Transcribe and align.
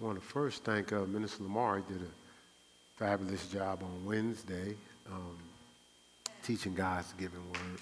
I 0.00 0.04
want 0.04 0.20
to 0.20 0.24
first 0.24 0.62
thank 0.62 0.92
uh, 0.92 1.00
Minister 1.06 1.42
Lamar. 1.42 1.78
He 1.78 1.92
did 1.92 2.02
a 2.02 2.10
fabulous 2.96 3.48
job 3.48 3.82
on 3.82 4.06
Wednesday 4.06 4.76
um, 5.10 5.36
teaching 6.44 6.72
God's 6.72 7.12
given 7.14 7.40
word. 7.48 7.80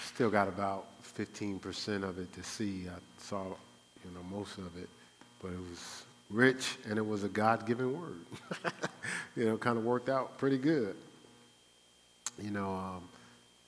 Still 0.00 0.30
got 0.30 0.46
about 0.46 0.86
15% 1.18 2.04
of 2.04 2.20
it 2.20 2.32
to 2.34 2.44
see. 2.44 2.86
I 2.88 3.00
saw, 3.18 3.46
you 3.46 4.12
know, 4.14 4.22
most 4.30 4.58
of 4.58 4.76
it, 4.76 4.88
but 5.42 5.48
it 5.48 5.58
was 5.58 6.04
rich 6.30 6.76
and 6.88 6.98
it 6.98 7.04
was 7.04 7.24
a 7.24 7.28
God-given 7.28 8.00
word. 8.00 8.72
you 9.36 9.44
know, 9.44 9.56
kind 9.56 9.76
of 9.76 9.82
worked 9.82 10.08
out 10.08 10.38
pretty 10.38 10.58
good. 10.58 10.94
You 12.40 12.52
know, 12.52 12.74
um, 12.74 13.02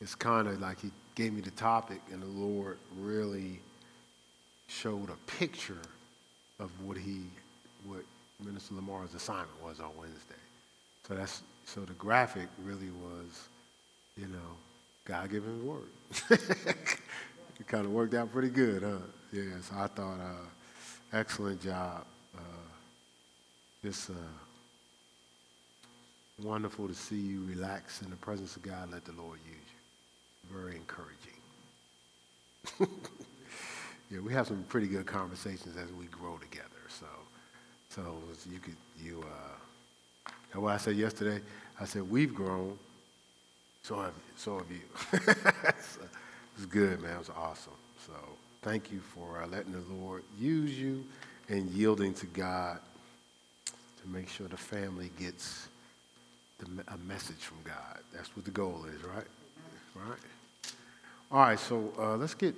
it's 0.01 0.15
kind 0.15 0.47
of 0.47 0.61
like 0.61 0.81
he 0.81 0.93
gave 1.17 1.33
me 1.33 1.41
the 1.41 1.51
topic 1.51 2.01
and 2.13 2.23
the 2.23 2.27
Lord 2.27 2.79
really 3.01 3.59
showed 4.67 5.11
a 5.11 5.17
picture 5.39 5.83
of 6.59 6.71
what 6.83 6.97
he, 6.97 7.23
what 7.87 8.03
Minister 8.45 8.75
Lamar's 8.75 9.15
assignment 9.15 9.63
was 9.63 9.81
on 9.81 9.91
Wednesday. 9.99 10.35
So 11.07 11.15
that's, 11.15 11.43
so 11.65 11.81
the 11.83 11.93
graphic 11.95 12.49
really 12.65 12.91
was, 12.91 13.49
you 14.17 14.27
know, 14.29 14.57
God-given 15.05 15.67
word. 15.67 15.89
it 16.31 17.67
kind 17.67 17.85
of 17.85 17.93
worked 17.93 18.15
out 18.15 18.33
pretty 18.33 18.49
good, 18.49 18.83
huh? 18.83 18.99
Yeah, 19.33 19.43
so 19.61 19.77
I 19.77 19.87
thought, 19.89 20.21
uh, 20.21 21.19
excellent 21.19 21.61
job. 21.63 22.07
Uh, 22.37 22.41
just 23.83 24.11
uh, 24.11 24.15
wonderful 26.43 26.89
to 26.89 26.95
see 26.95 27.17
you 27.17 27.45
relax 27.45 28.03
in 28.03 28.11
the 28.11 28.17
presence 28.17 28.57
of 28.57 28.63
God. 28.63 28.91
Let 28.93 29.05
the 29.05 29.13
Lord 29.13 29.39
use 29.47 29.57
you. 30.51 30.57
Very 30.57 30.77
encouraging. 30.77 31.41
yeah, 34.15 34.21
we 34.21 34.33
have 34.33 34.47
some 34.47 34.65
pretty 34.69 34.87
good 34.87 35.07
conversations 35.07 35.77
as 35.77 35.93
we 35.93 36.07
grow 36.07 36.37
together. 36.37 36.69
So, 36.89 37.07
so 37.89 38.17
you 38.51 38.59
could 38.61 38.77
you. 39.03 39.25
Uh, 39.25 40.61
what 40.61 40.73
I 40.73 40.77
said 40.77 40.97
yesterday, 40.97 41.43
I 41.81 41.85
said 41.85 42.09
we've 42.09 42.33
grown. 42.33 42.79
So 43.83 44.01
have 44.01 44.15
so 44.37 44.59
have 44.59 44.71
you. 44.71 44.81
it's 46.57 46.67
good, 46.67 47.01
man. 47.03 47.15
It 47.15 47.19
was 47.19 47.31
awesome. 47.31 47.73
So 48.07 48.13
thank 48.63 48.93
you 48.93 49.01
for 49.01 49.43
uh, 49.43 49.49
letting 49.49 49.73
the 49.73 49.95
Lord 49.95 50.23
use 50.39 50.79
you 50.79 51.05
and 51.49 51.69
yielding 51.71 52.15
to 52.15 52.27
God 52.27 52.79
to 53.67 54.09
make 54.09 54.29
sure 54.29 54.47
the 54.47 54.57
family 54.57 55.11
gets 55.19 55.69
the, 56.59 56.67
a 56.89 56.99
message 56.99 57.39
from 57.39 57.59
God. 57.65 57.99
That's 58.13 58.35
what 58.37 58.45
the 58.45 58.53
goal 58.53 58.85
is, 58.95 59.03
right? 59.03 59.27
Right. 59.95 60.19
All 61.33 61.41
right. 61.41 61.59
So 61.59 61.93
uh, 61.99 62.17
let's 62.17 62.35
get 62.35 62.55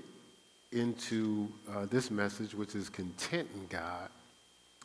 into 0.72 1.48
uh, 1.72 1.86
this 1.86 2.10
message, 2.10 2.54
which 2.54 2.74
is 2.74 2.88
content 2.88 3.48
in 3.54 3.66
God. 3.68 4.08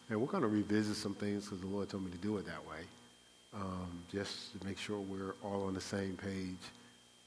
And 0.10 0.20
we're 0.20 0.28
going 0.28 0.44
to 0.44 0.50
revisit 0.50 0.98
some 0.98 1.14
things 1.14 1.46
because 1.46 1.62
the 1.62 1.68
Lord 1.68 1.90
told 1.90 2.04
me 2.04 2.12
to 2.12 2.18
do 2.18 2.38
it 2.38 2.46
that 2.46 2.66
way, 2.68 2.82
um, 3.54 4.04
just 4.12 4.60
to 4.60 4.66
make 4.66 4.78
sure 4.78 5.00
we're 5.00 5.36
all 5.44 5.64
on 5.68 5.74
the 5.74 5.82
same 5.82 6.18
page 6.18 6.58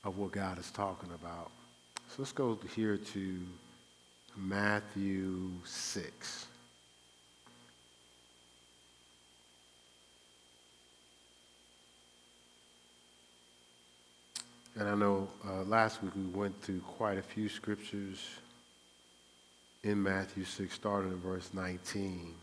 of 0.04 0.18
what 0.18 0.32
God 0.32 0.58
is 0.58 0.70
talking 0.70 1.10
about. 1.14 1.50
So 2.08 2.16
let's 2.18 2.32
go 2.32 2.58
here 2.74 2.96
to 2.96 3.38
Matthew 4.36 5.50
6. 5.64 6.46
And 14.76 14.88
I 14.88 14.94
know 14.94 15.28
uh, 15.48 15.62
last 15.62 16.02
week 16.02 16.12
we 16.16 16.24
went 16.38 16.60
through 16.60 16.80
quite 16.80 17.16
a 17.16 17.22
few 17.22 17.48
scriptures 17.48 18.18
in 19.84 20.02
Matthew 20.02 20.44
6, 20.44 20.74
starting 20.74 21.12
in 21.12 21.20
verse 21.20 21.50
19. 21.52 22.34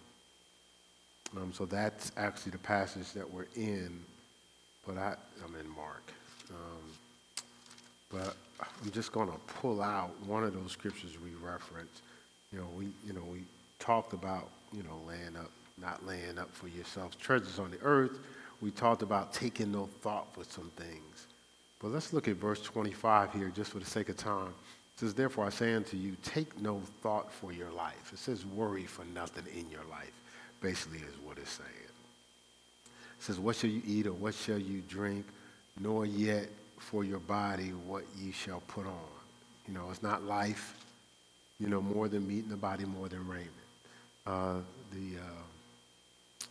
Um, 1.38 1.52
so 1.53 1.66
that's 1.66 2.11
actually 2.16 2.52
the 2.52 2.60
passage 2.60 3.11
that 3.14 3.30
we're 3.30 3.48
in, 3.55 3.99
but 4.86 4.98
I, 4.98 5.16
I'm 5.43 5.55
in 5.55 5.67
Mark. 5.76 6.04
Um, 6.52 7.45
but 8.11 8.36
I'm 8.60 8.92
just 8.92 9.11
going 9.11 9.30
to 9.30 9.38
pull 9.60 9.82
out 9.82 10.11
one 10.26 10.43
of 10.43 10.54
those 10.54 10.71
scriptures 10.71 11.17
we 11.23 11.32
referenced. 11.43 12.02
You 12.52 12.60
know, 12.60 12.67
we, 12.77 12.89
you 13.05 13.14
know, 13.14 13.23
we 13.32 13.43
talked 13.80 14.14
about, 14.14 14.49
you 14.71 14.83
know, 14.83 14.99
laying 15.08 15.36
up, 15.36 15.49
not 15.82 16.05
laying 16.05 16.37
up 16.37 16.54
for 16.54 16.67
yourselves 16.67 17.16
treasures 17.16 17.58
on 17.58 17.71
the 17.71 17.80
earth. 17.82 18.20
We 18.61 18.70
talked 18.70 19.02
about 19.02 19.33
taking 19.33 19.71
no 19.71 19.89
thought 20.02 20.32
for 20.33 20.43
some 20.43 20.70
things. 20.76 21.27
But 21.80 21.89
let's 21.89 22.14
look 22.14 22.27
at 22.27 22.36
verse 22.36 22.61
25 22.61 23.33
here, 23.33 23.52
just 23.55 23.71
for 23.71 23.80
the 23.80 23.86
sake 23.86 24.10
of 24.10 24.17
time 24.17 24.54
says, 25.02 25.14
Therefore 25.14 25.45
I 25.45 25.50
say 25.50 25.73
unto 25.73 25.98
you, 25.98 26.16
take 26.23 26.60
no 26.62 26.82
thought 27.02 27.32
for 27.34 27.52
your 27.52 27.72
life. 27.72 28.12
It 28.14 28.20
says, 28.20 28.45
worry 28.45 28.86
for 28.86 29.04
nothing 29.14 29.45
in 29.54 29.70
your 29.70 29.84
life, 29.89 30.14
basically, 30.62 31.00
is 31.00 31.17
what 31.23 31.38
it's 31.38 31.52
saying. 31.52 31.70
It 32.86 33.23
says, 33.23 33.40
What 33.40 33.56
shall 33.56 33.70
you 33.70 33.82
eat 33.86 34.08
or 34.08 34.14
what 34.14 34.36
shall 34.36 34.60
you 34.60 34.82
drink, 34.88 35.26
nor 35.80 36.06
yet 36.06 36.48
for 36.82 37.04
your 37.04 37.20
body 37.20 37.70
what 37.70 38.04
ye 38.20 38.32
shall 38.32 38.61
put 38.67 38.86
on. 38.86 39.10
You 39.67 39.73
know, 39.73 39.90
it's 39.92 40.04
not 40.04 40.23
life, 40.23 40.76
you 41.60 41.67
know, 41.67 41.82
more 41.82 42.08
than 42.08 42.28
meat 42.28 42.44
in 42.44 42.50
the 42.50 42.58
body, 42.58 42.86
more 42.86 43.08
than 43.08 43.28
raiment. 43.28 43.50
Uh, 44.26 44.60
the 44.92 45.20
uh, 45.20 46.45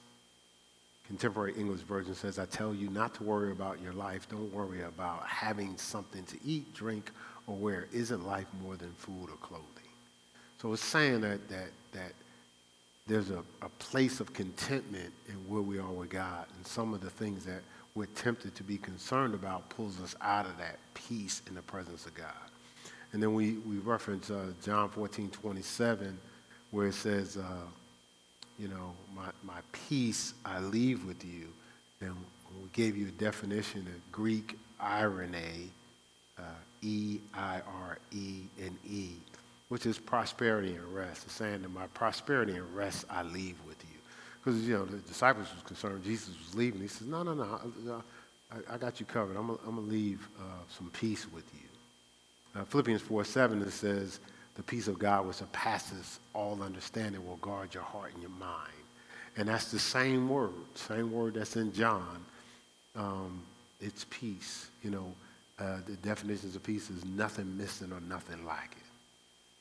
contemporary 1.07 1.55
English 1.55 1.81
version 1.81 2.15
says, 2.15 2.39
I 2.39 2.47
tell 2.47 2.73
you 2.75 2.89
not 2.89 3.15
to 3.15 3.25
worry 3.25 3.51
about 3.51 3.83
your 3.83 3.93
life. 3.93 4.29
Don't 4.29 4.53
worry 4.53 4.83
about 4.83 5.27
having 5.27 5.77
something 5.77 6.23
to 6.25 6.39
eat, 6.45 6.73
drink, 6.73 7.11
or 7.51 7.57
where 7.57 7.89
isn't 7.93 8.25
life 8.25 8.47
more 8.63 8.77
than 8.77 8.93
food 8.93 9.29
or 9.29 9.37
clothing? 9.39 9.67
So 10.63 10.73
it's 10.73 10.85
saying 10.85 11.23
that, 11.23 11.49
that, 11.49 11.71
that 11.93 12.13
there's 13.09 13.31
a, 13.31 13.43
a 13.63 13.69
place 13.81 14.21
of 14.21 14.33
contentment 14.33 15.13
in 15.29 15.35
where 15.49 15.63
we 15.63 15.79
are 15.79 15.91
with 15.91 16.11
God. 16.11 16.47
And 16.57 16.65
some 16.65 16.95
of 16.95 17.01
the 17.01 17.11
things 17.11 17.45
that 17.47 17.63
we're 17.97 18.07
tempted 18.07 18.55
to 18.55 18.63
be 18.63 18.79
concerned 18.79 19.35
about 19.35 19.69
pulls 19.69 20.01
us 20.01 20.15
out 20.21 20.47
of 20.47 20.57
that 20.59 20.79
peace 20.95 21.43
in 21.49 21.57
the 21.57 21.63
presence 21.63 22.07
of 22.07 22.15
God. 22.15 22.27
And 23.13 23.21
then 23.21 23.35
we, 23.35 23.55
we 23.55 23.79
reference 23.79 24.31
uh, 24.31 24.53
John 24.63 24.89
14, 24.89 25.31
27, 25.31 26.17
where 26.71 26.87
it 26.87 26.95
says, 26.95 27.37
uh, 27.37 27.67
you 28.61 28.69
know, 28.69 28.95
my, 29.17 29.31
my 29.43 29.61
peace 29.73 30.35
I 30.45 30.61
leave 30.61 31.05
with 31.05 31.25
you. 31.25 31.49
And 32.01 32.15
we 32.63 32.69
gave 32.73 32.97
you 32.97 33.09
a 33.09 33.13
definition 33.13 33.81
of 33.81 34.13
Greek 34.13 34.57
eirene, 34.81 35.69
uh, 36.39 36.43
E 36.83 37.21
I 37.35 37.61
R 37.67 37.99
E 38.13 38.43
N 38.61 38.77
E, 38.89 39.11
which 39.69 39.87
is 39.87 39.99
prosperity 39.99 40.75
and 40.75 40.95
rest. 40.95 41.25
It's 41.25 41.35
saying 41.35 41.63
that 41.63 41.73
my 41.73 41.87
prosperity 41.89 42.55
and 42.55 42.75
rest 42.75 43.05
I 43.11 43.23
leave 43.23 43.57
with 43.67 43.83
you. 43.83 43.99
Because, 44.43 44.67
you 44.67 44.75
know, 44.75 44.85
the 44.85 44.99
disciples 44.99 45.49
was 45.55 45.63
concerned 45.65 46.03
Jesus 46.05 46.35
was 46.47 46.55
leaving. 46.55 46.81
He 46.81 46.89
says, 46.89 47.07
no, 47.07 47.23
no, 47.23 47.35
no, 47.35 48.03
I, 48.51 48.75
I 48.75 48.79
got 48.79 48.99
you 48.99 49.07
covered. 49.07 49.37
I'm 49.37 49.49
going 49.49 49.59
to 49.75 49.81
leave 49.81 50.27
uh, 50.39 50.43
some 50.69 50.91
peace 50.91 51.27
with 51.31 51.45
you. 51.55 52.61
Uh, 52.61 52.65
Philippians 52.65 53.03
4, 53.03 53.25
7, 53.25 53.63
it 53.63 53.71
says, 53.71 54.19
the 54.57 54.63
peace 54.63 54.89
of 54.89 54.99
God 54.99 55.27
which 55.27 55.37
surpasses 55.37 56.21
all 56.35 56.63
understanding 56.63 57.25
will 57.27 57.37
guard 57.37 57.75
your 57.75 57.83
heart 57.83 58.13
and 58.13 58.23
your 58.23 58.33
mind. 58.33 58.73
And 59.37 59.49
that's 59.49 59.71
the 59.71 59.79
same 59.79 60.29
word, 60.29 60.53
same 60.75 61.13
word 61.13 61.35
that's 61.35 61.57
in 61.57 61.73
John. 61.73 62.25
Um, 62.97 63.43
it's 63.81 64.05
peace. 64.11 64.69
You 64.83 64.91
know, 64.91 65.15
uh, 65.61 65.77
the 65.87 65.97
definitions 65.97 66.57
of 66.57 66.63
peace 66.63 66.89
is 66.91 67.05
nothing 67.05 67.57
missing 67.57 67.93
or 67.93 68.01
nothing 68.01 68.45
lacking. 68.47 68.83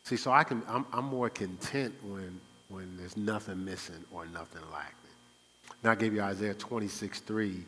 See, 0.04 0.16
so 0.16 0.32
I 0.32 0.44
can, 0.44 0.64
I'm, 0.68 0.86
I'm 0.94 1.06
more 1.06 1.30
content 1.30 1.94
when, 2.04 2.40
when 2.70 2.96
there's 2.98 3.18
nothing 3.18 3.64
missing 3.66 4.04
or 4.12 4.26
nothing 4.26 4.62
lacking. 4.72 4.96
Now 5.84 5.92
I 5.92 5.96
gave 5.96 6.14
you 6.14 6.22
Isaiah 6.22 6.54
26, 6.54 7.20
3. 7.20 7.64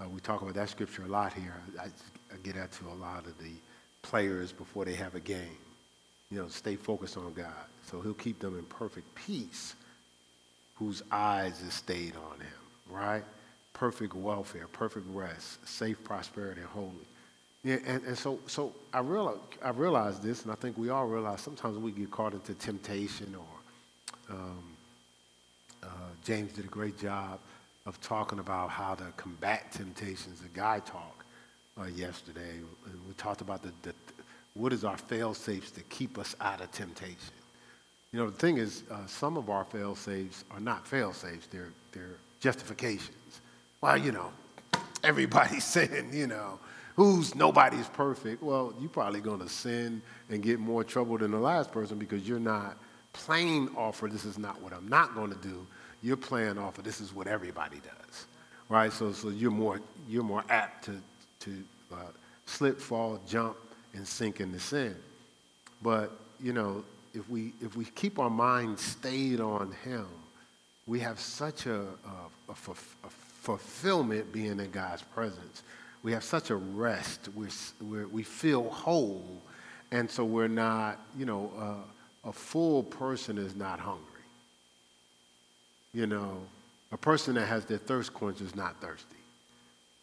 Uh, 0.00 0.08
we 0.08 0.20
talk 0.20 0.42
about 0.42 0.54
that 0.54 0.68
scripture 0.68 1.04
a 1.04 1.08
lot 1.08 1.32
here. 1.32 1.54
I, 1.80 1.84
I 1.84 2.36
get 2.42 2.56
that 2.56 2.72
to 2.72 2.88
a 2.88 2.94
lot 3.00 3.26
of 3.26 3.38
the 3.38 3.52
players 4.02 4.52
before 4.52 4.84
they 4.84 4.94
have 4.94 5.14
a 5.14 5.20
game. 5.20 5.56
You 6.30 6.42
know, 6.42 6.48
stay 6.48 6.76
focused 6.76 7.16
on 7.16 7.32
God. 7.32 7.46
So 7.90 8.00
he'll 8.00 8.12
keep 8.14 8.38
them 8.40 8.58
in 8.58 8.64
perfect 8.64 9.14
peace 9.14 9.74
whose 10.74 11.02
eyes 11.10 11.60
is 11.62 11.74
stayed 11.74 12.14
on 12.16 12.40
him, 12.40 12.90
right? 12.90 13.24
Perfect 13.72 14.14
welfare, 14.14 14.66
perfect 14.68 15.06
rest, 15.10 15.66
safe 15.66 16.02
prosperity, 16.04 16.60
and 16.60 16.70
holy. 16.70 17.06
Yeah, 17.68 17.76
and, 17.86 18.02
and 18.04 18.16
so, 18.16 18.38
so 18.46 18.72
I, 18.94 19.00
realize, 19.00 19.36
I 19.62 19.68
realized 19.68 20.22
this, 20.22 20.42
and 20.42 20.50
I 20.50 20.54
think 20.54 20.78
we 20.78 20.88
all 20.88 21.06
realize 21.06 21.42
sometimes 21.42 21.76
we 21.76 21.90
get 21.90 22.10
caught 22.10 22.32
into 22.32 22.54
temptation 22.54 23.34
or 23.34 24.34
um, 24.34 24.62
uh, 25.82 25.86
James 26.24 26.54
did 26.54 26.64
a 26.64 26.68
great 26.68 26.98
job 26.98 27.38
of 27.84 28.00
talking 28.00 28.38
about 28.38 28.70
how 28.70 28.94
to 28.94 29.04
combat 29.18 29.70
temptations. 29.70 30.40
The 30.40 30.48
guy 30.48 30.80
talked 30.80 31.24
uh, 31.78 31.88
yesterday, 31.88 32.54
we 33.06 33.12
talked 33.18 33.42
about 33.42 33.62
the, 33.62 33.72
the, 33.82 33.92
what 34.54 34.72
is 34.72 34.82
our 34.82 34.96
fail 34.96 35.34
safes 35.34 35.70
to 35.72 35.82
keep 35.90 36.16
us 36.16 36.34
out 36.40 36.62
of 36.62 36.72
temptation. 36.72 37.34
You 38.12 38.20
know, 38.20 38.30
the 38.30 38.38
thing 38.38 38.56
is, 38.56 38.84
uh, 38.90 39.04
some 39.06 39.36
of 39.36 39.50
our 39.50 39.64
fail 39.64 39.94
safes 39.94 40.42
are 40.50 40.60
not 40.60 40.86
fail 40.86 41.12
safes; 41.12 41.46
they're 41.48 41.72
they're 41.92 42.16
justifications. 42.40 43.42
Well, 43.82 43.98
you 43.98 44.12
know, 44.12 44.32
everybody's 45.04 45.64
saying, 45.76 46.14
you 46.14 46.28
know, 46.28 46.58
who's 46.98 47.36
nobody's 47.36 47.86
perfect. 47.90 48.42
Well, 48.42 48.74
you're 48.80 48.88
probably 48.88 49.20
going 49.20 49.38
to 49.38 49.48
sin 49.48 50.02
and 50.30 50.42
get 50.42 50.58
more 50.58 50.82
trouble 50.82 51.16
than 51.16 51.30
the 51.30 51.38
last 51.38 51.70
person 51.70 51.96
because 51.96 52.28
you're 52.28 52.40
not 52.40 52.76
playing 53.12 53.68
off 53.76 54.02
of 54.02 54.10
this 54.10 54.24
is 54.24 54.36
not 54.36 54.60
what 54.60 54.72
I'm 54.72 54.88
not 54.88 55.14
going 55.14 55.30
to 55.30 55.36
do. 55.36 55.64
You're 56.02 56.16
playing 56.16 56.58
off 56.58 56.76
of 56.76 56.82
this 56.82 57.00
is 57.00 57.14
what 57.14 57.28
everybody 57.28 57.76
does, 57.76 58.26
right? 58.68 58.92
So, 58.92 59.12
so 59.12 59.28
you're 59.28 59.52
more 59.52 59.80
you're 60.08 60.24
more 60.24 60.42
apt 60.48 60.86
to 60.86 61.00
to 61.40 61.62
uh, 61.92 61.96
slip, 62.46 62.80
fall, 62.80 63.20
jump, 63.28 63.56
and 63.94 64.04
sink 64.04 64.40
into 64.40 64.58
sin. 64.58 64.96
But 65.80 66.10
you 66.42 66.52
know, 66.52 66.82
if 67.14 67.30
we 67.30 67.52
if 67.62 67.76
we 67.76 67.84
keep 67.84 68.18
our 68.18 68.28
mind 68.28 68.76
stayed 68.76 69.38
on 69.38 69.70
Him, 69.84 70.08
we 70.88 70.98
have 70.98 71.20
such 71.20 71.66
a, 71.66 71.82
a, 72.48 72.52
fulfillment 72.74 74.32
being 74.32 74.58
in 74.58 74.70
God's 74.72 75.02
presence. 75.02 75.62
We 76.08 76.14
have 76.14 76.24
such 76.24 76.48
a 76.48 76.56
rest. 76.56 77.28
We're, 77.34 77.50
we're, 77.82 78.08
we 78.08 78.22
feel 78.22 78.70
whole, 78.70 79.42
and 79.90 80.10
so 80.10 80.24
we're 80.24 80.48
not, 80.48 80.98
you 81.18 81.26
know, 81.26 81.52
uh, 81.58 82.30
a 82.30 82.32
full 82.32 82.82
person 82.82 83.36
is 83.36 83.54
not 83.54 83.78
hungry. 83.78 84.22
You 85.92 86.06
know, 86.06 86.40
a 86.92 86.96
person 86.96 87.34
that 87.34 87.44
has 87.44 87.66
their 87.66 87.76
thirst 87.76 88.14
quenched 88.14 88.40
is 88.40 88.56
not 88.56 88.80
thirsty. 88.80 89.18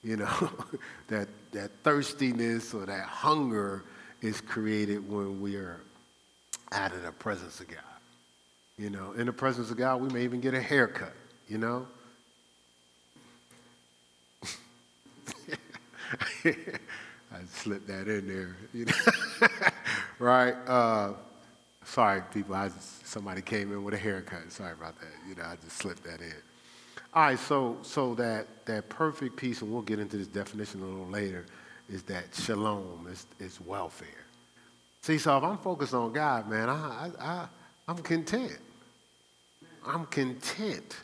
You 0.04 0.18
know, 0.18 0.52
that, 1.08 1.28
that 1.54 1.72
thirstiness 1.84 2.76
or 2.76 2.86
that 2.86 3.08
hunger 3.08 3.84
is 4.22 4.42
created 4.42 5.10
when 5.10 5.42
we 5.42 5.56
are 5.56 5.82
out 6.72 6.94
of 6.94 7.02
the 7.02 7.14
presence 7.14 7.60
of 7.62 7.68
God. 7.68 7.80
You 8.78 8.92
know, 8.92 9.14
in 9.14 9.26
the 9.26 9.34
presence 9.34 9.72
of 9.72 9.78
God, 9.78 10.02
we 10.02 10.10
may 10.10 10.24
even 10.24 10.40
get 10.40 10.54
a 10.54 10.62
haircut, 10.62 11.14
you 11.48 11.58
know? 11.58 11.88
I 16.46 17.40
slipped 17.50 17.88
that 17.88 18.08
in 18.08 18.28
there, 18.28 18.56
you 18.74 18.86
know? 18.86 19.48
right? 20.20 20.56
Uh, 20.68 21.14
sorry, 21.84 22.22
people. 22.34 22.56
I 22.56 22.70
just, 22.70 23.08
somebody 23.08 23.42
came 23.42 23.72
in 23.72 23.84
with 23.84 23.94
a 23.94 23.98
haircut. 23.98 24.52
Sorry 24.52 24.74
about 24.74 25.00
that. 25.00 25.14
You 25.28 25.36
know, 25.36 25.44
I 25.44 25.56
just 25.64 25.78
slipped 25.78 26.04
that 26.04 26.22
in. 26.22 26.34
All 27.14 27.24
right, 27.24 27.40
so 27.40 27.78
so 27.82 28.14
that 28.16 28.66
that 28.66 28.90
perfect 28.90 29.38
peace, 29.38 29.62
and 29.62 29.72
we'll 29.72 29.82
get 29.82 30.00
into 30.00 30.18
this 30.18 30.28
definition 30.28 30.82
a 30.82 30.86
little 30.86 31.08
later, 31.08 31.46
is 31.90 32.04
that 32.04 32.36
shalom, 32.36 33.08
is 33.10 33.26
is 33.40 33.62
welfare. 33.62 34.26
See, 35.02 35.18
so 35.18 35.38
if 35.38 35.44
I'm 35.44 35.58
focused 35.58 35.94
on 35.94 36.12
God, 36.12 36.50
man, 36.50 36.68
I, 36.70 37.12
I, 37.20 37.26
I 37.26 37.48
I'm 37.88 37.98
content. 38.00 38.58
I'm 39.86 40.06
content. 40.08 40.98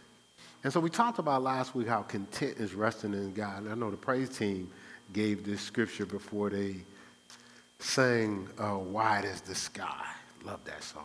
And 0.63 0.71
so 0.71 0.80
we 0.80 0.89
talked 0.89 1.19
about 1.19 1.44
last 1.44 1.75
week 1.75 1.88
how 1.88 2.01
content 2.01 2.57
is 2.57 2.74
resting 2.74 3.13
in 3.13 3.33
God. 3.33 3.63
And 3.63 3.71
I 3.71 3.75
know 3.75 3.89
the 3.89 3.97
praise 3.97 4.30
team 4.30 4.69
gave 5.13 5.45
this 5.45 5.61
scripture 5.61 6.05
before 6.05 6.49
they 6.49 6.77
sang 7.79 8.47
uh, 8.59 8.77
Wide 8.77 9.25
as 9.25 9.41
the 9.41 9.55
Sky. 9.55 10.05
Love 10.43 10.63
that 10.65 10.83
song, 10.83 11.03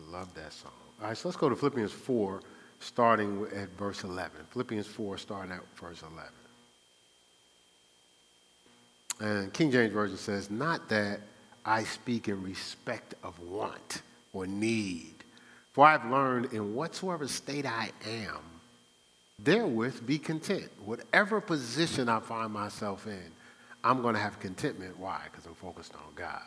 man. 0.00 0.10
Love 0.10 0.34
that 0.34 0.52
song. 0.52 0.72
All 1.00 1.08
right, 1.08 1.16
so 1.16 1.28
let's 1.28 1.36
go 1.36 1.48
to 1.48 1.56
Philippians 1.56 1.92
4, 1.92 2.40
starting 2.80 3.46
at 3.54 3.68
verse 3.70 4.04
11. 4.04 4.30
Philippians 4.50 4.86
4, 4.86 5.18
starting 5.18 5.52
at 5.52 5.60
verse 5.76 6.02
11. 6.02 6.30
And 9.20 9.52
King 9.52 9.70
James 9.70 9.92
Version 9.92 10.16
says, 10.16 10.50
Not 10.50 10.88
that 10.88 11.20
I 11.64 11.84
speak 11.84 12.28
in 12.28 12.42
respect 12.42 13.14
of 13.22 13.38
want 13.40 14.02
or 14.32 14.46
need, 14.46 15.14
for 15.72 15.86
I've 15.86 16.08
learned 16.10 16.52
in 16.52 16.74
whatsoever 16.74 17.28
state 17.28 17.66
I 17.66 17.90
am, 18.06 18.40
therewith 19.38 20.06
be 20.06 20.18
content. 20.18 20.70
Whatever 20.84 21.40
position 21.40 22.08
I 22.08 22.20
find 22.20 22.52
myself 22.52 23.06
in, 23.06 23.32
I'm 23.82 24.02
going 24.02 24.14
to 24.14 24.20
have 24.20 24.40
contentment. 24.40 24.98
Why? 24.98 25.20
Because 25.24 25.46
I'm 25.46 25.54
focused 25.54 25.94
on 25.94 26.14
God. 26.14 26.42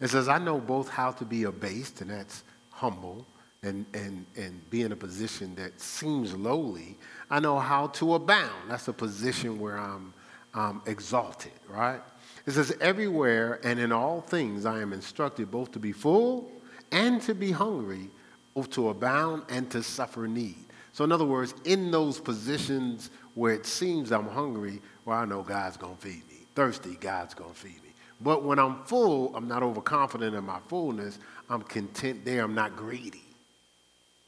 It 0.00 0.08
says, 0.08 0.28
I 0.28 0.38
know 0.38 0.58
both 0.58 0.88
how 0.88 1.12
to 1.12 1.24
be 1.24 1.44
abased, 1.44 2.00
and 2.00 2.10
that's 2.10 2.44
humble, 2.70 3.26
and, 3.62 3.86
and, 3.94 4.26
and 4.36 4.70
be 4.70 4.82
in 4.82 4.92
a 4.92 4.96
position 4.96 5.54
that 5.56 5.80
seems 5.80 6.34
lowly. 6.34 6.96
I 7.30 7.40
know 7.40 7.58
how 7.58 7.88
to 7.88 8.14
abound. 8.14 8.68
That's 8.68 8.88
a 8.88 8.92
position 8.92 9.58
where 9.58 9.78
I'm, 9.78 10.12
I'm 10.54 10.82
exalted, 10.86 11.52
right? 11.68 12.00
It 12.46 12.52
says, 12.52 12.76
everywhere 12.80 13.58
and 13.64 13.80
in 13.80 13.90
all 13.90 14.20
things 14.20 14.66
I 14.66 14.80
am 14.80 14.92
instructed 14.92 15.50
both 15.50 15.72
to 15.72 15.78
be 15.80 15.92
full 15.92 16.50
and 16.92 17.20
to 17.22 17.34
be 17.34 17.50
hungry, 17.50 18.08
both 18.54 18.70
to 18.70 18.90
abound 18.90 19.44
and 19.48 19.68
to 19.72 19.82
suffer 19.82 20.28
need. 20.28 20.65
So, 20.96 21.04
in 21.04 21.12
other 21.12 21.26
words, 21.26 21.52
in 21.64 21.90
those 21.90 22.18
positions 22.18 23.10
where 23.34 23.52
it 23.52 23.66
seems 23.66 24.12
I'm 24.12 24.26
hungry, 24.26 24.80
well, 25.04 25.18
I 25.18 25.26
know 25.26 25.42
God's 25.42 25.76
going 25.76 25.94
to 25.94 26.00
feed 26.00 26.26
me 26.26 26.36
thirsty, 26.54 26.96
God's 26.98 27.34
going 27.34 27.52
to 27.52 27.56
feed 27.56 27.82
me. 27.84 27.92
But 28.22 28.44
when 28.44 28.58
I'm 28.58 28.82
full, 28.84 29.36
I'm 29.36 29.46
not 29.46 29.62
overconfident 29.62 30.34
in 30.34 30.42
my 30.42 30.58
fullness. 30.68 31.18
I'm 31.50 31.60
content 31.60 32.24
there. 32.24 32.42
I'm 32.42 32.54
not 32.54 32.76
greedy. 32.76 33.22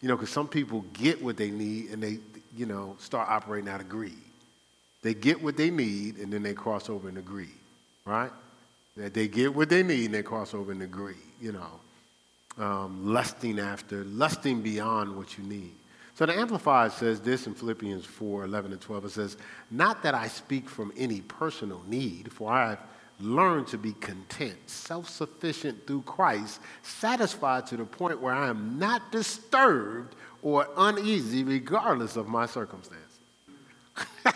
You 0.02 0.08
know, 0.08 0.16
because 0.16 0.28
some 0.28 0.46
people 0.46 0.84
get 0.92 1.24
what 1.24 1.38
they 1.38 1.50
need 1.50 1.88
and 1.88 2.02
they, 2.02 2.18
you 2.54 2.66
know, 2.66 2.96
start 2.98 3.30
operating 3.30 3.70
out 3.70 3.80
of 3.80 3.88
greed. 3.88 4.12
They 5.00 5.14
get 5.14 5.42
what 5.42 5.56
they 5.56 5.70
need 5.70 6.18
and 6.18 6.30
then 6.30 6.42
they 6.42 6.52
cross 6.52 6.90
over 6.90 7.08
into 7.08 7.22
greed, 7.22 7.48
right? 8.04 8.30
That 8.98 9.14
they 9.14 9.26
get 9.26 9.54
what 9.54 9.70
they 9.70 9.82
need 9.82 10.04
and 10.04 10.14
they 10.14 10.22
cross 10.22 10.52
over 10.52 10.70
into 10.70 10.86
greed, 10.86 11.16
you 11.40 11.52
know, 11.52 12.62
um, 12.62 13.10
lusting 13.10 13.58
after, 13.58 14.04
lusting 14.04 14.60
beyond 14.60 15.16
what 15.16 15.38
you 15.38 15.44
need. 15.44 15.77
So 16.18 16.26
the 16.26 16.36
Amplified 16.36 16.90
says 16.90 17.20
this 17.20 17.46
in 17.46 17.54
Philippians 17.54 18.04
4 18.04 18.42
11 18.42 18.72
and 18.72 18.80
12. 18.80 19.04
It 19.04 19.10
says, 19.10 19.36
Not 19.70 20.02
that 20.02 20.16
I 20.16 20.26
speak 20.26 20.68
from 20.68 20.92
any 20.96 21.20
personal 21.20 21.80
need, 21.86 22.32
for 22.32 22.50
I 22.50 22.70
have 22.70 22.82
learned 23.20 23.68
to 23.68 23.78
be 23.78 23.92
content, 23.92 24.58
self 24.66 25.08
sufficient 25.08 25.86
through 25.86 26.02
Christ, 26.02 26.60
satisfied 26.82 27.68
to 27.68 27.76
the 27.76 27.84
point 27.84 28.20
where 28.20 28.34
I 28.34 28.48
am 28.48 28.80
not 28.80 29.12
disturbed 29.12 30.16
or 30.42 30.66
uneasy 30.76 31.44
regardless 31.44 32.16
of 32.16 32.26
my 32.26 32.46
circumstances. 32.46 33.20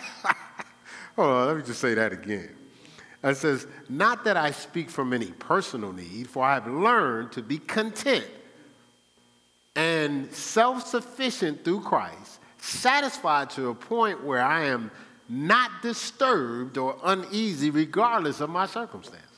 Hold 1.17 1.27
on, 1.27 1.47
let 1.47 1.57
me 1.57 1.63
just 1.63 1.81
say 1.81 1.95
that 1.95 2.13
again. 2.13 2.55
It 3.25 3.35
says, 3.35 3.67
Not 3.89 4.23
that 4.23 4.37
I 4.37 4.51
speak 4.51 4.89
from 4.89 5.11
any 5.11 5.33
personal 5.33 5.91
need, 5.91 6.29
for 6.29 6.45
I 6.45 6.53
have 6.53 6.67
learned 6.67 7.33
to 7.33 7.41
be 7.41 7.57
content 7.57 8.25
and 9.75 10.31
self 10.33 10.85
sufficient 10.87 11.63
through 11.63 11.81
Christ, 11.81 12.39
satisfied 12.59 13.49
to 13.51 13.69
a 13.69 13.75
point 13.75 14.23
where 14.23 14.41
I 14.41 14.65
am 14.65 14.91
not 15.29 15.71
disturbed 15.81 16.77
or 16.77 16.97
uneasy 17.03 17.69
regardless 17.69 18.39
of 18.39 18.49
my 18.49 18.65
circumstances. 18.65 19.29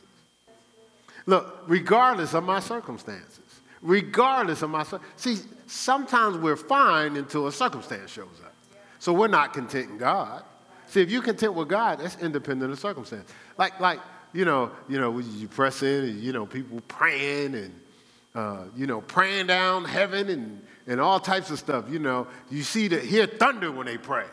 Look, 1.25 1.63
regardless 1.67 2.33
of 2.33 2.43
my 2.43 2.59
circumstances, 2.59 3.39
regardless 3.81 4.61
of 4.61 4.69
my 4.69 4.85
see, 5.15 5.37
sometimes 5.67 6.37
we're 6.37 6.55
fine 6.55 7.17
until 7.17 7.47
a 7.47 7.51
circumstance 7.51 8.11
shows 8.11 8.41
up. 8.43 8.53
So 8.99 9.13
we're 9.13 9.27
not 9.27 9.53
content 9.53 9.89
in 9.91 9.97
God. 9.97 10.43
See, 10.87 11.01
if 11.01 11.09
you're 11.09 11.21
content 11.21 11.53
with 11.53 11.67
God, 11.67 11.99
that's 11.99 12.17
independent 12.21 12.71
of 12.71 12.79
circumstance. 12.79 13.31
Like, 13.57 13.79
like 13.79 13.99
you 14.33 14.45
know, 14.45 14.71
you 14.89 14.99
know, 14.99 15.17
you 15.17 15.47
press 15.47 15.81
in, 15.81 16.03
and, 16.03 16.19
you 16.21 16.33
know, 16.33 16.45
people 16.45 16.81
praying 16.87 17.55
and 17.55 17.73
uh, 18.35 18.65
you 18.75 18.85
know, 18.85 19.01
praying 19.01 19.47
down 19.47 19.85
heaven 19.85 20.29
and, 20.29 20.61
and 20.87 20.99
all 20.99 21.19
types 21.19 21.49
of 21.49 21.57
stuff. 21.57 21.85
You 21.89 21.99
know, 21.99 22.27
you 22.51 22.63
see 22.63 22.89
the 22.89 22.99
hear 22.99 23.25
thunder 23.25 23.71
when 23.71 23.85
they 23.85 23.97
pray. 23.97 24.25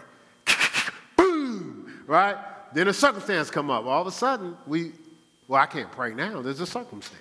Boom, 1.16 2.02
right? 2.06 2.36
Then 2.74 2.88
a 2.88 2.92
circumstance 2.92 3.50
come 3.50 3.70
up. 3.70 3.84
All 3.86 4.00
of 4.00 4.06
a 4.06 4.12
sudden, 4.12 4.56
we, 4.66 4.92
well, 5.46 5.62
I 5.62 5.66
can't 5.66 5.90
pray 5.92 6.14
now. 6.14 6.42
There's 6.42 6.60
a 6.60 6.66
circumstance. 6.66 7.20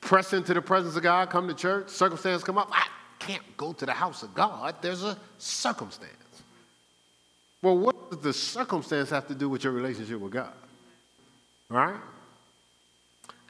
Press 0.00 0.32
into 0.32 0.52
the 0.54 0.62
presence 0.62 0.96
of 0.96 1.04
God, 1.04 1.30
come 1.30 1.46
to 1.46 1.54
church, 1.54 1.88
circumstance 1.88 2.42
come 2.42 2.58
up. 2.58 2.68
I 2.72 2.86
can't 3.20 3.56
go 3.56 3.72
to 3.72 3.86
the 3.86 3.92
house 3.92 4.24
of 4.24 4.34
God. 4.34 4.74
There's 4.80 5.04
a 5.04 5.16
circumstance. 5.38 6.14
Well, 7.62 7.78
what 7.78 8.10
does 8.10 8.20
the 8.20 8.32
circumstance 8.32 9.10
have 9.10 9.28
to 9.28 9.34
do 9.36 9.48
with 9.48 9.62
your 9.62 9.72
relationship 9.72 10.18
with 10.18 10.32
God? 10.32 10.52
Right? 11.68 12.00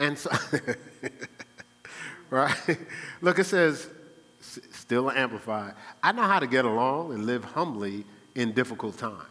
And 0.01 0.19
so, 0.19 0.31
right? 2.31 2.79
Look, 3.21 3.39
it 3.39 3.45
says, 3.45 3.89
still 4.41 5.11
amplified, 5.11 5.75
I 6.03 6.11
know 6.13 6.23
how 6.23 6.41
to 6.41 6.47
get 6.47 6.65
along 6.65 7.13
and 7.13 7.27
live 7.27 7.45
humbly 7.45 8.05
in 8.35 8.53
difficult 8.53 8.99
times. 8.99 9.23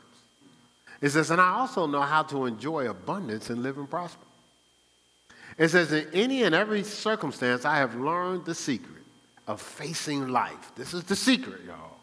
It 1.01 1.09
says, 1.09 1.31
and 1.31 1.41
I 1.41 1.57
also 1.59 1.87
know 1.87 2.01
how 2.01 2.23
to 2.23 2.45
enjoy 2.45 2.89
abundance 2.89 3.49
and 3.49 3.63
live 3.63 3.77
and 3.77 3.89
prosper. 3.89 4.25
It 5.57 5.69
says, 5.69 5.91
in 5.91 6.07
any 6.13 6.43
and 6.43 6.53
every 6.53 6.83
circumstance, 6.83 7.65
I 7.65 7.77
have 7.77 7.95
learned 7.95 8.45
the 8.45 8.55
secret 8.55 9.03
of 9.47 9.59
facing 9.59 10.27
life. 10.27 10.71
This 10.75 10.93
is 10.93 11.03
the 11.03 11.15
secret, 11.15 11.61
y'all. 11.65 11.97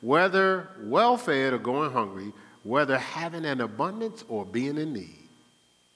Whether 0.00 0.68
well 0.80 1.16
fed 1.16 1.52
or 1.52 1.58
going 1.58 1.92
hungry, 1.92 2.32
whether 2.64 2.98
having 2.98 3.44
an 3.44 3.60
abundance 3.60 4.24
or 4.28 4.44
being 4.44 4.76
in 4.76 4.92
need, 4.92 5.28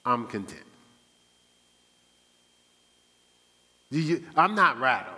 I'm 0.05 0.27
content. 0.27 0.63
You, 3.93 4.01
you, 4.01 4.23
I'm 4.35 4.55
not 4.55 4.79
rattled, 4.79 5.15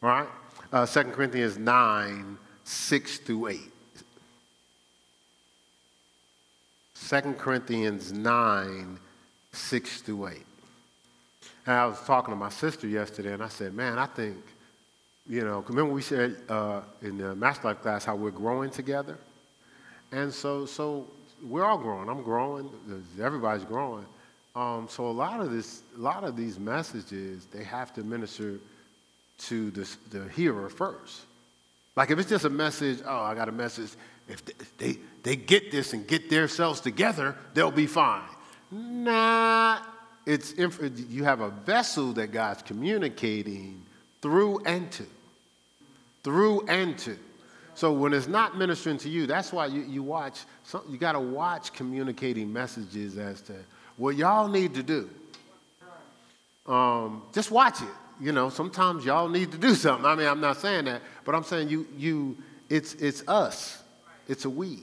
right? 0.00 0.28
Uh, 0.72 0.86
2 0.86 1.02
Corinthians 1.10 1.58
9, 1.58 2.38
6 2.62 3.18
through 3.18 3.48
8. 3.48 3.60
2 7.08 7.20
Corinthians 7.36 8.12
9, 8.12 8.98
6 9.50 10.00
through 10.02 10.28
8. 10.28 10.36
And 11.66 11.74
I 11.74 11.86
was 11.86 12.00
talking 12.02 12.30
to 12.30 12.36
my 12.36 12.48
sister 12.48 12.86
yesterday, 12.86 13.32
and 13.32 13.42
I 13.42 13.48
said, 13.48 13.74
Man, 13.74 13.98
I 13.98 14.06
think, 14.06 14.36
you 15.28 15.42
know, 15.42 15.64
remember 15.66 15.92
we 15.92 16.02
said 16.02 16.36
uh, 16.48 16.82
in 17.02 17.18
the 17.18 17.34
Master 17.34 17.66
Life 17.66 17.82
class 17.82 18.04
how 18.04 18.14
we're 18.14 18.30
growing 18.30 18.70
together? 18.70 19.18
And 20.12 20.32
so, 20.32 20.64
so 20.64 21.08
we're 21.42 21.64
all 21.64 21.78
growing. 21.78 22.08
I'm 22.08 22.22
growing, 22.22 22.70
everybody's 23.20 23.64
growing. 23.64 24.06
Um, 24.58 24.88
so 24.90 25.06
a 25.06 25.12
lot 25.12 25.38
of 25.38 25.52
this, 25.52 25.82
a 25.96 26.00
lot 26.00 26.24
of 26.24 26.36
these 26.36 26.58
messages, 26.58 27.46
they 27.52 27.62
have 27.62 27.94
to 27.94 28.02
minister 28.02 28.58
to 29.38 29.70
the, 29.70 29.88
the 30.10 30.28
hearer 30.30 30.68
first. 30.68 31.20
Like 31.94 32.10
if 32.10 32.18
it's 32.18 32.28
just 32.28 32.44
a 32.44 32.50
message, 32.50 32.98
oh, 33.06 33.20
I 33.20 33.36
got 33.36 33.48
a 33.48 33.52
message. 33.52 33.90
If 34.28 34.44
they, 34.44 34.54
they, 34.78 34.98
they 35.22 35.36
get 35.36 35.70
this 35.70 35.92
and 35.92 36.04
get 36.08 36.28
themselves 36.28 36.80
together, 36.80 37.36
they'll 37.54 37.70
be 37.70 37.86
fine. 37.86 38.28
Nah, 38.72 39.78
it's 40.26 40.54
you 40.58 41.22
have 41.22 41.40
a 41.40 41.50
vessel 41.50 42.12
that 42.14 42.32
God's 42.32 42.62
communicating 42.62 43.80
through 44.22 44.58
and 44.66 44.90
to, 44.90 45.06
through 46.24 46.66
and 46.66 46.98
to. 46.98 47.16
So 47.76 47.92
when 47.92 48.12
it's 48.12 48.26
not 48.26 48.58
ministering 48.58 48.98
to 48.98 49.08
you, 49.08 49.28
that's 49.28 49.52
why 49.52 49.66
you, 49.66 49.82
you 49.82 50.02
watch. 50.02 50.40
You 50.90 50.98
got 50.98 51.12
to 51.12 51.20
watch 51.20 51.72
communicating 51.72 52.52
messages 52.52 53.16
as 53.18 53.40
to 53.42 53.54
what 53.98 54.16
y'all 54.16 54.48
need 54.48 54.74
to 54.74 54.82
do. 54.82 55.10
Um, 56.66 57.22
just 57.32 57.50
watch 57.50 57.82
it. 57.82 57.88
You 58.20 58.32
know, 58.32 58.48
sometimes 58.48 59.04
y'all 59.04 59.28
need 59.28 59.52
to 59.52 59.58
do 59.58 59.74
something. 59.74 60.06
I 60.06 60.14
mean, 60.14 60.26
I'm 60.26 60.40
not 60.40 60.56
saying 60.56 60.86
that, 60.86 61.02
but 61.24 61.34
I'm 61.34 61.44
saying 61.44 61.68
you, 61.68 61.86
you, 61.96 62.36
it's, 62.68 62.94
it's 62.94 63.26
us. 63.28 63.82
It's 64.26 64.44
a 64.44 64.50
we. 64.50 64.80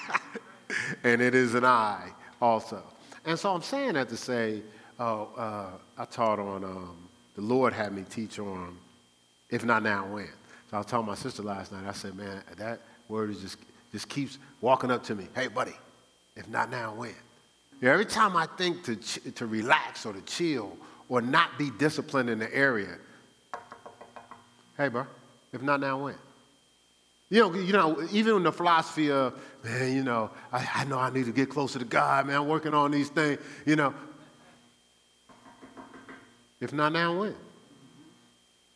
and 1.04 1.22
it 1.22 1.34
is 1.34 1.54
an 1.54 1.64
I 1.64 2.10
also. 2.40 2.82
And 3.24 3.38
so 3.38 3.54
I'm 3.54 3.62
saying 3.62 3.94
that 3.94 4.08
to 4.08 4.16
say, 4.16 4.62
uh, 4.98 5.22
uh, 5.22 5.70
I 5.96 6.04
taught 6.04 6.38
on, 6.38 6.64
um, 6.64 7.08
the 7.34 7.42
Lord 7.42 7.72
had 7.72 7.92
me 7.92 8.04
teach 8.08 8.38
on, 8.38 8.76
if 9.50 9.64
not 9.64 9.82
now, 9.82 10.06
when. 10.06 10.28
So 10.70 10.76
I 10.76 10.78
was 10.78 10.86
telling 10.86 11.06
my 11.06 11.14
sister 11.14 11.42
last 11.42 11.72
night, 11.72 11.86
I 11.86 11.92
said, 11.92 12.16
man, 12.16 12.42
that 12.56 12.80
word 13.08 13.30
is 13.30 13.40
just, 13.40 13.58
just 13.92 14.08
keeps 14.08 14.38
walking 14.60 14.90
up 14.90 15.04
to 15.04 15.14
me. 15.14 15.28
Hey, 15.34 15.46
buddy, 15.46 15.74
if 16.36 16.48
not 16.48 16.70
now, 16.70 16.94
when? 16.94 17.14
Every 17.82 18.06
time 18.06 18.36
I 18.36 18.46
think 18.46 18.84
to, 18.84 18.96
to 19.32 19.46
relax 19.46 20.06
or 20.06 20.12
to 20.12 20.20
chill 20.22 20.76
or 21.08 21.20
not 21.20 21.58
be 21.58 21.70
disciplined 21.70 22.30
in 22.30 22.38
the 22.38 22.54
area, 22.54 22.96
hey, 24.78 24.86
bro, 24.86 25.04
if 25.52 25.62
not 25.62 25.80
now, 25.80 26.04
when? 26.04 26.14
You 27.28 27.40
know, 27.40 27.54
you 27.54 27.72
know, 27.72 28.08
even 28.12 28.36
in 28.36 28.42
the 28.44 28.52
philosophy 28.52 29.10
of, 29.10 29.36
man, 29.64 29.96
you 29.96 30.04
know, 30.04 30.30
I, 30.52 30.68
I 30.74 30.84
know 30.84 30.98
I 30.98 31.10
need 31.10 31.26
to 31.26 31.32
get 31.32 31.50
closer 31.50 31.80
to 31.80 31.84
God, 31.84 32.26
man, 32.26 32.36
I'm 32.36 32.46
working 32.46 32.72
on 32.72 32.92
these 32.92 33.08
things, 33.08 33.40
you 33.66 33.74
know. 33.74 33.92
If 36.60 36.72
not 36.72 36.92
now, 36.92 37.18
when? 37.18 37.34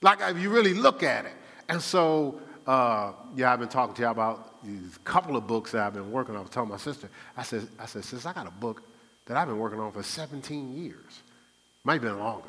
Like, 0.02 0.18
if 0.22 0.38
you 0.38 0.50
really 0.50 0.74
look 0.74 1.04
at 1.04 1.26
it. 1.26 1.34
And 1.68 1.80
so, 1.80 2.40
uh, 2.66 3.12
yeah, 3.36 3.52
I've 3.52 3.60
been 3.60 3.68
talking 3.68 3.94
to 3.94 4.02
y'all 4.02 4.10
about 4.10 4.64
these 4.64 4.98
couple 5.04 5.36
of 5.36 5.46
books 5.46 5.70
that 5.72 5.86
I've 5.86 5.94
been 5.94 6.10
working 6.10 6.34
on. 6.34 6.40
I 6.40 6.42
was 6.42 6.50
telling 6.50 6.70
my 6.70 6.76
sister, 6.76 7.08
I 7.36 7.44
said, 7.44 7.68
I 7.78 7.86
said, 7.86 8.04
sis, 8.04 8.26
I 8.26 8.32
got 8.32 8.48
a 8.48 8.50
book 8.50 8.82
that 9.26 9.36
I've 9.36 9.48
been 9.48 9.58
working 9.58 9.80
on 9.80 9.92
for 9.92 10.02
17 10.02 10.76
years. 10.76 11.22
Might 11.84 11.94
have 11.94 12.02
been 12.02 12.18
longer. 12.18 12.48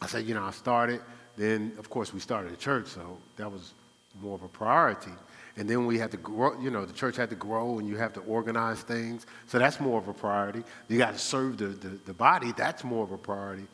I 0.00 0.06
said, 0.06 0.26
you 0.26 0.34
know, 0.34 0.44
I 0.44 0.50
started, 0.50 1.00
then, 1.36 1.72
of 1.78 1.90
course, 1.90 2.12
we 2.12 2.20
started 2.20 2.52
a 2.52 2.56
church, 2.56 2.86
so 2.86 3.18
that 3.36 3.50
was 3.50 3.72
more 4.20 4.34
of 4.34 4.42
a 4.42 4.48
priority. 4.48 5.12
And 5.56 5.68
then 5.68 5.86
we 5.86 5.98
had 5.98 6.12
to 6.12 6.16
grow, 6.16 6.58
you 6.60 6.70
know, 6.70 6.84
the 6.84 6.92
church 6.92 7.16
had 7.16 7.30
to 7.30 7.36
grow 7.36 7.78
and 7.78 7.88
you 7.88 7.96
have 7.96 8.12
to 8.12 8.20
organize 8.20 8.80
things. 8.82 9.26
So 9.48 9.58
that's 9.58 9.80
more 9.80 9.98
of 9.98 10.06
a 10.06 10.14
priority. 10.14 10.62
You 10.88 10.98
got 10.98 11.14
to 11.14 11.18
serve 11.18 11.58
the, 11.58 11.66
the, 11.66 11.98
the, 12.06 12.14
body, 12.14 12.52
that's 12.56 12.84
more 12.84 13.02
of 13.02 13.10
a 13.10 13.18
priority. 13.18 13.66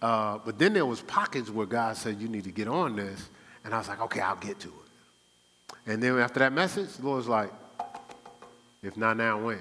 Uh, 0.00 0.38
but 0.44 0.58
then 0.58 0.72
there 0.72 0.86
was 0.86 1.02
pockets 1.02 1.50
where 1.50 1.66
God 1.66 1.96
said, 1.96 2.20
you 2.20 2.28
need 2.28 2.44
to 2.44 2.52
get 2.52 2.68
on 2.68 2.96
this. 2.96 3.28
And 3.64 3.74
I 3.74 3.78
was 3.78 3.88
like, 3.88 4.00
okay, 4.00 4.20
I'll 4.20 4.36
get 4.36 4.58
to 4.60 4.68
it. 4.68 5.84
And 5.86 6.02
then 6.02 6.18
after 6.18 6.38
that 6.38 6.54
message, 6.54 6.94
the 6.96 7.06
Lord's 7.06 7.28
like, 7.28 7.52
if 8.82 8.96
not 8.96 9.16
now, 9.18 9.38
when? 9.44 9.60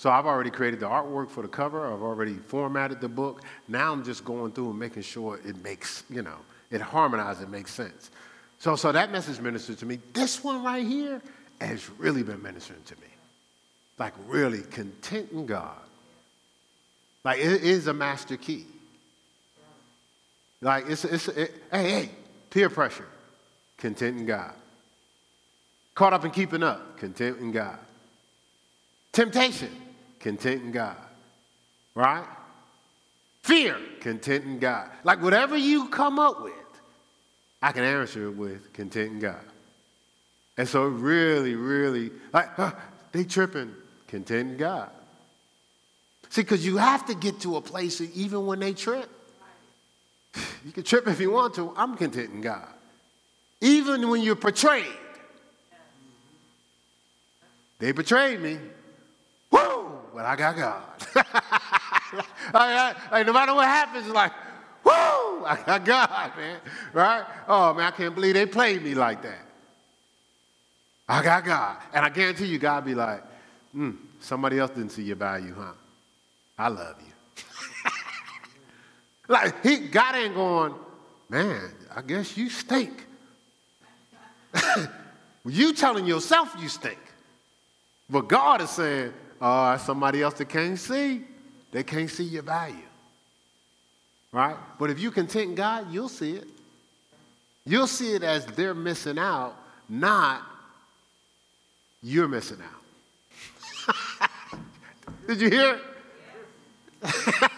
So 0.00 0.08
I've 0.08 0.24
already 0.24 0.48
created 0.48 0.80
the 0.80 0.86
artwork 0.86 1.28
for 1.28 1.42
the 1.42 1.48
cover. 1.48 1.86
I've 1.86 2.00
already 2.00 2.32
formatted 2.32 3.02
the 3.02 3.08
book. 3.08 3.42
Now 3.68 3.92
I'm 3.92 4.02
just 4.02 4.24
going 4.24 4.50
through 4.52 4.70
and 4.70 4.78
making 4.78 5.02
sure 5.02 5.38
it 5.44 5.62
makes, 5.62 6.04
you 6.08 6.22
know, 6.22 6.38
it 6.70 6.80
harmonizes, 6.80 7.42
it 7.42 7.50
makes 7.50 7.70
sense. 7.70 8.10
So, 8.58 8.76
so 8.76 8.92
that 8.92 9.12
message 9.12 9.40
ministered 9.40 9.76
to 9.76 9.84
me. 9.84 9.98
This 10.14 10.42
one 10.42 10.64
right 10.64 10.86
here 10.86 11.20
has 11.60 11.90
really 11.98 12.22
been 12.22 12.42
ministering 12.42 12.80
to 12.86 12.94
me. 12.94 13.08
Like 13.98 14.14
really 14.26 14.62
content 14.62 15.32
in 15.32 15.44
God. 15.44 15.76
Like 17.22 17.40
it 17.40 17.62
is 17.62 17.86
a 17.86 17.92
master 17.92 18.38
key. 18.38 18.64
Like 20.62 20.86
it's, 20.88 21.04
it's 21.04 21.28
it, 21.28 21.52
hey, 21.70 21.90
hey, 21.90 22.10
peer 22.48 22.70
pressure, 22.70 23.08
content 23.76 24.16
in 24.16 24.24
God. 24.24 24.54
Caught 25.94 26.14
up 26.14 26.24
in 26.24 26.30
keeping 26.30 26.62
up, 26.62 26.96
content 26.96 27.38
in 27.38 27.52
God. 27.52 27.78
Temptation, 29.12 29.70
content 30.20 30.62
in 30.62 30.70
God. 30.70 30.96
Right? 31.94 32.26
Fear, 33.42 33.76
content 34.00 34.44
in 34.44 34.58
God. 34.58 34.90
Like 35.02 35.22
whatever 35.22 35.56
you 35.56 35.88
come 35.88 36.18
up 36.18 36.42
with, 36.42 36.52
I 37.60 37.72
can 37.72 37.84
answer 37.84 38.26
it 38.26 38.36
with 38.36 38.72
content 38.72 39.12
in 39.12 39.18
God. 39.18 39.44
And 40.56 40.68
so 40.68 40.84
really, 40.84 41.54
really, 41.54 42.10
like, 42.32 42.54
huh, 42.54 42.72
they 43.12 43.24
tripping, 43.24 43.74
content 44.06 44.50
in 44.52 44.56
God. 44.56 44.90
See, 46.28 46.42
because 46.42 46.64
you 46.64 46.76
have 46.76 47.06
to 47.06 47.14
get 47.14 47.40
to 47.40 47.56
a 47.56 47.60
place 47.60 47.98
that 47.98 48.14
even 48.14 48.46
when 48.46 48.60
they 48.60 48.72
trip. 48.72 49.08
You 50.64 50.70
can 50.72 50.84
trip 50.84 51.08
if 51.08 51.18
you 51.18 51.32
want 51.32 51.54
to. 51.54 51.72
I'm 51.76 51.96
content 51.96 52.30
in 52.30 52.40
God. 52.40 52.68
Even 53.60 54.08
when 54.08 54.22
you're 54.22 54.36
betrayed. 54.36 54.84
They 57.78 57.92
betrayed 57.92 58.40
me. 58.40 58.58
But 60.20 60.26
I 60.26 60.36
got 60.36 60.54
God. 60.54 60.82
like, 63.10 63.26
no 63.26 63.32
matter 63.32 63.54
what 63.54 63.64
happens, 63.64 64.06
like, 64.08 64.32
Woo! 64.84 64.92
I 64.92 65.58
got 65.64 65.82
God, 65.82 66.36
man. 66.36 66.58
Right? 66.92 67.24
Oh, 67.48 67.72
man, 67.72 67.86
I 67.86 67.90
can't 67.90 68.14
believe 68.14 68.34
they 68.34 68.44
played 68.44 68.82
me 68.84 68.94
like 68.94 69.22
that. 69.22 69.40
I 71.08 71.24
got 71.24 71.42
God. 71.46 71.78
And 71.94 72.04
I 72.04 72.10
guarantee 72.10 72.44
you, 72.44 72.58
God 72.58 72.84
be 72.84 72.94
like, 72.94 73.22
hmm, 73.72 73.92
somebody 74.20 74.58
else 74.58 74.72
didn't 74.72 74.90
see 74.90 75.04
your 75.04 75.16
value, 75.16 75.54
huh? 75.56 75.72
I 76.58 76.68
love 76.68 76.96
you. 77.00 77.90
like, 79.28 79.62
he, 79.62 79.88
God 79.88 80.16
ain't 80.16 80.34
going, 80.34 80.74
man, 81.30 81.70
I 81.96 82.02
guess 82.02 82.36
you 82.36 82.50
stink. 82.50 83.06
you 85.46 85.72
telling 85.72 86.04
yourself 86.04 86.54
you 86.60 86.68
stink. 86.68 87.00
But 88.10 88.28
God 88.28 88.60
is 88.60 88.68
saying, 88.68 89.14
oh, 89.40 89.76
somebody 89.78 90.22
else 90.22 90.34
that 90.34 90.48
can't 90.48 90.78
see. 90.78 91.22
They 91.72 91.82
can't 91.82 92.10
see 92.10 92.24
your 92.24 92.42
value 92.42 92.90
right? 94.32 94.56
But 94.78 94.90
if 94.90 95.00
you 95.00 95.10
content 95.10 95.54
God, 95.54 95.92
you'll 95.92 96.08
see 96.08 96.32
it. 96.32 96.46
You'll 97.64 97.86
see 97.86 98.14
it 98.14 98.22
as 98.22 98.46
they're 98.46 98.74
missing 98.74 99.18
out, 99.18 99.54
not 99.88 100.42
you're 102.02 102.28
missing 102.28 102.58
out. 102.62 103.98
Did 105.26 105.40
you 105.40 105.50
hear 105.50 105.80
it? 107.02 107.10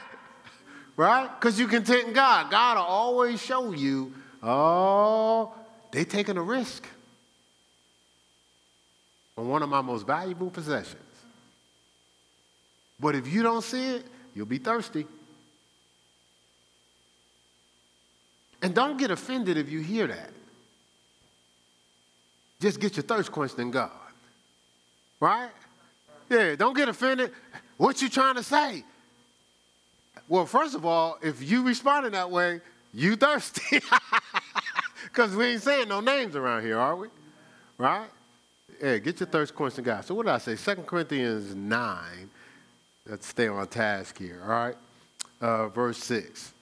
right? 0.96 1.28
Because 1.38 1.58
you 1.60 1.68
content 1.68 2.12
God. 2.12 2.50
God 2.50 2.76
will 2.76 2.84
always 2.84 3.40
show 3.40 3.72
you, 3.72 4.12
oh, 4.42 5.52
they're 5.92 6.04
taking 6.04 6.36
a 6.36 6.42
risk 6.42 6.84
on 9.38 9.48
one 9.48 9.62
of 9.62 9.68
my 9.68 9.80
most 9.80 10.06
valuable 10.06 10.50
possessions. 10.50 11.00
But 13.02 13.16
if 13.16 13.26
you 13.26 13.42
don't 13.42 13.62
see 13.62 13.96
it, 13.96 14.06
you'll 14.34 14.46
be 14.46 14.58
thirsty. 14.58 15.06
And 18.62 18.72
don't 18.72 18.96
get 18.96 19.10
offended 19.10 19.58
if 19.58 19.68
you 19.68 19.80
hear 19.80 20.06
that. 20.06 20.30
Just 22.60 22.78
get 22.78 22.96
your 22.96 23.02
thirst 23.02 23.32
quenched 23.32 23.58
in 23.58 23.72
God. 23.72 23.90
Right? 25.18 25.50
Yeah, 26.30 26.54
don't 26.54 26.76
get 26.76 26.88
offended. 26.88 27.32
What 27.76 28.00
you 28.00 28.08
trying 28.08 28.36
to 28.36 28.42
say? 28.44 28.84
Well, 30.28 30.46
first 30.46 30.76
of 30.76 30.86
all, 30.86 31.18
if 31.20 31.42
you 31.42 31.64
responding 31.64 32.12
that 32.12 32.30
way, 32.30 32.60
you 32.94 33.16
thirsty. 33.16 33.80
Because 35.04 35.36
we 35.36 35.46
ain't 35.46 35.62
saying 35.62 35.88
no 35.88 36.00
names 36.00 36.36
around 36.36 36.62
here, 36.62 36.78
are 36.78 36.96
we? 36.96 37.08
Right? 37.76 38.08
Yeah, 38.82 38.96
get 38.98 39.20
your 39.20 39.26
thirst 39.26 39.54
quenched 39.54 39.78
in 39.78 39.84
God. 39.84 40.04
So 40.04 40.14
what 40.14 40.24
did 40.24 40.32
I 40.32 40.38
say? 40.38 40.56
2 40.56 40.82
Corinthians 40.82 41.54
9. 41.54 42.30
Let's 43.08 43.26
stay 43.26 43.48
on 43.48 43.66
task 43.66 44.16
here, 44.18 44.40
all 44.44 44.48
right? 44.48 44.76
Uh, 45.40 45.68
verse 45.68 45.98
6. 45.98 46.52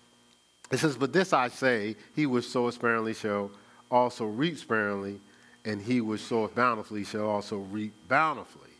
It 0.73 0.79
says, 0.79 0.97
But 0.97 1.13
this 1.13 1.33
I 1.33 1.49
say, 1.49 1.97
he 2.17 2.27
which 2.27 2.47
soweth 2.47 2.77
sparingly 2.77 3.13
shall 3.13 3.51
also 3.91 4.25
reap 4.25 4.57
sparingly, 4.57 5.21
and 5.65 5.83
he 5.83 6.01
which 6.01 6.23
soweth 6.23 6.55
bountifully 6.55 7.05
shall 7.05 7.29
also 7.29 7.59
reap 7.59 7.93
bountifully. 8.09 8.71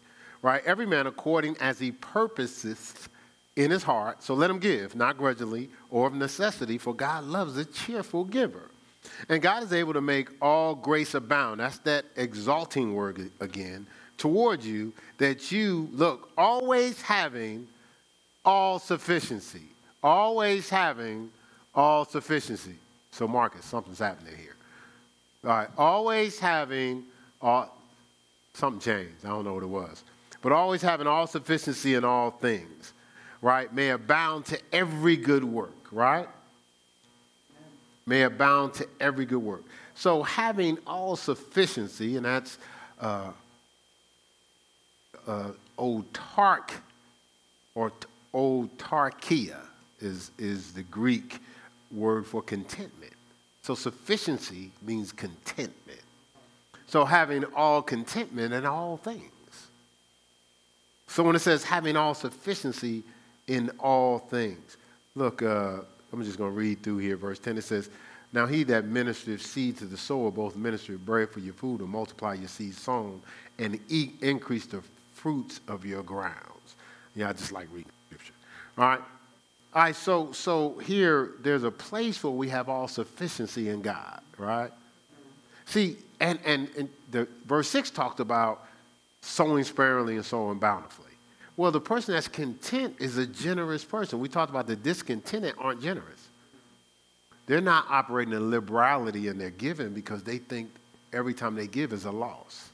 right? 0.41 0.63
Every 0.65 0.87
man 0.87 1.07
according 1.07 1.59
as 1.59 1.79
he 1.79 1.93
purposeth 1.93 3.09
in 3.57 3.71
his 3.71 3.83
heart. 3.83 4.23
So 4.23 4.33
let 4.33 4.49
him 4.49 4.59
give, 4.59 4.95
not 4.95 5.19
grudgingly 5.19 5.69
or 5.91 6.07
of 6.07 6.15
necessity, 6.15 6.79
for 6.79 6.95
God 6.95 7.25
loves 7.25 7.59
a 7.59 7.67
cheerful 7.67 8.25
giver. 8.25 8.71
And 9.29 9.43
God 9.43 9.63
is 9.63 9.73
able 9.73 9.93
to 9.93 10.01
make 10.01 10.29
all 10.41 10.75
grace 10.75 11.13
abound. 11.15 11.61
That's 11.61 11.79
that 11.81 12.07
exalting 12.17 12.95
word 12.95 13.31
again 13.41 13.87
towards 14.21 14.67
you, 14.67 14.93
that 15.19 15.51
you, 15.51 15.89
look, 15.93 16.31
always 16.37 17.01
having 17.01 17.67
all 18.45 18.79
sufficiency. 18.79 19.63
Always 20.03 20.69
having 20.69 21.31
all 21.75 22.05
sufficiency. 22.05 22.77
So, 23.11 23.27
Marcus, 23.27 23.65
something's 23.65 23.99
happening 23.99 24.37
here. 24.37 24.57
All 25.45 25.51
right, 25.51 25.69
always 25.79 26.39
having 26.39 27.05
all, 27.41 27.75
something 28.53 28.81
changed. 28.81 29.25
I 29.25 29.29
don't 29.29 29.45
know 29.45 29.55
what 29.55 29.63
it 29.63 29.69
was. 29.69 30.05
But 30.43 30.53
always 30.53 30.83
having 30.83 31.07
all 31.07 31.27
sufficiency 31.27 31.95
in 31.95 32.05
all 32.05 32.31
things, 32.31 32.93
right? 33.41 33.73
May 33.73 33.91
abound 33.91 34.45
to 34.47 34.59
every 34.71 35.17
good 35.17 35.45
work, 35.45 35.75
right? 35.91 36.29
May 38.07 38.23
abound 38.23 38.75
to 38.75 38.87
every 39.01 39.25
good 39.25 39.43
work. 39.43 39.65
So 39.95 40.23
having 40.23 40.79
all 40.87 41.17
sufficiency, 41.17 42.17
and 42.17 42.27
that's 42.27 42.59
uh, 43.01 43.31
uh, 45.27 45.51
autark 45.79 46.71
or 47.75 47.93
autarkia 48.35 49.57
is, 50.01 50.31
is 50.39 50.73
the 50.73 50.83
Greek 50.85 51.39
word 51.91 52.27
for 52.27 52.43
contentment. 52.43 53.13
So 53.63 53.75
sufficiency 53.75 54.71
means 54.83 55.13
contentment. 55.13 56.01
So 56.87 57.05
having 57.05 57.45
all 57.55 57.83
contentment 57.83 58.53
in 58.53 58.67
all 58.67 58.97
things. 58.97 59.31
So 61.07 61.23
when 61.23 61.37
it 61.37 61.41
says 61.41 61.65
having 61.65 61.97
all 61.97 62.15
sufficiency 62.15 63.03
in 63.47 63.71
all 63.79 64.19
things, 64.19 64.77
look, 65.15 65.43
uh, 65.43 65.79
I'm 66.13 66.25
just 66.25 66.39
going 66.39 66.53
to 66.53 66.57
read 66.57 66.83
through 66.83 66.99
here, 66.99 67.17
verse 67.17 67.39
10. 67.39 67.59
It 67.59 67.65
says, 67.65 67.91
Now 68.33 68.47
he 68.47 68.63
that 68.65 68.85
ministereth 68.85 69.41
seed 69.41 69.79
to 69.79 69.85
the 69.85 69.97
sower, 69.97 70.31
both 70.31 70.57
ministereth 70.57 71.05
bread 71.05 71.31
for 71.31 71.41
your 71.41 71.55
food, 71.55 71.81
and 71.81 71.91
multiply 71.91 72.35
your 72.35 72.49
seed 72.49 72.75
sown, 72.75 73.21
and 73.59 73.79
eat, 73.89 74.15
increase 74.23 74.67
the 74.67 74.83
fruits 75.21 75.61
of 75.69 75.85
your 75.85 76.03
grounds. 76.03 76.77
Yeah, 77.15 77.29
I 77.29 77.33
just 77.33 77.53
like 77.53 77.69
reading 77.73 77.93
scripture. 78.07 78.33
All 78.79 78.85
right. 78.85 79.01
All 79.73 79.83
right, 79.83 79.95
so 79.95 80.33
so 80.33 80.79
here 80.79 81.33
there's 81.43 81.63
a 81.63 81.71
place 81.71 82.25
where 82.25 82.33
we 82.33 82.49
have 82.49 82.69
all 82.69 82.89
sufficiency 82.89 83.69
in 83.69 83.83
God, 83.83 84.21
right? 84.37 84.73
See, 85.67 85.97
and 86.19 86.41
and, 86.45 86.69
and 86.77 86.89
the 87.13 87.29
verse 87.47 87.69
six 87.69 87.91
talked 87.91 88.19
about 88.19 88.67
sowing 89.21 89.63
sparingly 89.63 90.17
and 90.17 90.25
sowing 90.25 90.59
bountifully. 90.59 91.07
Well, 91.57 91.71
the 91.71 91.81
person 91.81 92.15
that's 92.15 92.27
content 92.27 92.97
is 92.99 93.19
a 93.19 93.27
generous 93.27 93.85
person. 93.85 94.19
We 94.19 94.29
talked 94.29 94.51
about 94.51 94.67
the 94.67 94.77
discontented 94.77 95.55
aren't 95.59 95.83
generous. 95.83 96.29
They're 97.47 97.61
not 97.61 97.85
operating 97.89 98.33
in 98.33 98.51
liberality 98.51 99.29
in 99.29 99.39
their 99.39 99.51
giving 99.51 99.91
because 99.91 100.23
they 100.23 100.39
think 100.39 100.71
every 101.13 101.35
time 101.35 101.55
they 101.55 101.67
give 101.67 101.93
is 101.93 102.07
a 102.07 102.11
loss. 102.11 102.71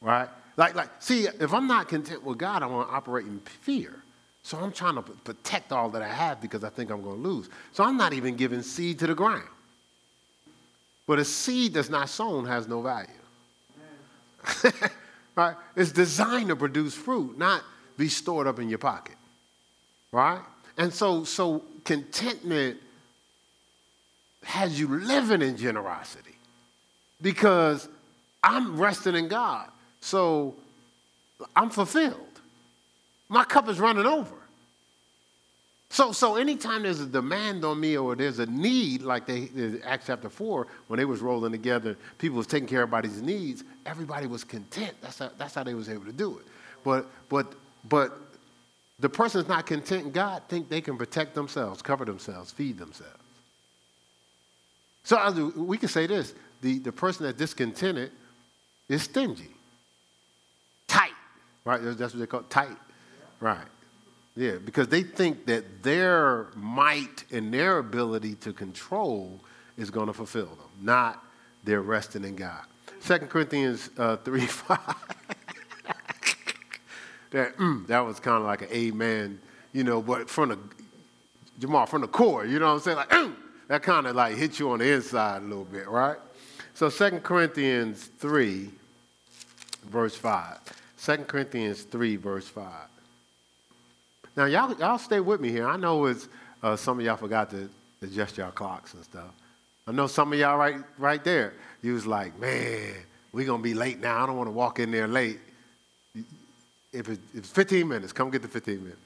Right? 0.00 0.28
Like, 0.56 0.74
like, 0.74 0.90
see, 1.00 1.26
if 1.40 1.52
I'm 1.52 1.66
not 1.66 1.88
content 1.88 2.24
with 2.24 2.38
God, 2.38 2.62
I 2.62 2.66
want 2.66 2.88
to 2.88 2.94
operate 2.94 3.26
in 3.26 3.40
fear. 3.40 3.94
So 4.42 4.56
I'm 4.58 4.72
trying 4.72 4.94
to 4.94 5.02
protect 5.02 5.72
all 5.72 5.90
that 5.90 6.02
I 6.02 6.08
have 6.08 6.40
because 6.40 6.64
I 6.64 6.70
think 6.70 6.90
I'm 6.90 7.02
going 7.02 7.20
to 7.22 7.28
lose. 7.28 7.48
So 7.72 7.84
I'm 7.84 7.96
not 7.96 8.12
even 8.12 8.36
giving 8.36 8.62
seed 8.62 8.98
to 9.00 9.06
the 9.06 9.14
ground. 9.14 9.48
But 11.06 11.18
a 11.18 11.24
seed 11.24 11.74
that's 11.74 11.90
not 11.90 12.08
sown 12.08 12.46
has 12.46 12.68
no 12.68 12.80
value. 12.80 13.08
right? 15.36 15.56
It's 15.74 15.92
designed 15.92 16.48
to 16.48 16.56
produce 16.56 16.94
fruit, 16.94 17.36
not 17.36 17.62
be 17.98 18.08
stored 18.08 18.46
up 18.46 18.58
in 18.58 18.68
your 18.68 18.78
pocket. 18.78 19.16
Right? 20.12 20.40
And 20.78 20.92
so, 20.92 21.24
so 21.24 21.62
contentment 21.84 22.78
has 24.44 24.78
you 24.78 24.86
living 24.88 25.42
in 25.42 25.56
generosity 25.56 26.36
because 27.20 27.88
I'm 28.42 28.78
resting 28.78 29.16
in 29.16 29.28
God. 29.28 29.68
So 30.06 30.54
I'm 31.56 31.68
fulfilled. 31.68 32.40
My 33.28 33.42
cup 33.42 33.68
is 33.68 33.80
running 33.80 34.06
over. 34.06 34.36
So, 35.90 36.12
so 36.12 36.36
anytime 36.36 36.84
there's 36.84 37.00
a 37.00 37.06
demand 37.06 37.64
on 37.64 37.80
me 37.80 37.96
or 37.96 38.14
there's 38.14 38.38
a 38.38 38.46
need, 38.46 39.02
like 39.02 39.26
they 39.26 39.50
Acts 39.84 40.06
chapter 40.06 40.28
4, 40.28 40.68
when 40.86 40.98
they 40.98 41.04
was 41.04 41.20
rolling 41.22 41.50
together, 41.50 41.96
people 42.18 42.36
was 42.36 42.46
taking 42.46 42.68
care 42.68 42.82
of 42.82 42.88
everybody's 42.88 43.20
needs, 43.20 43.64
everybody 43.84 44.28
was 44.28 44.44
content. 44.44 44.94
That's 45.02 45.18
how, 45.18 45.30
that's 45.38 45.56
how 45.56 45.64
they 45.64 45.74
was 45.74 45.88
able 45.88 46.04
to 46.04 46.12
do 46.12 46.38
it. 46.38 46.44
But, 46.84 47.06
but, 47.28 47.52
but 47.88 48.16
the 49.00 49.08
person 49.08 49.44
not 49.48 49.66
content 49.66 50.12
God 50.12 50.44
think 50.48 50.68
they 50.68 50.80
can 50.80 50.96
protect 50.96 51.34
themselves, 51.34 51.82
cover 51.82 52.04
themselves, 52.04 52.52
feed 52.52 52.78
themselves. 52.78 53.12
So 55.02 55.52
we 55.56 55.78
can 55.78 55.88
say 55.88 56.06
this, 56.06 56.32
the, 56.62 56.78
the 56.78 56.92
person 56.92 57.26
that's 57.26 57.38
discontented 57.38 58.12
is 58.88 59.02
stingy. 59.02 59.55
Right? 61.66 61.80
That's 61.82 62.14
what 62.14 62.20
they 62.20 62.26
call 62.26 62.42
tight. 62.42 62.76
Right. 63.40 63.66
Yeah, 64.36 64.52
because 64.64 64.86
they 64.88 65.02
think 65.02 65.46
that 65.46 65.82
their 65.82 66.46
might 66.54 67.24
and 67.32 67.52
their 67.52 67.78
ability 67.78 68.36
to 68.36 68.52
control 68.52 69.40
is 69.76 69.90
going 69.90 70.06
to 70.06 70.12
fulfill 70.12 70.46
them, 70.46 70.68
not 70.80 71.24
their 71.64 71.82
resting 71.82 72.22
in 72.22 72.36
God. 72.36 72.62
2 73.04 73.18
Corinthians 73.18 73.90
uh, 73.98 74.16
3 74.24 74.40
5. 74.46 74.78
that, 77.30 77.56
mm, 77.56 77.86
that 77.88 78.00
was 78.00 78.20
kind 78.20 78.36
of 78.36 78.44
like 78.44 78.62
an 78.62 78.68
amen, 78.70 79.40
you 79.72 79.82
know, 79.82 80.00
but 80.00 80.30
from 80.30 80.50
the, 80.50 80.58
Jamal, 81.58 81.86
from 81.86 82.02
the 82.02 82.08
core, 82.08 82.46
you 82.46 82.60
know 82.60 82.66
what 82.66 82.74
I'm 82.74 82.80
saying? 82.80 82.96
Like, 82.98 83.10
mm, 83.10 83.34
that 83.68 83.82
kind 83.82 84.06
of 84.06 84.14
like 84.14 84.36
hit 84.36 84.60
you 84.60 84.70
on 84.70 84.78
the 84.78 84.92
inside 84.92 85.42
a 85.42 85.44
little 85.44 85.64
bit, 85.64 85.88
right? 85.88 86.18
So 86.74 86.90
2 86.90 87.20
Corinthians 87.20 88.10
3, 88.18 88.70
verse 89.88 90.14
5. 90.14 90.58
2 91.06 91.18
Corinthians 91.18 91.82
3, 91.82 92.16
verse 92.16 92.48
5. 92.48 92.66
Now, 94.36 94.46
y'all, 94.46 94.76
y'all 94.76 94.98
stay 94.98 95.20
with 95.20 95.40
me 95.40 95.50
here. 95.50 95.68
I 95.68 95.76
know 95.76 96.06
it's, 96.06 96.28
uh, 96.64 96.74
some 96.74 96.98
of 96.98 97.04
y'all 97.04 97.16
forgot 97.16 97.48
to 97.50 97.70
adjust 98.02 98.36
y'all 98.36 98.50
clocks 98.50 98.92
and 98.94 99.04
stuff. 99.04 99.30
I 99.86 99.92
know 99.92 100.08
some 100.08 100.32
of 100.32 100.38
y'all 100.40 100.58
right, 100.58 100.78
right 100.98 101.22
there, 101.22 101.54
you 101.80 101.94
was 101.94 102.08
like, 102.08 102.36
man, 102.40 102.92
we're 103.30 103.46
going 103.46 103.60
to 103.60 103.62
be 103.62 103.72
late 103.72 104.00
now. 104.00 104.24
I 104.24 104.26
don't 104.26 104.36
want 104.36 104.48
to 104.48 104.52
walk 104.52 104.80
in 104.80 104.90
there 104.90 105.06
late. 105.06 105.38
If, 106.92 107.08
it, 107.08 107.20
if 107.32 107.36
it's 107.36 107.50
15 107.50 107.86
minutes, 107.86 108.12
come 108.12 108.28
get 108.28 108.42
the 108.42 108.48
15 108.48 108.82
minutes. 108.82 108.98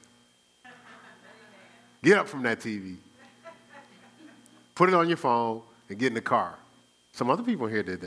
Get 2.03 2.17
up 2.17 2.27
from 2.27 2.41
that 2.41 2.61
TV. 2.61 2.95
Put 4.73 4.89
it 4.89 4.95
on 4.95 5.07
your 5.07 5.17
phone 5.17 5.61
and 5.87 5.99
get 5.99 6.07
in 6.07 6.15
the 6.15 6.21
car. 6.21 6.55
Some 7.13 7.29
other 7.29 7.43
people 7.43 7.67
here 7.67 7.83
did 7.83 8.01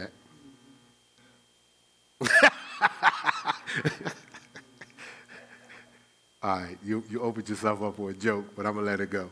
that. 2.20 2.50
All 6.42 6.58
right, 6.58 6.76
you, 6.84 7.02
you 7.08 7.20
opened 7.20 7.48
yourself 7.48 7.82
up 7.82 7.96
for 7.96 8.10
a 8.10 8.14
joke, 8.14 8.46
but 8.54 8.66
I'm 8.66 8.74
going 8.74 8.84
to 8.84 8.90
let 8.90 9.00
it 9.00 9.10
go. 9.10 9.30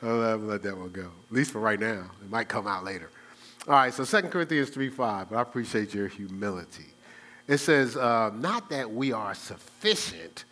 I'm 0.00 0.08
going 0.08 0.40
to 0.40 0.46
let 0.46 0.62
that 0.62 0.76
one 0.76 0.90
go, 0.90 1.10
at 1.28 1.32
least 1.32 1.50
for 1.50 1.60
right 1.60 1.80
now. 1.80 2.10
It 2.20 2.30
might 2.30 2.48
come 2.48 2.66
out 2.66 2.84
later. 2.84 3.10
All 3.68 3.74
right, 3.74 3.94
so 3.94 4.04
2 4.04 4.28
Corinthians 4.28 4.70
3 4.70 4.90
5, 4.90 5.30
but 5.30 5.36
I 5.36 5.42
appreciate 5.42 5.94
your 5.94 6.08
humility. 6.08 6.86
It 7.46 7.58
says, 7.58 7.96
uh, 7.96 8.30
Not 8.34 8.70
that 8.70 8.90
we 8.90 9.12
are 9.12 9.34
sufficient 9.34 10.44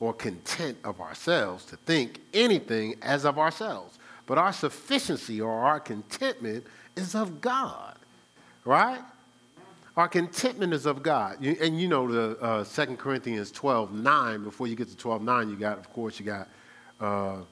or 0.00 0.12
content 0.12 0.78
of 0.82 1.00
ourselves 1.00 1.64
to 1.66 1.76
think 1.76 2.20
anything 2.32 2.96
as 3.02 3.24
of 3.24 3.38
ourselves, 3.38 3.98
but 4.26 4.38
our 4.38 4.52
sufficiency 4.52 5.40
or 5.40 5.52
our 5.52 5.78
contentment 5.78 6.66
is 6.96 7.14
of 7.14 7.40
God, 7.40 7.96
right? 8.64 9.00
Our 10.00 10.08
contentment 10.08 10.72
is 10.72 10.86
of 10.86 11.02
God. 11.02 11.44
And 11.44 11.78
you 11.78 11.86
know 11.86 12.10
the 12.10 12.42
uh, 12.42 12.64
2 12.64 12.96
Corinthians 12.96 13.50
12, 13.52 13.92
9, 13.92 14.42
before 14.44 14.66
you 14.66 14.74
get 14.74 14.88
to 14.88 14.96
12, 14.96 15.20
9, 15.20 15.50
you 15.50 15.56
got, 15.56 15.76
of 15.76 15.92
course, 15.92 16.18
you 16.18 16.24
got, 16.24 16.48
uh, 17.02 17.42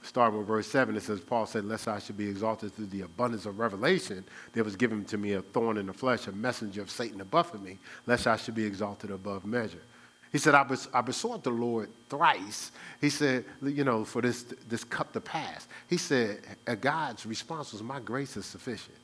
starting 0.00 0.38
with 0.38 0.48
verse 0.48 0.66
7, 0.68 0.96
it 0.96 1.02
says, 1.02 1.20
Paul 1.20 1.44
said, 1.44 1.66
Lest 1.66 1.86
I 1.86 1.98
should 1.98 2.16
be 2.16 2.26
exalted 2.26 2.74
through 2.74 2.86
the 2.86 3.02
abundance 3.02 3.44
of 3.44 3.58
revelation, 3.58 4.24
there 4.54 4.64
was 4.64 4.74
given 4.74 5.04
to 5.04 5.18
me 5.18 5.34
a 5.34 5.42
thorn 5.42 5.76
in 5.76 5.84
the 5.84 5.92
flesh, 5.92 6.26
a 6.28 6.32
messenger 6.32 6.80
of 6.80 6.88
Satan 6.88 7.18
to 7.18 7.26
buffet 7.26 7.60
me, 7.60 7.76
lest 8.06 8.26
I 8.26 8.36
should 8.36 8.54
be 8.54 8.64
exalted 8.64 9.10
above 9.10 9.44
measure. 9.44 9.82
He 10.32 10.38
said, 10.38 10.54
I, 10.54 10.62
bes- 10.62 10.88
I 10.94 11.02
besought 11.02 11.44
the 11.44 11.50
Lord 11.50 11.90
thrice. 12.08 12.72
He 13.02 13.10
said, 13.10 13.44
you 13.62 13.84
know, 13.84 14.06
for 14.06 14.22
this, 14.22 14.44
this 14.66 14.82
cup 14.82 15.12
to 15.12 15.20
pass. 15.20 15.68
He 15.90 15.98
said, 15.98 16.38
God's 16.80 17.26
response 17.26 17.72
was, 17.72 17.82
My 17.82 18.00
grace 18.00 18.34
is 18.38 18.46
sufficient. 18.46 18.96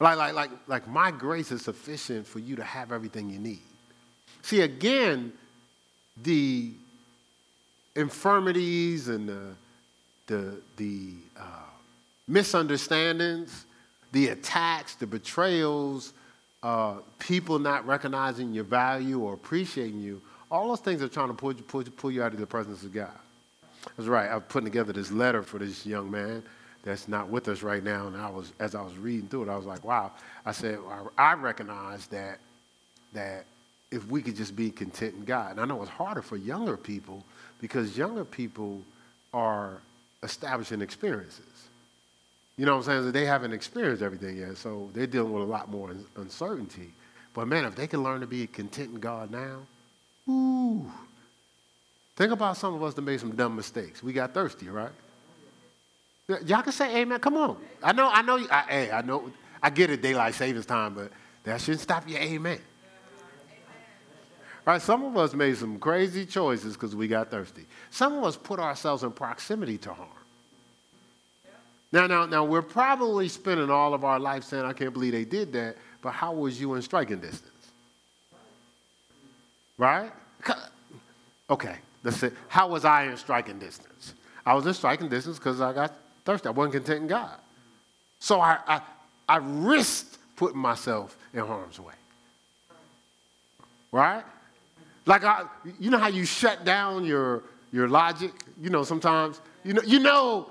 Like, 0.00 0.16
like, 0.16 0.34
like, 0.34 0.50
like 0.66 0.88
my 0.88 1.10
grace 1.10 1.52
is 1.52 1.62
sufficient 1.62 2.26
for 2.26 2.38
you 2.38 2.56
to 2.56 2.64
have 2.64 2.90
everything 2.90 3.28
you 3.28 3.38
need. 3.38 3.60
See, 4.42 4.62
again, 4.62 5.32
the 6.22 6.72
infirmities 7.94 9.08
and 9.08 9.28
the, 9.28 9.54
the, 10.26 10.56
the 10.76 11.12
uh, 11.38 11.42
misunderstandings, 12.26 13.66
the 14.12 14.28
attacks, 14.28 14.94
the 14.94 15.06
betrayals, 15.06 16.14
uh, 16.62 16.96
people 17.18 17.58
not 17.58 17.86
recognizing 17.86 18.54
your 18.54 18.64
value 18.64 19.20
or 19.20 19.34
appreciating 19.34 20.00
you, 20.00 20.22
all 20.50 20.68
those 20.68 20.80
things 20.80 21.02
are 21.02 21.08
trying 21.08 21.28
to 21.28 21.34
pull 21.34 21.52
you, 21.52 21.62
pull, 21.62 21.82
pull 21.84 22.10
you 22.10 22.22
out 22.22 22.32
of 22.32 22.40
the 22.40 22.46
presence 22.46 22.82
of 22.82 22.92
God. 22.92 23.10
That's 23.96 24.08
right. 24.08 24.30
I'm 24.30 24.42
putting 24.42 24.66
together 24.66 24.92
this 24.92 25.10
letter 25.10 25.42
for 25.42 25.58
this 25.58 25.84
young 25.86 26.10
man 26.10 26.42
that's 26.82 27.08
not 27.08 27.28
with 27.28 27.48
us 27.48 27.62
right 27.62 27.84
now, 27.84 28.06
and 28.06 28.16
I 28.16 28.30
was, 28.30 28.52
as 28.58 28.74
I 28.74 28.82
was 28.82 28.96
reading 28.96 29.28
through 29.28 29.44
it, 29.44 29.48
I 29.48 29.56
was 29.56 29.66
like, 29.66 29.84
wow. 29.84 30.12
I 30.46 30.52
said, 30.52 30.78
I 31.18 31.34
recognize 31.34 32.06
that, 32.08 32.38
that 33.12 33.44
if 33.90 34.06
we 34.08 34.22
could 34.22 34.36
just 34.36 34.56
be 34.56 34.70
content 34.70 35.14
in 35.14 35.24
God. 35.24 35.52
And 35.52 35.60
I 35.60 35.64
know 35.64 35.82
it's 35.82 35.90
harder 35.90 36.22
for 36.22 36.36
younger 36.36 36.76
people 36.76 37.24
because 37.60 37.98
younger 37.98 38.24
people 38.24 38.82
are 39.34 39.80
establishing 40.22 40.80
experiences. 40.80 41.44
You 42.56 42.66
know 42.66 42.76
what 42.76 42.88
I'm 42.88 43.02
saying? 43.02 43.12
They 43.12 43.26
haven't 43.26 43.52
experienced 43.52 44.02
everything 44.02 44.36
yet, 44.36 44.56
so 44.56 44.90
they're 44.92 45.06
dealing 45.06 45.32
with 45.32 45.42
a 45.42 45.46
lot 45.46 45.70
more 45.70 45.92
uncertainty. 46.16 46.92
But 47.34 47.48
man, 47.48 47.64
if 47.64 47.74
they 47.74 47.86
can 47.86 48.02
learn 48.02 48.20
to 48.20 48.26
be 48.26 48.46
content 48.46 48.94
in 48.94 49.00
God 49.00 49.30
now, 49.30 49.60
ooh. 50.28 50.90
Think 52.16 52.32
about 52.32 52.56
some 52.56 52.74
of 52.74 52.82
us 52.82 52.94
that 52.94 53.02
made 53.02 53.18
some 53.18 53.34
dumb 53.34 53.56
mistakes. 53.56 54.02
We 54.02 54.12
got 54.12 54.34
thirsty, 54.34 54.68
right? 54.68 54.90
Y'all 56.46 56.62
can 56.62 56.72
say 56.72 57.02
amen. 57.02 57.20
Come 57.20 57.36
on. 57.36 57.56
I 57.82 57.92
know, 57.92 58.08
I 58.08 58.22
know, 58.22 58.46
I, 58.50 58.60
hey, 58.68 58.90
I 58.90 59.02
know, 59.02 59.30
I 59.62 59.70
get 59.70 59.90
it, 59.90 60.02
daylight 60.02 60.34
savings 60.34 60.66
time, 60.66 60.94
but 60.94 61.10
that 61.44 61.60
shouldn't 61.60 61.80
stop 61.80 62.08
your 62.08 62.20
amen. 62.20 62.60
Right? 64.66 64.80
Some 64.80 65.04
of 65.04 65.16
us 65.16 65.34
made 65.34 65.56
some 65.56 65.78
crazy 65.78 66.26
choices 66.26 66.74
because 66.74 66.94
we 66.94 67.08
got 67.08 67.30
thirsty. 67.30 67.66
Some 67.90 68.18
of 68.18 68.24
us 68.24 68.36
put 68.36 68.60
ourselves 68.60 69.02
in 69.02 69.10
proximity 69.10 69.78
to 69.78 69.92
harm. 69.92 70.08
Now, 71.92 72.06
now, 72.06 72.26
now, 72.26 72.44
we're 72.44 72.62
probably 72.62 73.26
spending 73.26 73.68
all 73.68 73.94
of 73.94 74.04
our 74.04 74.20
life 74.20 74.44
saying, 74.44 74.64
I 74.64 74.72
can't 74.72 74.92
believe 74.92 75.12
they 75.12 75.24
did 75.24 75.52
that, 75.54 75.76
but 76.02 76.12
how 76.12 76.32
was 76.32 76.60
you 76.60 76.74
in 76.74 76.82
striking 76.82 77.18
distance? 77.18 77.50
Right? 79.76 80.12
Okay, 81.50 81.76
let's 82.04 82.18
say, 82.18 82.30
how 82.46 82.68
was 82.68 82.84
I 82.84 83.04
in 83.04 83.16
striking 83.16 83.58
distance? 83.58 84.14
I 84.46 84.54
was 84.54 84.66
in 84.66 84.74
striking 84.74 85.08
distance 85.08 85.38
because 85.38 85.60
I 85.60 85.72
got 85.72 85.92
thirsty. 86.24 86.48
I 86.48 86.50
wasn't 86.52 86.74
content 86.74 87.02
in 87.02 87.06
God. 87.06 87.36
So 88.18 88.40
I, 88.40 88.58
I, 88.66 88.80
I 89.28 89.36
risked 89.38 90.18
putting 90.36 90.58
myself 90.58 91.16
in 91.32 91.40
harm's 91.40 91.78
way. 91.80 91.94
Right? 93.92 94.24
Like, 95.06 95.24
I, 95.24 95.44
you 95.78 95.90
know 95.90 95.98
how 95.98 96.08
you 96.08 96.24
shut 96.24 96.64
down 96.64 97.04
your, 97.04 97.42
your 97.72 97.88
logic? 97.88 98.32
You 98.60 98.70
know, 98.70 98.84
sometimes, 98.84 99.40
you 99.64 99.72
know, 99.72 99.82
you 99.82 99.98
know 99.98 100.50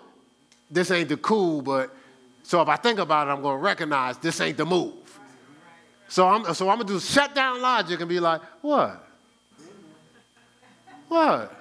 this 0.70 0.92
ain't 0.92 1.10
the 1.10 1.18
cool, 1.18 1.62
but 1.62 1.96
so 2.44 2.62
if 2.62 2.68
I 2.68 2.76
think 2.76 3.00
about 3.00 3.28
it, 3.28 3.32
I'm 3.32 3.42
going 3.42 3.58
to 3.58 3.64
recognize 3.64 4.18
this 4.18 4.42
ain't 4.42 4.58
the 4.58 4.66
move. 4.66 4.94
So 6.08 6.28
I'm, 6.28 6.54
so 6.54 6.70
I'm 6.70 6.78
going 6.78 6.88
to 6.88 6.94
do 6.94 7.00
shut 7.00 7.36
down 7.36 7.62
logic 7.62 8.00
and 8.00 8.10
be 8.10 8.20
like, 8.20 8.42
what? 8.62 9.08
What? 11.08 11.56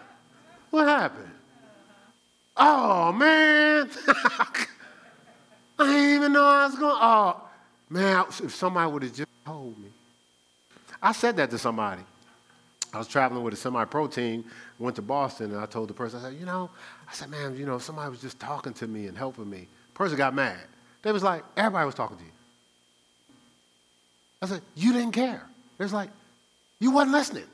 What 0.71 0.89
happened? 0.89 1.31
Oh, 2.59 3.13
man. 3.13 3.89
I 5.79 5.87
didn't 5.87 6.15
even 6.15 6.33
know 6.33 6.45
I 6.45 6.67
was 6.67 6.75
going, 6.75 6.97
oh, 7.01 7.49
man, 7.89 8.25
if 8.43 8.55
somebody 8.55 8.91
would 8.91 9.03
have 9.05 9.15
just 9.15 9.29
told 9.47 9.79
me. 9.79 9.91
I 11.01 11.13
said 11.13 11.37
that 11.37 11.51
to 11.51 11.59
somebody. 11.59 12.03
I 12.93 12.99
was 12.99 13.07
traveling 13.07 13.45
with 13.45 13.55
a 13.55 13.57
semi-pro 13.57 14.09
team, 14.09 14.45
went 14.79 14.97
to 14.97 15.03
Boston, 15.03 15.53
and 15.53 15.61
I 15.61 15.67
told 15.67 15.89
the 15.89 15.95
person, 15.95 16.21
I 16.21 16.31
said, 16.31 16.35
you 16.35 16.47
know, 16.47 16.71
I 17.09 17.13
said, 17.13 17.31
man, 17.31 17.57
you 17.57 17.67
know, 17.67 17.79
somebody 17.79 18.11
was 18.11 18.21
just 18.21 18.41
talking 18.41 18.73
to 18.75 18.87
me 18.87 19.07
and 19.07 19.17
helping 19.17 19.49
me. 19.49 19.69
Person 19.95 20.17
got 20.17 20.35
mad. 20.35 20.59
They 21.03 21.13
was 21.13 21.23
like, 21.23 21.45
everybody 21.57 21.87
was 21.87 21.95
talking 21.95 22.17
to 22.17 22.25
you. 22.25 22.31
I 24.41 24.47
said, 24.47 24.63
you 24.75 24.93
didn't 24.93 25.13
care. 25.13 25.43
It 25.79 25.83
was 25.83 25.93
like, 25.93 26.11
you 26.81 26.91
wasn't 26.91 27.13
listening. 27.13 27.45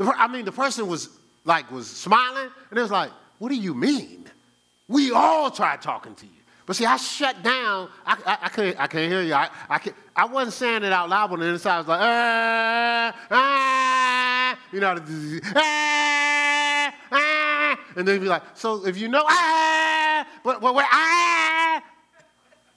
I 0.00 0.28
mean, 0.28 0.44
the 0.44 0.52
person 0.52 0.86
was 0.86 1.08
like, 1.44 1.70
was 1.70 1.88
smiling, 1.88 2.50
and 2.70 2.78
it 2.78 2.82
was 2.82 2.90
like, 2.90 3.10
what 3.38 3.50
do 3.50 3.54
you 3.54 3.74
mean? 3.74 4.26
We 4.88 5.12
all 5.12 5.50
tried 5.50 5.82
talking 5.82 6.14
to 6.14 6.26
you. 6.26 6.32
But 6.68 6.76
see, 6.76 6.84
I 6.84 6.98
shut 6.98 7.42
down. 7.42 7.88
I, 8.04 8.18
I, 8.26 8.38
I, 8.42 8.48
can't, 8.50 8.78
I 8.78 8.86
can't 8.88 9.10
hear 9.10 9.22
you. 9.22 9.32
I, 9.32 9.48
I, 9.70 9.78
can't, 9.78 9.96
I 10.14 10.26
wasn't 10.26 10.52
saying 10.52 10.82
it 10.82 10.92
out 10.92 11.08
loud, 11.08 11.32
on 11.32 11.40
the 11.40 11.46
inside 11.46 11.76
I 11.76 11.78
was 11.78 11.88
like, 11.88 12.00
ah, 12.02 13.16
ah, 13.30 14.58
you 14.70 14.80
know, 14.80 15.02
ah, 15.56 16.94
ah. 17.10 17.78
And 17.96 18.06
then 18.06 18.16
you'd 18.16 18.20
be 18.20 18.28
like, 18.28 18.42
so 18.52 18.86
if 18.86 18.98
you 18.98 19.08
know, 19.08 19.24
ah, 19.26 20.26
but, 20.44 20.60
but, 20.60 20.74
but 20.74 20.84
ah, 20.90 21.82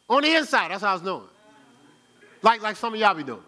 on 0.10 0.22
the 0.22 0.36
inside, 0.36 0.72
that's 0.72 0.84
how 0.84 0.92
I 0.92 0.94
was 0.94 1.02
doing. 1.02 1.24
Like, 2.42 2.62
like 2.62 2.78
some 2.78 2.94
of 2.94 3.00
y'all 3.00 3.14
be 3.14 3.24
doing. 3.24 3.44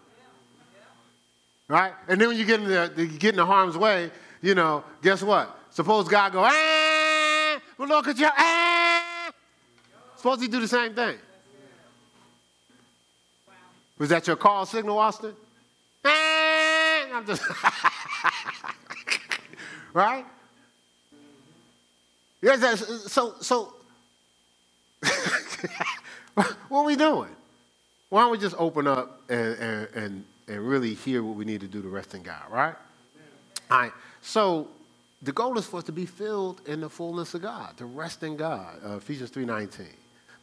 Right? 1.68 1.94
And 2.06 2.20
then 2.20 2.28
when 2.28 2.36
you 2.36 2.44
get 2.44 2.60
in 2.60 2.66
the, 2.66 2.92
you 2.98 3.18
get 3.18 3.30
in 3.30 3.36
the 3.36 3.46
harm's 3.46 3.78
way, 3.78 4.10
you 4.42 4.54
know, 4.54 4.84
guess 5.00 5.22
what? 5.22 5.58
Suppose 5.70 6.06
God 6.06 6.32
go, 6.32 6.42
ah, 6.44 6.83
well, 7.78 7.88
look 7.88 8.08
at 8.08 8.18
you, 8.18 8.28
ah, 8.30 9.30
Suppose 10.16 10.40
he 10.40 10.48
do 10.48 10.60
the 10.60 10.68
same 10.68 10.94
thing. 10.94 11.16
Was 13.98 14.08
that 14.08 14.26
your 14.26 14.36
call 14.36 14.64
signal, 14.64 14.98
Austin? 14.98 15.34
I'm 16.04 17.26
just 17.26 17.42
right? 19.92 20.24
Yes, 22.42 23.12
so 23.12 23.34
so 23.40 23.74
what 26.34 26.56
are 26.70 26.84
we 26.84 26.96
doing? 26.96 27.30
Why 28.08 28.22
don't 28.22 28.32
we 28.32 28.38
just 28.38 28.56
open 28.58 28.86
up 28.86 29.20
and, 29.28 29.56
and, 29.56 29.88
and, 29.94 30.24
and 30.48 30.68
really 30.68 30.94
hear 30.94 31.22
what 31.22 31.36
we 31.36 31.44
need 31.44 31.60
to 31.60 31.66
do 31.66 31.82
to 31.82 31.88
rest 31.88 32.14
in 32.14 32.22
God, 32.22 32.42
right? 32.50 32.74
All 33.70 33.78
right. 33.78 33.92
So 34.22 34.68
the 35.24 35.32
goal 35.32 35.58
is 35.58 35.66
for 35.66 35.78
us 35.78 35.84
to 35.84 35.92
be 35.92 36.06
filled 36.06 36.60
in 36.66 36.80
the 36.80 36.88
fullness 36.88 37.34
of 37.34 37.42
God, 37.42 37.76
to 37.78 37.86
rest 37.86 38.22
in 38.22 38.36
God. 38.36 38.76
Uh, 38.84 38.96
Ephesians 38.96 39.30
3.19 39.30 39.86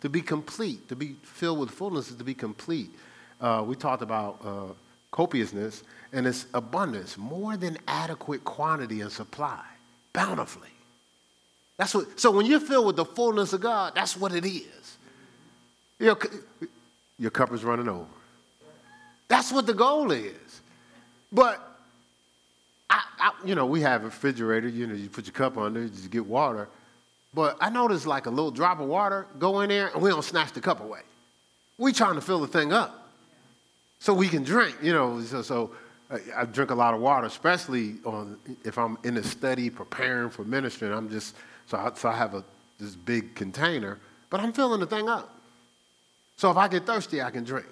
to 0.01 0.09
be 0.09 0.21
complete, 0.21 0.87
to 0.89 0.95
be 0.95 1.15
filled 1.23 1.59
with 1.59 1.69
fullness 1.69 2.09
is 2.09 2.15
to 2.17 2.23
be 2.23 2.33
complete. 2.33 2.89
Uh, 3.39 3.63
we 3.65 3.75
talked 3.75 4.01
about 4.01 4.39
uh, 4.43 4.73
copiousness 5.11 5.83
and 6.11 6.27
its 6.27 6.47
abundance, 6.53 7.17
more 7.17 7.55
than 7.55 7.77
adequate 7.87 8.43
quantity 8.43 9.01
and 9.01 9.11
supply, 9.11 9.63
bountifully. 10.11 10.67
That's 11.77 11.93
what, 11.95 12.19
so 12.19 12.31
when 12.31 12.45
you're 12.45 12.59
filled 12.59 12.87
with 12.87 12.95
the 12.95 13.05
fullness 13.05 13.53
of 13.53 13.61
God, 13.61 13.93
that's 13.95 14.17
what 14.17 14.33
it 14.33 14.45
is. 14.45 14.97
Your, 15.99 16.17
your 17.17 17.31
cup 17.31 17.53
is 17.53 17.63
running 17.63 17.87
over. 17.87 18.05
That's 19.27 19.51
what 19.51 19.65
the 19.65 19.73
goal 19.73 20.11
is. 20.11 20.61
But 21.31 21.70
I, 23.21 23.31
you 23.45 23.53
know, 23.53 23.67
we 23.67 23.81
have 23.81 24.01
a 24.01 24.05
refrigerator. 24.05 24.67
You 24.67 24.87
know, 24.87 24.95
you 24.95 25.07
put 25.07 25.25
your 25.25 25.33
cup 25.33 25.57
under, 25.57 25.83
you 25.83 26.09
get 26.09 26.25
water. 26.25 26.67
But 27.33 27.57
I 27.61 27.69
noticed 27.69 28.07
like 28.07 28.25
a 28.25 28.29
little 28.29 28.51
drop 28.51 28.79
of 28.79 28.87
water 28.87 29.27
go 29.39 29.61
in 29.61 29.69
there 29.69 29.87
and 29.87 30.01
we 30.01 30.09
don't 30.09 30.23
snatch 30.23 30.51
the 30.51 30.59
cup 30.59 30.81
away. 30.81 31.01
We 31.77 31.93
trying 31.93 32.15
to 32.15 32.21
fill 32.21 32.41
the 32.41 32.47
thing 32.47 32.73
up 32.73 33.09
so 33.99 34.13
we 34.13 34.27
can 34.27 34.43
drink, 34.43 34.75
you 34.81 34.91
know. 34.91 35.21
So, 35.21 35.41
so 35.41 35.71
uh, 36.09 36.17
I 36.35 36.45
drink 36.45 36.71
a 36.71 36.75
lot 36.75 36.93
of 36.93 36.99
water, 36.99 37.27
especially 37.27 37.95
on 38.05 38.37
if 38.65 38.77
I'm 38.77 38.97
in 39.03 39.15
a 39.17 39.23
study 39.23 39.69
preparing 39.69 40.29
for 40.29 40.43
ministry. 40.43 40.87
And 40.87 40.97
I'm 40.97 41.09
just 41.09 41.35
so 41.67 41.77
I, 41.77 41.91
so 41.95 42.09
I 42.09 42.17
have 42.17 42.33
a 42.33 42.43
this 42.79 42.95
big 42.95 43.35
container, 43.35 43.99
but 44.31 44.39
I'm 44.39 44.51
filling 44.51 44.79
the 44.79 44.87
thing 44.87 45.07
up. 45.07 45.33
So 46.37 46.49
if 46.49 46.57
I 46.57 46.67
get 46.67 46.87
thirsty, 46.87 47.21
I 47.21 47.29
can 47.29 47.43
drink. 47.43 47.67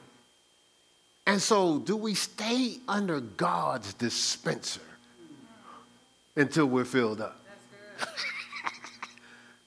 And 1.26 1.42
so, 1.42 1.80
do 1.80 1.96
we 1.96 2.16
stay 2.16 2.78
under 2.88 3.20
God's 3.20 3.94
dispenser 3.94 4.82
until 6.40 6.66
we're 6.66 6.86
filled 6.86 7.22
up? 7.22 7.40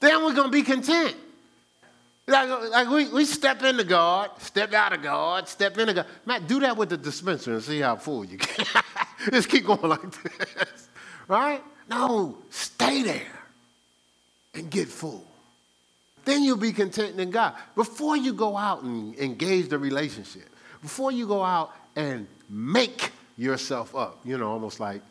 then 0.01 0.25
we're 0.25 0.35
going 0.35 0.51
to 0.51 0.53
be 0.53 0.63
content. 0.63 1.17
Like, 2.27 2.71
like 2.71 2.89
we, 2.89 3.09
we 3.09 3.25
step 3.25 3.63
into 3.63 3.85
God, 3.85 4.31
step 4.39 4.73
out 4.73 4.93
of 4.93 5.03
God, 5.03 5.49
step 5.49 5.77
into 5.77 5.93
God. 5.93 6.07
Matt, 6.25 6.47
do 6.47 6.61
that 6.61 6.77
with 6.77 6.89
the 6.89 6.97
dispenser 6.97 7.55
and 7.55 7.63
see 7.63 7.81
how 7.81 7.97
full 7.97 8.25
you 8.25 8.39
get. 8.39 8.69
Just 9.31 9.49
keep 9.49 9.67
going 9.67 9.83
like 9.83 10.23
this. 10.23 10.89
Right? 11.29 11.63
No, 11.89 12.39
stay 12.51 13.03
there 13.03 13.43
and 14.55 14.71
get 14.71 14.89
full. 14.89 15.27
Then 16.25 16.45
you'll 16.45 16.57
be 16.57 16.73
content 16.73 17.19
in 17.19 17.31
God. 17.31 17.55
Before 17.75 18.17
you 18.17 18.33
go 18.33 18.57
out 18.57 18.83
and 18.83 19.19
engage 19.19 19.69
the 19.69 19.79
relationship, 19.79 20.49
before 20.81 21.11
you 21.11 21.27
go 21.27 21.43
out 21.43 21.75
and 21.97 22.29
make 22.49 23.11
yourself 23.37 23.97
up, 23.97 24.21
you 24.25 24.39
know, 24.39 24.51
almost 24.51 24.79
like, 24.79 25.03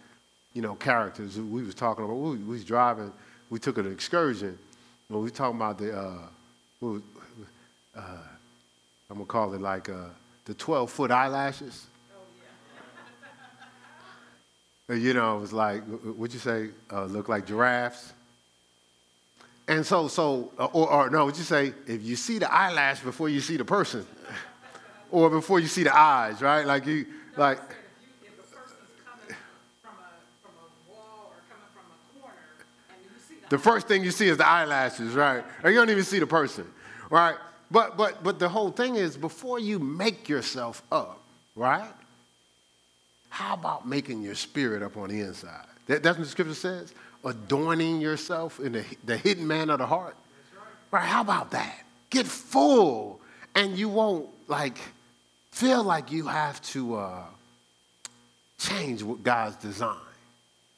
you 0.54 0.62
know, 0.62 0.76
characters 0.76 1.40
we 1.40 1.64
was 1.64 1.76
talking 1.76 2.04
about. 2.04 2.16
We, 2.16 2.38
was 2.38 2.64
driving, 2.64 3.12
we 3.50 3.60
took 3.60 3.78
an 3.78 3.92
excursion 3.92 4.58
when 5.08 5.24
we 5.24 5.30
talking 5.30 5.58
about 5.58 5.78
the, 5.78 5.98
uh, 5.98 6.18
uh, 7.96 8.02
I'm 9.10 9.18
gonna 9.18 9.26
call 9.26 9.54
it 9.54 9.62
like 9.62 9.90
uh, 9.90 10.06
the 10.46 10.54
12 10.54 10.90
foot 10.90 11.12
eyelashes. 11.12 11.88
Oh, 14.90 14.94
yeah. 14.94 14.96
you 14.96 15.14
know, 15.14 15.38
it 15.38 15.42
was 15.42 15.54
like, 15.54 15.84
what'd 15.84 16.34
you 16.34 16.40
say? 16.40 16.70
Uh, 16.92 17.06
look 17.06 17.28
like 17.28 17.46
giraffes. 17.46 18.14
And 19.68 19.86
so, 19.86 20.08
so, 20.08 20.52
uh, 20.58 20.66
or, 20.66 20.90
or 20.90 21.10
no, 21.10 21.26
would 21.26 21.38
you 21.38 21.44
say, 21.44 21.74
if 21.88 22.02
you 22.02 22.16
see 22.16 22.40
the 22.40 22.52
eyelash 22.52 23.02
before 23.02 23.30
you 23.30 23.42
see 23.42 23.58
the 23.58 23.66
person, 23.66 24.06
or 25.12 25.30
before 25.30 25.60
you 25.60 25.68
see 25.68 25.84
the 25.84 25.96
eyes, 25.96 26.42
right? 26.42 26.66
Like 26.66 26.86
you, 26.86 27.06
like. 27.38 27.60
The 33.52 33.58
first 33.58 33.86
thing 33.86 34.02
you 34.02 34.12
see 34.12 34.30
is 34.30 34.38
the 34.38 34.48
eyelashes, 34.48 35.14
right? 35.14 35.44
Or 35.62 35.70
you 35.70 35.76
don't 35.76 35.90
even 35.90 36.06
see 36.06 36.20
the 36.20 36.26
person, 36.26 36.66
right? 37.10 37.36
But 37.70 37.98
but 37.98 38.24
but 38.24 38.40
the 38.40 38.48
whole 38.48 38.72
thing 38.72 38.96
is 38.96 39.18
before 39.18 39.60
you 39.60 39.78
make 39.78 40.30
yourself 40.30 40.82
up, 40.90 41.20
right? 41.58 41.92
How 43.28 43.56
about 43.56 43.86
making 43.86 44.22
your 44.22 44.36
spirit 44.36 44.82
up 44.82 44.96
on 44.96 45.10
the 45.10 45.20
inside? 45.20 45.66
That, 45.88 46.02
that's 46.02 46.18
what 46.18 46.24
the 46.24 46.30
scripture 46.30 46.54
says. 46.54 46.94
Adorning 47.26 48.00
yourself 48.00 48.62
in 48.62 48.72
the, 48.72 48.86
the 49.04 49.18
hidden 49.18 49.46
man 49.46 49.70
of 49.70 49.80
the 49.80 49.86
heart. 49.86 50.16
Right. 50.56 51.02
right? 51.02 51.08
How 51.10 51.20
about 51.20 51.52
that? 51.52 51.84
Get 52.10 52.28
full, 52.28 53.20
and 53.54 53.78
you 53.78 53.90
won't 53.90 54.30
like 54.48 54.78
feel 55.52 55.84
like 55.84 56.10
you 56.10 56.28
have 56.28 56.62
to 56.68 56.96
uh, 56.96 57.24
change 58.58 59.04
what 59.04 59.24
God's 59.24 59.58
design. 59.58 59.98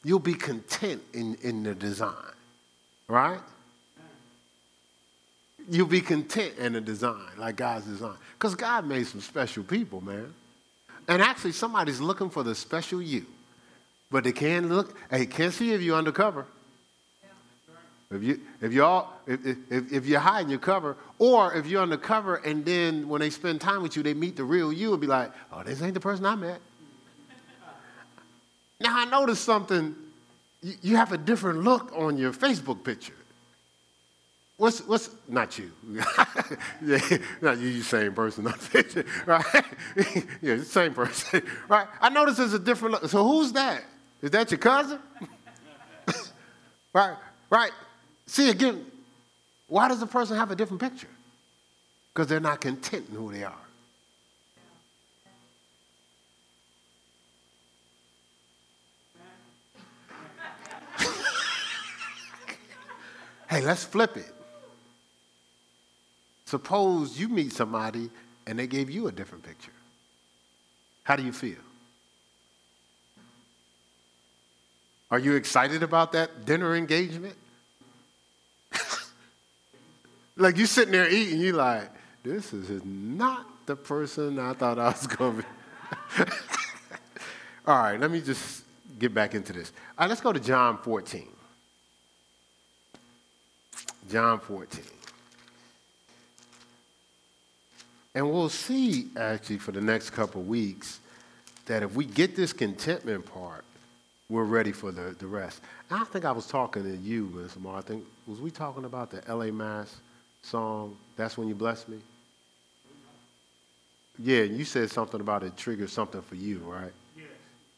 You'll 0.04 0.18
be 0.18 0.34
content 0.34 1.04
in, 1.14 1.38
in 1.44 1.62
the 1.62 1.76
design 1.76 2.33
right? 3.08 3.40
You'll 5.70 5.88
be 5.88 6.02
content 6.02 6.58
in 6.58 6.74
the 6.74 6.82
design, 6.82 7.22
like 7.38 7.56
God's 7.56 7.86
design. 7.86 8.16
Because 8.34 8.56
God 8.56 8.86
made 8.86 9.08
some 9.08 9.22
special 9.22 9.64
people, 9.64 10.02
man. 10.02 10.34
And 11.08 11.22
actually, 11.22 11.54
somebody's 11.54 12.00
looking 12.00 12.30
for 12.30 12.44
the 12.44 12.56
special 12.56 13.02
you. 13.02 13.26
But 14.12 14.24
they 14.24 14.32
can't 14.32 14.70
look, 14.70 14.98
they 15.10 15.26
can't 15.26 15.54
see 15.54 15.72
if 15.72 15.82
you're 15.82 15.98
undercover. 15.98 16.46
If, 18.12 18.22
you, 18.22 18.40
if, 18.62 18.72
you're 18.72 18.86
all, 18.86 19.12
if, 19.26 19.40
if, 19.46 19.92
if 19.92 20.06
you're 20.06 20.20
hiding 20.20 20.50
your 20.50 20.60
cover, 20.60 20.96
or 21.18 21.54
if 21.56 21.66
you're 21.66 21.82
undercover 21.82 22.36
and 22.36 22.64
then 22.64 23.10
when 23.10 23.22
they 23.22 23.32
spend 23.32 23.60
time 23.60 23.82
with 23.82 23.96
you, 23.96 24.04
they 24.04 24.14
meet 24.14 24.36
the 24.36 24.44
real 24.44 24.72
you 24.72 24.92
and 24.92 25.02
be 25.02 25.08
like, 25.08 25.32
oh, 25.52 25.64
this 25.64 25.82
ain't 25.82 25.96
the 25.96 26.00
person 26.00 26.26
I 26.26 26.36
met. 26.36 26.62
now, 28.80 28.96
I 29.00 29.06
noticed 29.06 29.44
something 29.44 29.96
you 30.82 30.96
have 30.96 31.12
a 31.12 31.18
different 31.18 31.64
look 31.64 31.92
on 31.96 32.18
your 32.18 32.32
Facebook 32.32 32.84
picture. 32.84 33.14
What's, 34.58 34.80
what's, 34.82 35.10
not 35.28 35.58
you. 35.58 35.72
yeah, 36.86 37.18
not 37.42 37.58
you, 37.58 37.68
you 37.68 37.82
same 37.82 38.14
person, 38.14 38.46
not 38.46 38.60
picture, 38.72 39.06
right? 39.26 39.44
yeah, 40.42 40.56
the 40.56 40.66
same 40.66 40.94
person, 40.94 41.42
right? 41.68 41.88
I 42.00 42.10
notice 42.10 42.38
there's 42.38 42.54
a 42.54 42.60
different 42.60 42.94
look. 42.94 43.10
So 43.10 43.28
who's 43.28 43.52
that? 43.54 43.84
Is 44.22 44.32
that 44.32 44.52
your 44.52 44.60
cousin? 44.60 45.00
right, 46.94 47.18
right. 47.50 47.72
See, 48.26 48.50
again, 48.50 48.86
why 49.68 49.88
does 49.88 50.02
a 50.02 50.08
person 50.08 50.38
have 50.38 50.52
a 50.52 50.56
different 50.56 50.82
picture? 50.82 51.10
Because 52.14 52.28
they're 52.28 52.40
not 52.40 52.62
content 52.62 53.10
in 53.10 53.16
who 53.16 53.34
they 53.34 53.44
are. 53.44 53.63
Hey, 63.54 63.62
let's 63.62 63.84
flip 63.84 64.18
it. 64.18 64.34
Suppose 66.46 67.20
you 67.20 67.30
meet 67.30 67.54
somebody 67.54 68.10
and 68.48 68.58
they 68.58 68.66
gave 68.66 68.90
you 68.90 69.06
a 69.06 69.12
different 69.12 69.44
picture. 69.44 69.72
How 71.04 71.16
do 71.16 71.22
you 71.22 71.32
feel? 71.32 71.60
Are 75.12 75.20
you 75.20 75.36
excited 75.36 75.84
about 75.84 76.14
that 76.14 76.46
dinner 76.46 76.76
engagement? 76.76 77.36
like 80.36 80.58
you 80.58 80.66
sitting 80.66 80.92
there 80.92 81.08
eating, 81.08 81.40
you 81.40 81.54
like, 81.54 81.92
this 82.24 82.54
is 82.54 82.84
not 82.84 83.46
the 83.68 83.76
person 83.76 84.40
I 84.40 84.54
thought 84.54 84.80
I 84.80 84.90
was 84.90 85.06
going 85.06 85.44
to 85.44 85.44
be. 85.44 86.24
All 87.68 87.78
right, 87.78 88.00
let 88.00 88.10
me 88.10 88.20
just 88.20 88.64
get 88.98 89.14
back 89.14 89.36
into 89.36 89.54
this. 89.54 89.72
All 89.96 90.06
right, 90.06 90.10
let's 90.10 90.22
go 90.22 90.34
to 90.34 90.40
John 90.40 90.80
14. 90.80 91.33
John 94.10 94.40
14. 94.40 94.84
And 98.16 98.32
we'll 98.32 98.50
see, 98.50 99.08
actually, 99.18 99.58
for 99.58 99.72
the 99.72 99.82
next 99.82 100.12
couple 100.12 100.42
of 100.42 100.48
weeks, 100.48 101.00
that 101.66 101.82
if 101.82 101.96
we 101.96 102.06
get 102.06 102.36
this 102.36 102.54
contentment 102.54 103.26
part, 103.26 103.64
we're 104.30 104.44
ready 104.44 104.72
for 104.72 104.92
the, 104.92 105.16
the 105.18 105.28
rest. 105.28 105.62
I 105.90 106.04
think 106.06 106.26
I 106.26 106.32
was 106.32 106.48
talking 106.48 106.84
to 106.84 106.98
you, 106.98 107.32
Ms. 107.34 107.56
Lamar. 107.56 107.78
I 107.78 107.82
think, 107.82 108.04
was 108.28 108.40
we 108.40 108.52
talking 108.52 108.86
about 108.86 109.12
the 109.12 109.22
LA 109.34 109.46
Mass 109.46 109.98
song, 110.42 110.98
That's 111.16 111.38
When 111.38 111.48
You 111.48 111.56
Bless 111.56 111.88
Me? 111.88 111.98
Yeah, 114.20 114.44
you 114.44 114.64
said 114.64 114.92
something 114.92 115.22
about 115.22 115.44
it 115.44 115.58
triggered 115.58 115.90
something 115.90 116.22
for 116.22 116.36
you, 116.36 116.60
right? 116.60 116.92
Yes. 117.18 117.26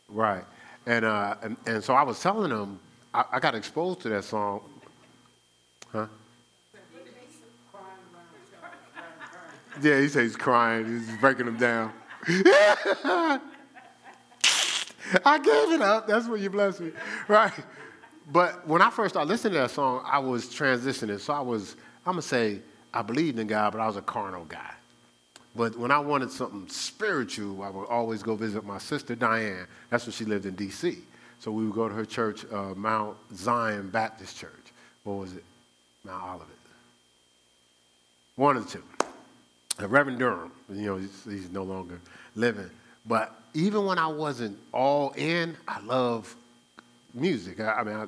Right. 0.10 0.44
And, 0.86 1.06
uh, 1.06 1.36
and, 1.42 1.58
and 1.66 1.84
so 1.84 1.94
I 1.94 2.04
was 2.04 2.20
telling 2.22 2.50
them, 2.50 2.80
I, 3.14 3.24
I 3.34 3.40
got 3.40 3.56
exposed 3.56 4.02
to 4.02 4.10
that 4.10 4.26
song. 4.26 4.62
Huh? 5.96 6.08
Yeah, 9.82 10.02
he 10.02 10.10
says 10.10 10.24
he's 10.24 10.36
crying. 10.36 10.86
He's 10.86 11.18
breaking 11.18 11.46
them 11.46 11.56
down. 11.58 11.94
I 12.28 13.40
gave 15.38 15.72
it 15.72 15.82
up. 15.82 16.06
That's 16.08 16.28
when 16.28 16.42
you 16.42 16.50
bless 16.50 16.82
me, 16.82 16.92
right? 17.30 17.54
But 18.30 18.68
when 18.68 18.82
I 18.82 18.90
first 18.90 19.14
started 19.14 19.30
listening 19.30 19.54
to 19.54 19.60
that 19.60 19.72
song, 19.72 20.02
I 20.06 20.20
was 20.20 20.48
transitioning. 20.48 21.18
So 21.20 21.32
I 21.32 21.40
was, 21.40 21.78
I'm 22.06 22.14
gonna 22.14 22.24
say, 22.24 22.60
I 22.94 23.02
believed 23.02 23.40
in 23.40 23.48
God, 23.48 23.72
but 23.72 23.80
I 23.80 23.88
was 23.88 23.96
a 23.96 24.02
carnal 24.02 24.44
guy. 24.44 24.74
But 25.56 25.78
when 25.78 25.92
I 25.92 26.00
wanted 26.00 26.30
something 26.30 26.68
spiritual, 26.68 27.64
I 27.64 27.70
would 27.70 27.86
always 27.86 28.22
go 28.22 28.36
visit 28.36 28.66
my 28.66 28.80
sister 28.80 29.16
Diane. 29.16 29.68
That's 29.90 30.06
when 30.06 30.12
she 30.12 30.26
lived 30.26 30.46
in 30.46 30.56
D.C. 30.56 30.98
So 31.40 31.52
we 31.52 31.64
would 31.64 31.74
go 31.74 31.88
to 31.88 31.96
her 31.96 32.06
church, 32.06 32.44
uh, 32.52 32.74
Mount 32.76 33.16
Zion 33.34 33.90
Baptist 33.90 34.38
Church. 34.38 34.74
What 35.04 35.14
was 35.14 35.34
it? 35.34 35.44
Mount 36.06 36.24
Olivet. 36.24 36.48
One 38.36 38.58
of 38.58 38.66
the 38.66 38.80
two. 38.80 38.84
Reverend 39.88 40.20
Durham, 40.20 40.52
you 40.70 40.86
know, 40.86 40.96
he's, 40.98 41.24
he's, 41.26 41.50
no 41.50 41.64
longer 41.64 42.00
living. 42.36 42.70
But 43.06 43.34
even 43.54 43.86
when 43.86 43.98
I 43.98 44.08
wasn't 44.08 44.58
all 44.72 45.12
in, 45.12 45.58
I 45.68 45.82
love 45.82 46.34
music. 47.14 47.60
I, 47.60 47.74
I 47.74 47.84
mean, 47.84 47.96
I, 47.96 48.06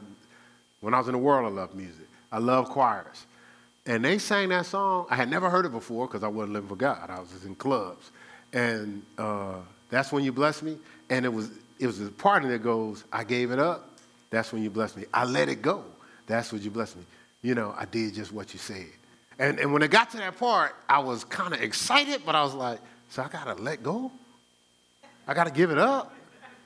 when 0.79 0.93
I 0.93 0.99
was 0.99 1.07
in 1.07 1.13
the 1.13 1.19
world, 1.19 1.45
I 1.45 1.53
loved 1.53 1.75
music. 1.75 2.07
I 2.31 2.37
love 2.37 2.69
choirs. 2.69 3.25
And 3.85 4.03
they 4.03 4.17
sang 4.17 4.49
that 4.49 4.65
song. 4.65 5.07
I 5.09 5.15
had 5.15 5.29
never 5.29 5.49
heard 5.49 5.65
it 5.65 5.71
before 5.71 6.07
because 6.07 6.23
I 6.23 6.27
wasn't 6.27 6.53
living 6.53 6.69
for 6.69 6.75
God. 6.75 7.09
I 7.09 7.19
was 7.19 7.29
just 7.31 7.45
in 7.45 7.55
clubs. 7.55 8.11
And 8.53 9.01
uh, 9.17 9.55
that's 9.89 10.11
when 10.11 10.23
you 10.23 10.31
bless 10.31 10.61
me. 10.61 10.77
And 11.09 11.25
it 11.25 11.29
was, 11.29 11.49
it 11.79 11.87
was 11.87 11.99
the 11.99 12.11
part 12.11 12.43
that 12.43 12.63
goes, 12.63 13.03
I 13.11 13.23
gave 13.23 13.51
it 13.51 13.59
up. 13.59 13.89
That's 14.29 14.51
when 14.51 14.61
you 14.61 14.69
bless 14.69 14.95
me. 14.95 15.05
I 15.13 15.23
let 15.23 15.47
it 15.47 15.61
go. 15.61 15.83
That's 16.27 16.51
when 16.51 16.61
you 16.61 16.69
bless 16.69 16.95
me. 16.95 17.03
You 17.41 17.55
know, 17.55 17.73
I 17.77 17.85
did 17.85 18.13
just 18.13 18.31
what 18.31 18.53
you 18.53 18.59
said. 18.59 18.87
And, 19.39 19.59
and 19.59 19.71
when 19.71 19.81
it 19.83 19.91
got 19.91 20.09
to 20.11 20.17
that 20.17 20.37
part, 20.37 20.75
I 20.89 20.99
was 20.99 21.23
kind 21.23 21.53
of 21.53 21.61
excited, 21.61 22.23
but 22.25 22.35
I 22.35 22.43
was 22.43 22.53
like, 22.53 22.79
so 23.09 23.23
I 23.23 23.27
got 23.27 23.55
to 23.55 23.61
let 23.61 23.83
go? 23.83 24.11
I 25.27 25.33
got 25.33 25.45
to 25.45 25.51
give 25.51 25.71
it 25.71 25.77
up? 25.77 26.13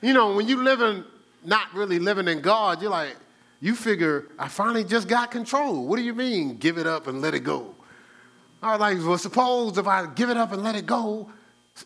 You 0.00 0.14
know, 0.14 0.34
when 0.34 0.48
you 0.48 0.62
living, 0.62 1.04
not 1.44 1.72
really 1.74 1.98
living 1.98 2.28
in 2.28 2.40
God, 2.40 2.80
you're 2.80 2.90
like, 2.90 3.16
you 3.60 3.76
figure, 3.76 4.26
I 4.38 4.48
finally 4.48 4.82
just 4.82 5.06
got 5.06 5.30
control. 5.30 5.86
What 5.86 5.96
do 5.96 6.02
you 6.02 6.14
mean, 6.14 6.56
give 6.56 6.78
it 6.78 6.86
up 6.86 7.06
and 7.06 7.20
let 7.20 7.34
it 7.34 7.40
go? 7.40 7.74
I 8.62 8.72
was 8.72 8.80
like, 8.80 8.98
well, 8.98 9.18
suppose 9.18 9.78
if 9.78 9.86
I 9.86 10.06
give 10.14 10.30
it 10.30 10.36
up 10.36 10.52
and 10.52 10.62
let 10.62 10.74
it 10.74 10.86
go, 10.86 11.30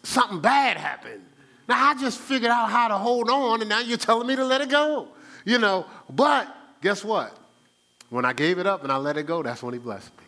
something 0.02 0.40
bad 0.40 0.76
happened. 0.76 1.22
Now 1.68 1.90
I 1.90 1.94
just 1.94 2.18
figured 2.18 2.50
out 2.50 2.70
how 2.70 2.88
to 2.88 2.96
hold 2.96 3.28
on, 3.28 3.60
and 3.60 3.68
now 3.68 3.80
you're 3.80 3.98
telling 3.98 4.26
me 4.26 4.36
to 4.36 4.44
let 4.44 4.60
it 4.60 4.68
go. 4.68 5.08
You 5.44 5.58
know, 5.58 5.86
but 6.10 6.54
guess 6.80 7.04
what? 7.04 7.36
When 8.10 8.24
I 8.24 8.32
gave 8.32 8.58
it 8.58 8.66
up 8.66 8.82
and 8.82 8.92
I 8.92 8.96
let 8.96 9.16
it 9.16 9.26
go, 9.26 9.42
that's 9.42 9.62
when 9.62 9.74
he 9.74 9.80
blessed 9.80 10.10
me 10.18 10.26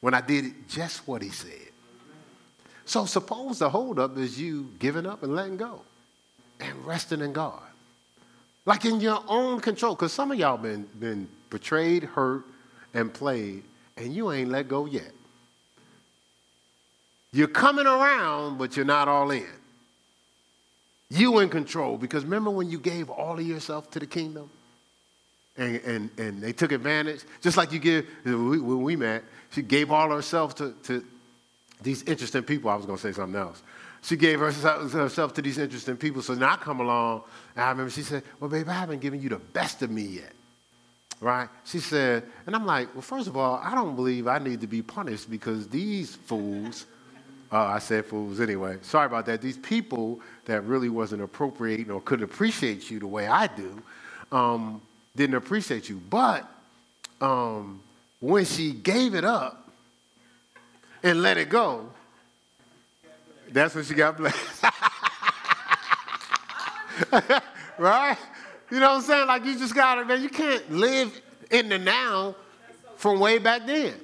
when 0.00 0.14
I 0.14 0.20
did 0.20 0.68
just 0.68 1.06
what 1.06 1.22
he 1.22 1.30
said. 1.30 1.52
So 2.84 3.04
suppose 3.04 3.58
the 3.58 3.68
holdup 3.68 4.16
is 4.16 4.40
you 4.40 4.70
giving 4.78 5.06
up 5.06 5.22
and 5.22 5.34
letting 5.34 5.56
go 5.56 5.82
and 6.60 6.86
resting 6.86 7.20
in 7.20 7.32
God. 7.32 7.60
Like 8.64 8.84
in 8.84 9.00
your 9.00 9.22
own 9.28 9.60
control. 9.60 9.94
Because 9.94 10.12
some 10.12 10.30
of 10.30 10.38
y'all 10.38 10.56
been, 10.56 10.86
been 10.98 11.28
betrayed, 11.50 12.04
hurt, 12.04 12.44
and 12.94 13.12
played, 13.12 13.62
and 13.96 14.14
you 14.14 14.32
ain't 14.32 14.50
let 14.50 14.68
go 14.68 14.86
yet. 14.86 15.12
You're 17.32 17.48
coming 17.48 17.86
around, 17.86 18.56
but 18.58 18.76
you're 18.76 18.86
not 18.86 19.06
all 19.06 19.30
in. 19.30 19.44
You 21.10 21.38
in 21.40 21.50
control. 21.50 21.98
Because 21.98 22.24
remember 22.24 22.50
when 22.50 22.70
you 22.70 22.78
gave 22.78 23.10
all 23.10 23.38
of 23.38 23.46
yourself 23.46 23.90
to 23.90 23.98
the 23.98 24.06
kingdom? 24.06 24.50
And, 25.58 25.76
and, 25.84 26.10
and 26.18 26.40
they 26.40 26.52
took 26.52 26.70
advantage, 26.72 27.22
just 27.40 27.56
like 27.56 27.72
you 27.72 27.80
give, 27.80 28.06
when 28.24 28.82
we 28.82 28.94
met, 28.94 29.24
she 29.50 29.60
gave 29.60 29.90
all 29.90 30.10
herself 30.10 30.54
to, 30.56 30.72
to 30.84 31.04
these 31.82 32.04
interesting 32.04 32.44
people. 32.44 32.70
I 32.70 32.76
was 32.76 32.86
going 32.86 32.96
to 32.96 33.02
say 33.02 33.12
something 33.12 33.38
else. 33.38 33.62
She 34.02 34.16
gave 34.16 34.38
herself, 34.38 35.34
to 35.34 35.42
these 35.42 35.58
interesting 35.58 35.96
people. 35.96 36.22
So 36.22 36.34
now 36.34 36.52
I 36.52 36.56
come 36.56 36.78
along, 36.80 37.24
and 37.56 37.64
I 37.64 37.70
remember 37.70 37.90
she 37.90 38.02
said, 38.02 38.22
Well, 38.38 38.48
babe, 38.48 38.68
I 38.68 38.74
haven't 38.74 39.00
given 39.00 39.20
you 39.20 39.28
the 39.28 39.38
best 39.38 39.82
of 39.82 39.90
me 39.90 40.02
yet. 40.02 40.32
Right? 41.20 41.48
She 41.64 41.80
said, 41.80 42.22
and 42.46 42.54
I'm 42.54 42.64
like, 42.64 42.94
Well, 42.94 43.02
first 43.02 43.26
of 43.26 43.36
all, 43.36 43.60
I 43.62 43.74
don't 43.74 43.96
believe 43.96 44.28
I 44.28 44.38
need 44.38 44.60
to 44.60 44.68
be 44.68 44.82
punished 44.82 45.28
because 45.28 45.66
these 45.68 46.14
fools 46.14 46.86
uh, 47.50 47.64
I 47.64 47.78
said 47.78 48.04
fools 48.04 48.40
anyway. 48.40 48.76
Sorry 48.82 49.06
about 49.06 49.26
that. 49.26 49.40
These 49.40 49.56
people 49.56 50.20
that 50.44 50.64
really 50.64 50.90
wasn't 50.90 51.22
appropriating 51.22 51.90
or 51.90 52.00
couldn't 52.00 52.24
appreciate 52.24 52.90
you 52.90 52.98
the 52.98 53.06
way 53.06 53.26
I 53.26 53.46
do 53.46 53.82
um, 54.32 54.82
didn't 55.16 55.36
appreciate 55.36 55.88
you. 55.88 56.00
But 56.10 56.48
um, 57.20 57.80
when 58.20 58.44
she 58.44 58.72
gave 58.72 59.14
it 59.14 59.24
up 59.24 59.70
and 61.02 61.22
let 61.22 61.36
it 61.36 61.48
go, 61.48 61.90
that's 63.50 63.74
when 63.74 63.84
she 63.84 63.94
got 63.94 64.16
blessed. 64.16 64.64
right? 67.78 68.16
You 68.70 68.80
know 68.80 68.88
what 68.88 68.96
I'm 68.96 69.02
saying? 69.02 69.26
Like 69.26 69.44
you 69.44 69.58
just 69.58 69.74
gotta, 69.74 70.04
man, 70.04 70.22
you 70.22 70.28
can't 70.28 70.70
live 70.70 71.18
in 71.50 71.68
the 71.68 71.78
now 71.78 72.34
from 72.96 73.20
way 73.20 73.38
back 73.38 73.66
then. 73.66 73.94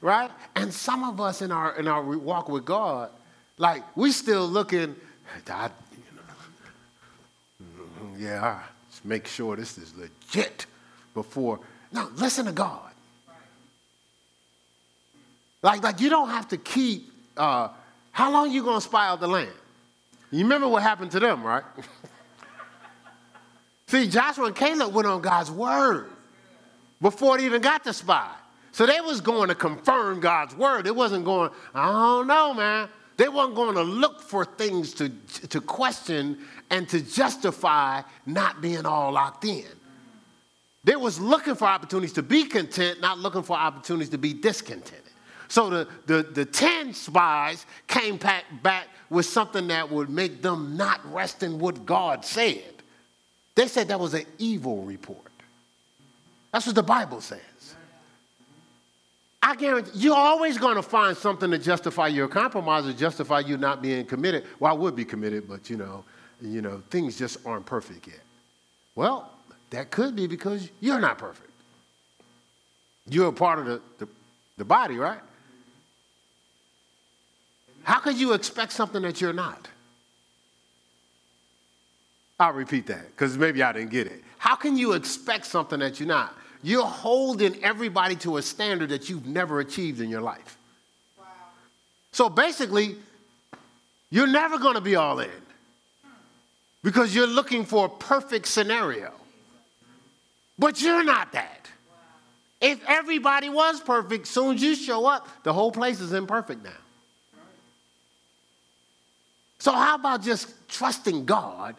Right? 0.00 0.30
And 0.54 0.72
some 0.72 1.04
of 1.04 1.20
us 1.20 1.42
in 1.42 1.50
our 1.50 1.76
in 1.78 1.88
our 1.88 2.02
walk 2.02 2.48
with 2.48 2.64
God, 2.64 3.10
like 3.58 3.82
we 3.96 4.12
still 4.12 4.46
looking, 4.46 4.94
I, 5.48 5.70
you 7.60 7.66
know, 7.66 8.18
yeah, 8.18 8.60
make 9.04 9.26
sure 9.26 9.56
this 9.56 9.78
is 9.78 9.94
legit 9.94 10.66
before. 11.12 11.60
Now, 11.92 12.08
listen 12.16 12.46
to 12.46 12.52
God. 12.52 12.90
Like, 15.62 15.82
like 15.82 16.00
you 16.00 16.10
don't 16.10 16.28
have 16.28 16.48
to 16.48 16.56
keep, 16.56 17.12
uh, 17.36 17.68
how 18.10 18.32
long 18.32 18.50
you 18.50 18.64
gonna 18.64 18.80
spy 18.80 19.06
out 19.06 19.20
the 19.20 19.28
land? 19.28 19.52
You 20.30 20.40
remember 20.40 20.68
what 20.68 20.82
happened 20.82 21.10
to 21.12 21.20
them, 21.20 21.42
right? 21.42 21.64
See, 23.86 24.08
Joshua 24.08 24.46
and 24.46 24.56
Caleb 24.56 24.92
went 24.92 25.06
on 25.06 25.20
God's 25.20 25.50
word 25.50 26.10
before 27.00 27.38
they 27.38 27.44
even 27.44 27.62
got 27.62 27.84
to 27.84 27.92
spy. 27.92 28.30
So 28.72 28.86
they 28.86 29.00
was 29.00 29.20
going 29.20 29.48
to 29.48 29.54
confirm 29.54 30.18
God's 30.18 30.56
word. 30.56 30.88
It 30.88 30.96
wasn't 30.96 31.24
going, 31.24 31.50
I 31.74 31.92
don't 31.92 32.26
know, 32.26 32.54
man. 32.54 32.88
They 33.16 33.28
weren't 33.28 33.54
going 33.54 33.74
to 33.76 33.82
look 33.82 34.20
for 34.20 34.44
things 34.44 34.92
to, 34.94 35.08
to 35.48 35.60
question 35.60 36.38
and 36.70 36.88
to 36.88 37.00
justify 37.00 38.02
not 38.26 38.60
being 38.60 38.86
all 38.86 39.12
locked 39.12 39.44
in. 39.44 39.64
They 40.82 40.96
was 40.96 41.18
looking 41.18 41.54
for 41.54 41.66
opportunities 41.66 42.12
to 42.14 42.22
be 42.22 42.44
content, 42.44 43.00
not 43.00 43.18
looking 43.18 43.42
for 43.42 43.56
opportunities 43.56 44.10
to 44.10 44.18
be 44.18 44.34
discontented. 44.34 45.00
So 45.48 45.70
the, 45.70 45.88
the, 46.06 46.22
the 46.22 46.44
10 46.44 46.92
spies 46.92 47.64
came 47.86 48.16
back, 48.16 48.44
back 48.62 48.88
with 49.08 49.26
something 49.26 49.68
that 49.68 49.90
would 49.90 50.10
make 50.10 50.42
them 50.42 50.76
not 50.76 51.00
rest 51.12 51.42
in 51.42 51.58
what 51.58 51.86
God 51.86 52.24
said. 52.24 52.62
They 53.54 53.68
said 53.68 53.88
that 53.88 54.00
was 54.00 54.14
an 54.14 54.24
evil 54.38 54.82
report. 54.82 55.30
That's 56.52 56.66
what 56.66 56.74
the 56.74 56.82
Bible 56.82 57.20
says. 57.20 57.40
I 59.44 59.54
guarantee 59.56 59.90
you're 59.96 60.16
always 60.16 60.56
going 60.56 60.76
to 60.76 60.82
find 60.82 61.14
something 61.14 61.50
to 61.50 61.58
justify 61.58 62.06
your 62.06 62.28
compromise 62.28 62.86
or 62.86 62.94
justify 62.94 63.40
you 63.40 63.58
not 63.58 63.82
being 63.82 64.06
committed. 64.06 64.44
Well, 64.58 64.72
I 64.72 64.74
would 64.74 64.96
be 64.96 65.04
committed, 65.04 65.46
but 65.46 65.68
you 65.68 65.76
know, 65.76 66.02
you 66.40 66.62
know, 66.62 66.82
things 66.88 67.18
just 67.18 67.36
aren't 67.44 67.66
perfect 67.66 68.06
yet. 68.06 68.20
Well, 68.94 69.30
that 69.68 69.90
could 69.90 70.16
be 70.16 70.26
because 70.26 70.70
you're 70.80 70.98
not 70.98 71.18
perfect. 71.18 71.50
You're 73.06 73.28
a 73.28 73.32
part 73.32 73.58
of 73.58 73.66
the, 73.66 73.82
the, 73.98 74.08
the 74.56 74.64
body, 74.64 74.96
right? 74.96 75.20
How 77.82 77.98
could 77.98 78.18
you 78.18 78.32
expect 78.32 78.72
something 78.72 79.02
that 79.02 79.20
you're 79.20 79.34
not? 79.34 79.68
I'll 82.40 82.54
repeat 82.54 82.86
that 82.86 83.10
because 83.10 83.36
maybe 83.36 83.62
I 83.62 83.72
didn't 83.72 83.90
get 83.90 84.06
it. 84.06 84.24
How 84.38 84.56
can 84.56 84.78
you 84.78 84.94
expect 84.94 85.44
something 85.44 85.80
that 85.80 86.00
you're 86.00 86.08
not? 86.08 86.34
You're 86.64 86.86
holding 86.86 87.62
everybody 87.62 88.16
to 88.16 88.38
a 88.38 88.42
standard 88.42 88.88
that 88.88 89.10
you've 89.10 89.26
never 89.26 89.60
achieved 89.60 90.00
in 90.00 90.08
your 90.08 90.22
life. 90.22 90.56
Wow. 91.18 91.26
So 92.10 92.30
basically, 92.30 92.96
you're 94.08 94.26
never 94.26 94.58
going 94.58 94.74
to 94.74 94.80
be 94.80 94.96
all 94.96 95.20
in 95.20 95.30
because 96.82 97.14
you're 97.14 97.26
looking 97.26 97.66
for 97.66 97.86
a 97.86 97.88
perfect 97.90 98.46
scenario. 98.46 99.12
But 100.58 100.80
you're 100.80 101.04
not 101.04 101.32
that. 101.32 101.68
Wow. 101.90 101.96
If 102.72 102.82
everybody 102.88 103.50
was 103.50 103.80
perfect, 103.80 104.26
soon 104.26 104.54
as 104.54 104.62
you 104.62 104.74
show 104.74 105.04
up, 105.04 105.28
the 105.42 105.52
whole 105.52 105.70
place 105.70 106.00
is 106.00 106.14
imperfect 106.14 106.64
now. 106.64 106.70
So, 109.58 109.70
how 109.70 109.96
about 109.96 110.22
just 110.22 110.52
trusting 110.68 111.26
God 111.26 111.76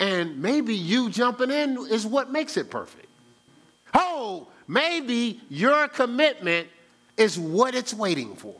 and 0.00 0.42
maybe 0.42 0.74
you 0.74 1.08
jumping 1.08 1.50
in 1.50 1.78
is 1.90 2.06
what 2.06 2.30
makes 2.30 2.56
it 2.56 2.70
perfect. 2.70 3.03
Oh, 3.94 4.48
maybe 4.66 5.40
your 5.48 5.88
commitment 5.88 6.68
is 7.16 7.38
what 7.38 7.74
it's 7.74 7.94
waiting 7.94 8.34
for. 8.34 8.54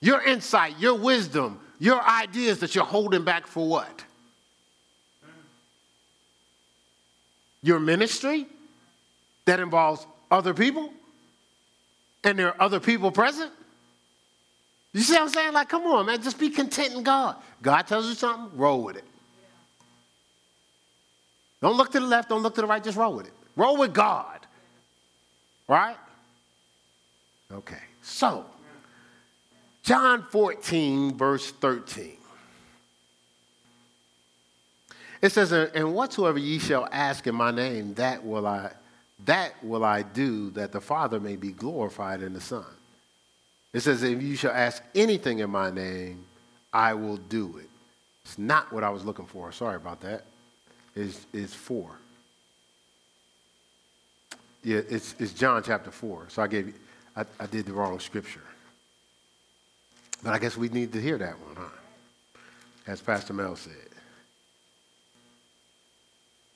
Your 0.00 0.22
insight, 0.22 0.78
your 0.78 0.94
wisdom, 0.94 1.60
your 1.80 2.00
ideas 2.02 2.60
that 2.60 2.74
you're 2.74 2.84
holding 2.84 3.24
back 3.24 3.46
for 3.46 3.68
what? 3.68 4.04
Your 7.62 7.80
ministry 7.80 8.46
that 9.44 9.58
involves 9.58 10.06
other 10.30 10.54
people 10.54 10.92
and 12.22 12.38
there 12.38 12.48
are 12.48 12.62
other 12.62 12.78
people 12.78 13.10
present. 13.10 13.50
You 14.92 15.00
see 15.00 15.14
what 15.14 15.22
I'm 15.22 15.28
saying? 15.28 15.52
Like, 15.52 15.68
come 15.68 15.82
on, 15.82 16.06
man, 16.06 16.22
just 16.22 16.38
be 16.38 16.50
content 16.50 16.94
in 16.94 17.02
God. 17.02 17.36
God 17.62 17.82
tells 17.82 18.06
you 18.06 18.14
something, 18.14 18.56
roll 18.58 18.82
with 18.82 18.96
it. 18.96 19.04
Don't 21.60 21.76
look 21.76 21.90
to 21.92 22.00
the 22.00 22.06
left, 22.06 22.28
don't 22.28 22.42
look 22.42 22.54
to 22.54 22.60
the 22.60 22.66
right, 22.66 22.82
just 22.82 22.96
roll 22.96 23.14
with 23.14 23.26
it. 23.26 23.32
Roll 23.58 23.76
with 23.76 23.92
God. 23.92 24.38
Right? 25.66 25.96
Okay. 27.52 27.82
So, 28.00 28.46
John 29.82 30.24
14, 30.30 31.16
verse 31.16 31.50
13. 31.50 32.16
It 35.20 35.32
says, 35.32 35.52
And 35.52 35.92
whatsoever 35.92 36.38
ye 36.38 36.60
shall 36.60 36.88
ask 36.92 37.26
in 37.26 37.34
my 37.34 37.50
name, 37.50 37.94
that 37.94 38.24
will 38.24 38.46
I 38.46 38.70
that 39.24 39.52
will 39.64 39.84
I 39.84 40.02
do, 40.02 40.50
that 40.50 40.70
the 40.70 40.80
Father 40.80 41.18
may 41.18 41.34
be 41.34 41.50
glorified 41.50 42.22
in 42.22 42.34
the 42.34 42.40
Son. 42.40 42.64
It 43.72 43.80
says, 43.80 44.04
If 44.04 44.22
you 44.22 44.36
shall 44.36 44.52
ask 44.52 44.82
anything 44.94 45.40
in 45.40 45.50
my 45.50 45.70
name, 45.70 46.24
I 46.72 46.94
will 46.94 47.16
do 47.16 47.58
it. 47.58 47.68
It's 48.24 48.38
not 48.38 48.72
what 48.72 48.84
I 48.84 48.90
was 48.90 49.04
looking 49.04 49.26
for. 49.26 49.50
Sorry 49.50 49.74
about 49.74 50.00
that 50.02 50.24
is, 50.94 51.26
is 51.32 51.52
4. 51.52 51.90
Yeah, 54.68 54.82
it's, 54.90 55.14
it's 55.18 55.32
John 55.32 55.62
chapter 55.62 55.90
4. 55.90 56.26
So 56.28 56.42
I 56.42 56.46
gave 56.46 56.66
you, 56.66 56.74
I, 57.16 57.24
I 57.40 57.46
did 57.46 57.64
the 57.64 57.72
wrong 57.72 57.98
scripture. 58.00 58.42
But 60.22 60.34
I 60.34 60.38
guess 60.38 60.58
we 60.58 60.68
need 60.68 60.92
to 60.92 61.00
hear 61.00 61.16
that 61.16 61.40
one, 61.40 61.56
huh? 61.56 62.40
As 62.86 63.00
Pastor 63.00 63.32
Mel 63.32 63.56
said. 63.56 63.72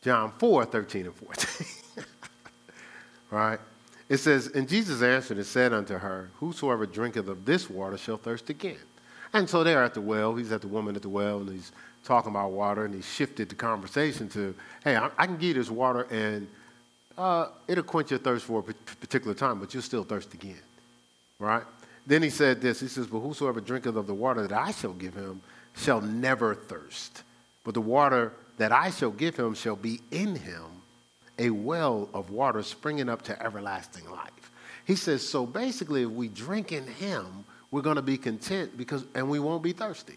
John 0.02 0.30
4, 0.36 0.66
13 0.66 1.06
and 1.06 1.14
14. 1.14 2.04
right? 3.30 3.58
It 4.10 4.18
says, 4.18 4.48
And 4.48 4.68
Jesus 4.68 5.00
answered 5.00 5.38
and 5.38 5.46
said 5.46 5.72
unto 5.72 5.94
her, 5.94 6.28
Whosoever 6.34 6.84
drinketh 6.84 7.28
of 7.28 7.46
this 7.46 7.70
water 7.70 7.96
shall 7.96 8.18
thirst 8.18 8.50
again. 8.50 8.76
And 9.32 9.48
so 9.48 9.64
they're 9.64 9.82
at 9.82 9.94
the 9.94 10.02
well. 10.02 10.34
He's 10.34 10.52
at 10.52 10.60
the 10.60 10.68
woman 10.68 10.96
at 10.96 11.02
the 11.02 11.08
well, 11.08 11.38
and 11.38 11.48
he's 11.48 11.72
talking 12.04 12.30
about 12.32 12.50
water, 12.50 12.84
and 12.84 12.94
he 12.94 13.00
shifted 13.00 13.48
the 13.48 13.54
conversation 13.54 14.28
to, 14.30 14.54
hey, 14.84 14.96
I, 14.96 15.08
I 15.16 15.24
can 15.24 15.38
give 15.38 15.48
you 15.48 15.54
this 15.54 15.70
water, 15.70 16.06
and 16.10 16.46
uh, 17.16 17.48
it'll 17.68 17.84
quench 17.84 18.10
your 18.10 18.20
thirst 18.20 18.44
for 18.44 18.60
a 18.60 18.62
particular 18.96 19.34
time, 19.34 19.58
but 19.58 19.72
you'll 19.74 19.82
still 19.82 20.04
thirst 20.04 20.32
again, 20.34 20.62
right? 21.38 21.62
Then 22.06 22.22
he 22.22 22.30
said 22.30 22.60
this, 22.60 22.80
he 22.80 22.88
says, 22.88 23.06
but 23.06 23.20
whosoever 23.20 23.60
drinketh 23.60 23.96
of 23.96 24.06
the 24.06 24.14
water 24.14 24.46
that 24.46 24.58
I 24.58 24.72
shall 24.72 24.92
give 24.92 25.14
him 25.14 25.40
shall 25.76 26.00
never 26.00 26.54
thirst, 26.54 27.22
but 27.64 27.74
the 27.74 27.80
water 27.80 28.32
that 28.58 28.72
I 28.72 28.90
shall 28.90 29.10
give 29.10 29.36
him 29.36 29.54
shall 29.54 29.76
be 29.76 30.00
in 30.10 30.36
him 30.36 30.64
a 31.38 31.50
well 31.50 32.08
of 32.12 32.30
water 32.30 32.62
springing 32.62 33.08
up 33.08 33.22
to 33.22 33.42
everlasting 33.42 34.08
life. 34.10 34.50
He 34.84 34.96
says, 34.96 35.26
so 35.26 35.46
basically, 35.46 36.02
if 36.02 36.10
we 36.10 36.28
drink 36.28 36.72
in 36.72 36.86
him, 36.86 37.44
we're 37.70 37.82
going 37.82 37.96
to 37.96 38.02
be 38.02 38.18
content 38.18 38.76
because, 38.76 39.04
and 39.14 39.28
we 39.30 39.38
won't 39.38 39.62
be 39.62 39.72
thirsty. 39.72 40.16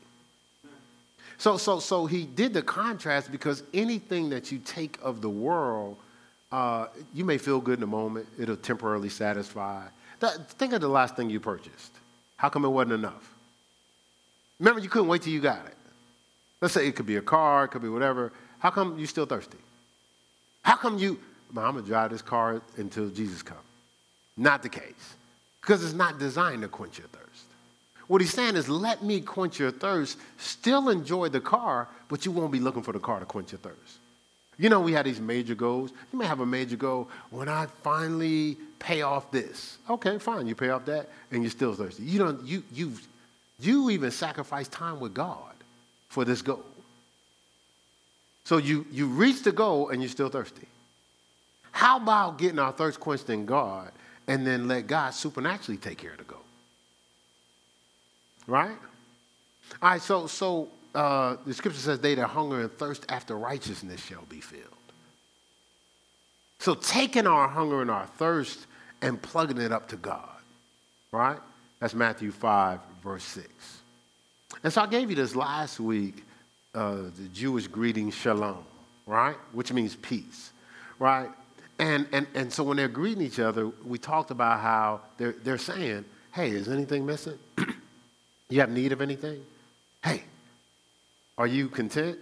So, 1.37 1.57
so, 1.57 1.79
so 1.79 2.05
he 2.05 2.25
did 2.25 2.53
the 2.53 2.61
contrast 2.61 3.31
because 3.31 3.63
anything 3.73 4.29
that 4.29 4.51
you 4.51 4.59
take 4.59 4.97
of 5.01 5.21
the 5.21 5.29
world, 5.29 5.97
uh, 6.51 6.87
you 7.13 7.25
may 7.25 7.37
feel 7.37 7.59
good 7.59 7.79
in 7.79 7.83
a 7.83 7.87
moment. 7.87 8.27
It'll 8.39 8.55
temporarily 8.55 9.09
satisfy. 9.09 9.83
That, 10.19 10.49
think 10.51 10.73
of 10.73 10.81
the 10.81 10.87
last 10.87 11.15
thing 11.15 11.29
you 11.29 11.39
purchased. 11.39 11.91
How 12.37 12.49
come 12.49 12.65
it 12.65 12.69
wasn't 12.69 12.93
enough? 12.93 13.33
Remember, 14.59 14.79
you 14.79 14.89
couldn't 14.89 15.07
wait 15.07 15.21
till 15.21 15.33
you 15.33 15.41
got 15.41 15.65
it. 15.65 15.75
Let's 16.61 16.73
say 16.73 16.87
it 16.87 16.95
could 16.95 17.05
be 17.05 17.17
a 17.17 17.21
car, 17.21 17.65
it 17.65 17.69
could 17.69 17.81
be 17.81 17.89
whatever. 17.89 18.31
How 18.59 18.69
come 18.69 18.97
you 18.97 19.05
still 19.05 19.25
thirsty? 19.25 19.57
How 20.61 20.75
come 20.75 20.97
you, 20.97 21.19
I'm 21.55 21.75
to 21.75 21.81
drive 21.81 22.11
this 22.11 22.21
car 22.21 22.61
until 22.77 23.09
Jesus 23.09 23.41
comes? 23.41 23.59
Not 24.37 24.63
the 24.63 24.69
case. 24.69 25.15
Because 25.61 25.83
it's 25.83 25.93
not 25.93 26.19
designed 26.19 26.61
to 26.61 26.67
quench 26.67 26.97
your 26.97 27.07
thirst. 27.07 27.45
What 28.07 28.21
he's 28.21 28.33
saying 28.33 28.55
is, 28.55 28.69
let 28.69 29.03
me 29.03 29.21
quench 29.21 29.59
your 29.59 29.71
thirst. 29.71 30.17
Still 30.37 30.89
enjoy 30.89 31.29
the 31.29 31.41
car, 31.41 31.87
but 32.07 32.25
you 32.25 32.31
won't 32.31 32.51
be 32.51 32.59
looking 32.59 32.83
for 32.83 32.91
the 32.91 32.99
car 32.99 33.19
to 33.19 33.25
quench 33.25 33.51
your 33.51 33.59
thirst. 33.59 33.97
You 34.57 34.69
know, 34.69 34.79
we 34.79 34.93
had 34.93 35.05
these 35.05 35.19
major 35.19 35.55
goals. 35.55 35.91
You 36.13 36.19
may 36.19 36.25
have 36.25 36.39
a 36.39 36.45
major 36.45 36.77
goal 36.77 37.09
when 37.29 37.49
I 37.49 37.67
finally 37.83 38.57
pay 38.79 39.01
off 39.01 39.31
this. 39.31 39.77
Okay, 39.89 40.17
fine, 40.17 40.47
you 40.47 40.55
pay 40.55 40.69
off 40.69 40.85
that, 40.85 41.09
and 41.31 41.43
you're 41.43 41.51
still 41.51 41.73
thirsty. 41.73 42.03
You 42.03 42.19
don't, 42.19 42.45
you, 42.45 42.63
you've, 42.71 43.05
You 43.59 43.89
even 43.89 44.11
sacrifice 44.11 44.67
time 44.67 44.99
with 44.99 45.13
God 45.13 45.53
for 46.09 46.25
this 46.25 46.41
goal. 46.41 46.63
So 48.45 48.57
you, 48.57 48.85
you 48.91 49.07
reach 49.07 49.43
the 49.43 49.51
goal 49.51 49.89
and 49.89 50.01
you're 50.01 50.09
still 50.09 50.29
thirsty. 50.29 50.67
How 51.71 51.97
about 51.97 52.37
getting 52.37 52.59
our 52.59 52.71
thirst 52.71 52.99
quenched 52.99 53.29
in 53.29 53.45
God 53.45 53.91
and 54.27 54.45
then 54.45 54.67
let 54.67 54.87
God 54.87 55.13
supernaturally 55.13 55.77
take 55.77 55.97
care 55.97 56.11
of 56.11 56.19
the 56.19 56.23
goal? 56.23 56.45
Right? 58.47 58.77
All 59.81 59.89
right, 59.89 60.01
so, 60.01 60.27
so 60.27 60.69
uh, 60.95 61.37
the 61.45 61.53
scripture 61.53 61.79
says, 61.79 61.99
They 61.99 62.15
that 62.15 62.27
hunger 62.27 62.61
and 62.61 62.71
thirst 62.71 63.05
after 63.09 63.37
righteousness 63.37 64.03
shall 64.03 64.23
be 64.29 64.39
filled. 64.39 64.63
So 66.59 66.73
taking 66.73 67.27
our 67.27 67.47
hunger 67.47 67.81
and 67.81 67.91
our 67.91 68.05
thirst 68.05 68.65
and 69.01 69.21
plugging 69.21 69.59
it 69.59 69.71
up 69.71 69.89
to 69.89 69.97
God, 69.97 70.29
right? 71.11 71.37
That's 71.79 71.93
Matthew 71.93 72.31
5, 72.31 72.79
verse 73.03 73.23
6. 73.23 73.47
And 74.63 74.71
so 74.71 74.81
I 74.81 74.87
gave 74.87 75.09
you 75.09 75.15
this 75.15 75.35
last 75.35 75.79
week, 75.79 76.23
uh, 76.73 77.03
the 77.15 77.27
Jewish 77.33 77.67
greeting 77.67 78.09
shalom, 78.09 78.63
right? 79.05 79.35
Which 79.51 79.71
means 79.73 79.95
peace, 79.95 80.51
right? 80.97 81.29
And, 81.77 82.07
and, 82.13 82.25
and 82.33 82.51
so 82.51 82.63
when 82.63 82.77
they're 82.77 82.87
greeting 82.87 83.21
each 83.21 83.39
other, 83.39 83.67
we 83.85 83.97
talked 83.97 84.31
about 84.31 84.61
how 84.61 85.01
they're, 85.17 85.35
they're 85.43 85.57
saying, 85.57 86.05
hey, 86.33 86.51
is 86.51 86.69
anything 86.69 87.05
missing? 87.05 87.37
you 88.49 88.61
have 88.61 88.69
need 88.69 88.91
of 88.91 89.01
anything? 89.01 89.45
Hey, 90.03 90.23
are 91.37 91.47
you 91.47 91.69
content? 91.69 92.17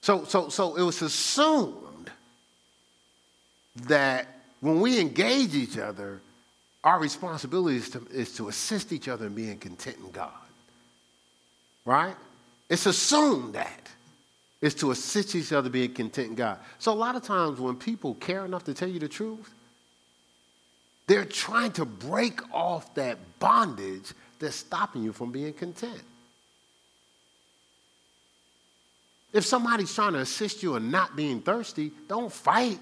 So, 0.00 0.24
so, 0.24 0.48
so 0.48 0.76
it 0.76 0.82
was 0.82 1.02
assumed 1.02 2.10
that 3.86 4.26
when 4.60 4.80
we 4.80 5.00
engage 5.00 5.54
each 5.54 5.78
other, 5.78 6.20
our 6.84 6.98
responsibility 6.98 7.76
is 7.76 7.90
to, 7.90 8.06
is 8.10 8.34
to 8.36 8.48
assist 8.48 8.92
each 8.92 9.08
other 9.08 9.26
in 9.26 9.34
being 9.34 9.58
content 9.58 9.96
in 9.98 10.10
God. 10.10 10.30
Right? 11.84 12.14
It's 12.68 12.86
assumed 12.86 13.54
that 13.54 13.88
is 14.60 14.74
to 14.74 14.90
assist 14.90 15.34
each 15.34 15.52
other 15.52 15.68
being 15.68 15.92
content 15.92 16.28
in 16.30 16.34
God. 16.34 16.58
So 16.78 16.92
a 16.92 16.94
lot 16.94 17.16
of 17.16 17.22
times 17.22 17.60
when 17.60 17.76
people 17.76 18.14
care 18.14 18.44
enough 18.44 18.64
to 18.64 18.74
tell 18.74 18.88
you 18.88 18.98
the 18.98 19.08
truth, 19.08 19.52
they're 21.06 21.24
trying 21.24 21.72
to 21.72 21.84
break 21.84 22.40
off 22.52 22.94
that 22.94 23.18
bondage 23.38 24.12
that's 24.38 24.56
stopping 24.56 25.02
you 25.02 25.12
from 25.12 25.32
being 25.32 25.52
content. 25.52 26.02
If 29.32 29.44
somebody's 29.44 29.94
trying 29.94 30.14
to 30.14 30.20
assist 30.20 30.62
you 30.62 30.76
in 30.76 30.90
not 30.90 31.16
being 31.16 31.40
thirsty, 31.40 31.92
don't 32.08 32.32
fight 32.32 32.78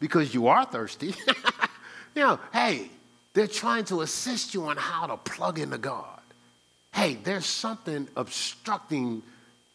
because 0.00 0.32
you 0.32 0.48
are 0.48 0.64
thirsty. 0.64 1.14
you 2.14 2.22
know, 2.22 2.40
hey, 2.52 2.88
they're 3.34 3.46
trying 3.46 3.84
to 3.86 4.00
assist 4.00 4.54
you 4.54 4.64
on 4.64 4.76
how 4.76 5.06
to 5.06 5.16
plug 5.16 5.58
into 5.58 5.78
God. 5.78 6.20
Hey, 6.94 7.14
there's 7.22 7.46
something 7.46 8.08
obstructing, 8.16 9.22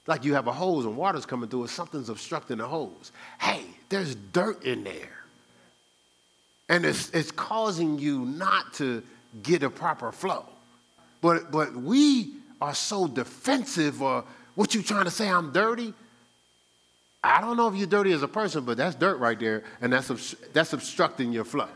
like 0.06 0.24
you 0.24 0.34
have 0.34 0.48
a 0.48 0.54
hose 0.54 0.86
and 0.86 0.98
water's 0.98 1.26
coming 1.26 1.50
through 1.50 1.66
it, 1.66 1.70
something's 1.70 2.10
obstructing 2.10 2.58
the 2.58 2.68
hose. 2.68 3.12
Hey, 3.40 3.64
there's 3.90 4.16
dirt 4.16 4.64
in 4.64 4.84
there. 4.84 5.24
And 6.70 6.86
it's, 6.86 7.10
it's 7.12 7.32
causing 7.32 7.98
you 7.98 8.26
not 8.26 8.74
to 8.76 9.02
get 9.44 9.64
a 9.64 9.70
proper 9.70 10.12
flow. 10.12 10.46
But, 11.22 11.52
but 11.52 11.76
we 11.76 12.34
are 12.62 12.76
so 12.76 13.08
defensive 13.08 14.02
or 14.02 14.24
what 14.56 14.76
you 14.76 14.82
trying 14.82 15.06
to 15.06 15.12
say, 15.12 15.30
I'm 15.30 15.52
dirty? 15.52 15.94
I 17.24 17.42
don't 17.42 17.58
know 17.58 17.68
if 17.68 17.76
you're 17.76 17.88
dirty 17.88 18.12
as 18.12 18.24
a 18.24 18.28
person, 18.28 18.64
but 18.64 18.78
that's 18.78 18.96
dirt 18.96 19.18
right 19.18 19.40
there, 19.40 19.64
and 19.82 19.92
that's, 19.92 20.36
that's 20.54 20.74
obstructing 20.74 21.32
your 21.32 21.46
flow. 21.46 21.68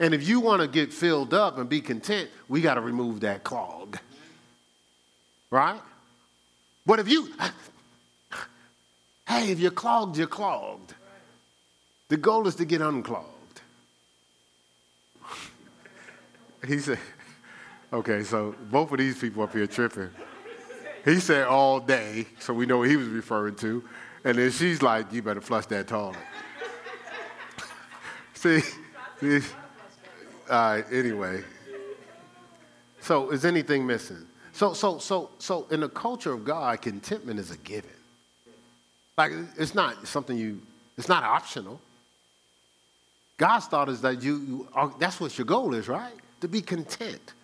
And 0.00 0.14
if 0.14 0.26
you 0.28 0.40
want 0.40 0.62
to 0.62 0.68
get 0.68 0.92
filled 0.92 1.34
up 1.34 1.58
and 1.58 1.68
be 1.68 1.80
content, 1.80 2.30
we 2.48 2.60
got 2.60 2.74
to 2.74 2.80
remove 2.80 3.20
that 3.20 3.44
clog. 3.44 3.98
Right? 5.50 5.80
But 6.86 7.00
if 7.00 7.08
you, 7.08 7.28
hey, 9.28 9.50
if 9.50 9.58
you're 9.58 9.70
clogged, 9.70 10.16
you're 10.16 10.26
clogged. 10.26 10.94
The 12.08 12.16
goal 12.16 12.46
is 12.46 12.54
to 12.56 12.64
get 12.64 12.80
unclogged. 12.80 13.60
he 16.66 16.78
said, 16.78 16.98
okay, 17.92 18.22
so 18.22 18.54
both 18.70 18.92
of 18.92 18.98
these 18.98 19.18
people 19.18 19.42
up 19.42 19.52
here 19.52 19.66
tripping. 19.66 20.10
He 21.04 21.20
said 21.20 21.46
all 21.46 21.80
day, 21.80 22.26
so 22.38 22.52
we 22.52 22.66
know 22.66 22.78
what 22.78 22.90
he 22.90 22.96
was 22.96 23.08
referring 23.08 23.54
to. 23.56 23.84
And 24.24 24.36
then 24.38 24.50
she's 24.50 24.82
like, 24.82 25.12
you 25.12 25.22
better 25.22 25.40
flush 25.40 25.66
that 25.66 25.88
toilet. 25.88 26.16
see, 28.34 28.60
see, 29.20 29.40
all 30.50 30.74
right, 30.74 30.84
anyway. 30.90 31.42
So 33.00 33.30
is 33.30 33.44
anything 33.44 33.86
missing? 33.86 34.26
So, 34.52 34.72
so, 34.72 34.98
so, 34.98 35.30
so 35.38 35.66
in 35.70 35.80
the 35.80 35.88
culture 35.88 36.32
of 36.32 36.44
God, 36.44 36.80
contentment 36.82 37.38
is 37.38 37.50
a 37.50 37.56
given. 37.58 37.90
Like 39.16 39.32
it's 39.56 39.74
not 39.74 40.06
something 40.06 40.36
you, 40.36 40.60
it's 40.96 41.08
not 41.08 41.24
optional. 41.24 41.80
God's 43.36 43.66
thought 43.66 43.88
is 43.88 44.00
that 44.00 44.22
you, 44.22 44.36
you 44.38 44.68
are, 44.74 44.92
that's 44.98 45.20
what 45.20 45.38
your 45.38 45.44
goal 45.44 45.74
is, 45.74 45.88
right? 45.88 46.12
To 46.40 46.48
be 46.48 46.60
content, 46.60 47.34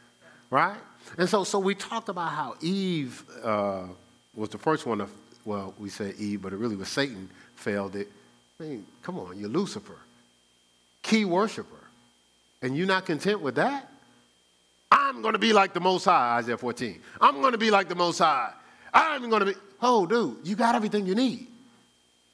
right? 0.51 0.77
And 1.19 1.29
so, 1.29 1.45
so 1.45 1.59
we 1.59 1.75
talked 1.75 2.09
about 2.09 2.31
how 2.31 2.57
Eve 2.61 3.23
uh, 3.43 3.87
was 4.35 4.49
the 4.49 4.59
first 4.59 4.87
one 4.87 4.99
to, 4.99 5.09
well, 5.45 5.75
we 5.79 5.89
said 5.89 6.15
Eve, 6.19 6.43
but 6.43 6.53
it 6.53 6.57
really 6.57 6.77
was 6.77 6.89
Satan 6.89 7.29
failed 7.57 7.97
it. 7.97 8.09
I 8.59 8.65
mean, 8.65 8.87
come 9.03 9.19
on, 9.19 9.39
you're 9.39 9.49
Lucifer, 9.49 9.99
key 11.03 11.25
worshiper 11.25 11.85
and 12.65 12.75
you're 12.75 12.87
not 12.87 13.05
content 13.05 13.43
with 13.43 13.57
that, 13.57 13.91
I'm 14.91 15.21
going 15.21 15.35
to 15.35 15.39
be 15.39 15.53
like 15.53 15.75
the 15.75 15.81
Most 15.81 16.07
High, 16.07 16.39
Isaiah 16.39 16.57
14. 16.57 16.99
I'm 17.21 17.43
going 17.43 17.53
to 17.53 17.59
be 17.59 17.71
like 17.71 17.91
the 17.91 17.95
Most 17.95 18.19
High. 18.19 18.53
I'm 18.93 19.29
going 19.29 19.41
to 19.41 19.47
be, 19.53 19.55
oh, 19.83 20.07
dude, 20.07 20.39
you 20.45 20.57
got 20.57 20.75
everything 20.75 21.05
you 21.05 21.15
need. 21.15 21.47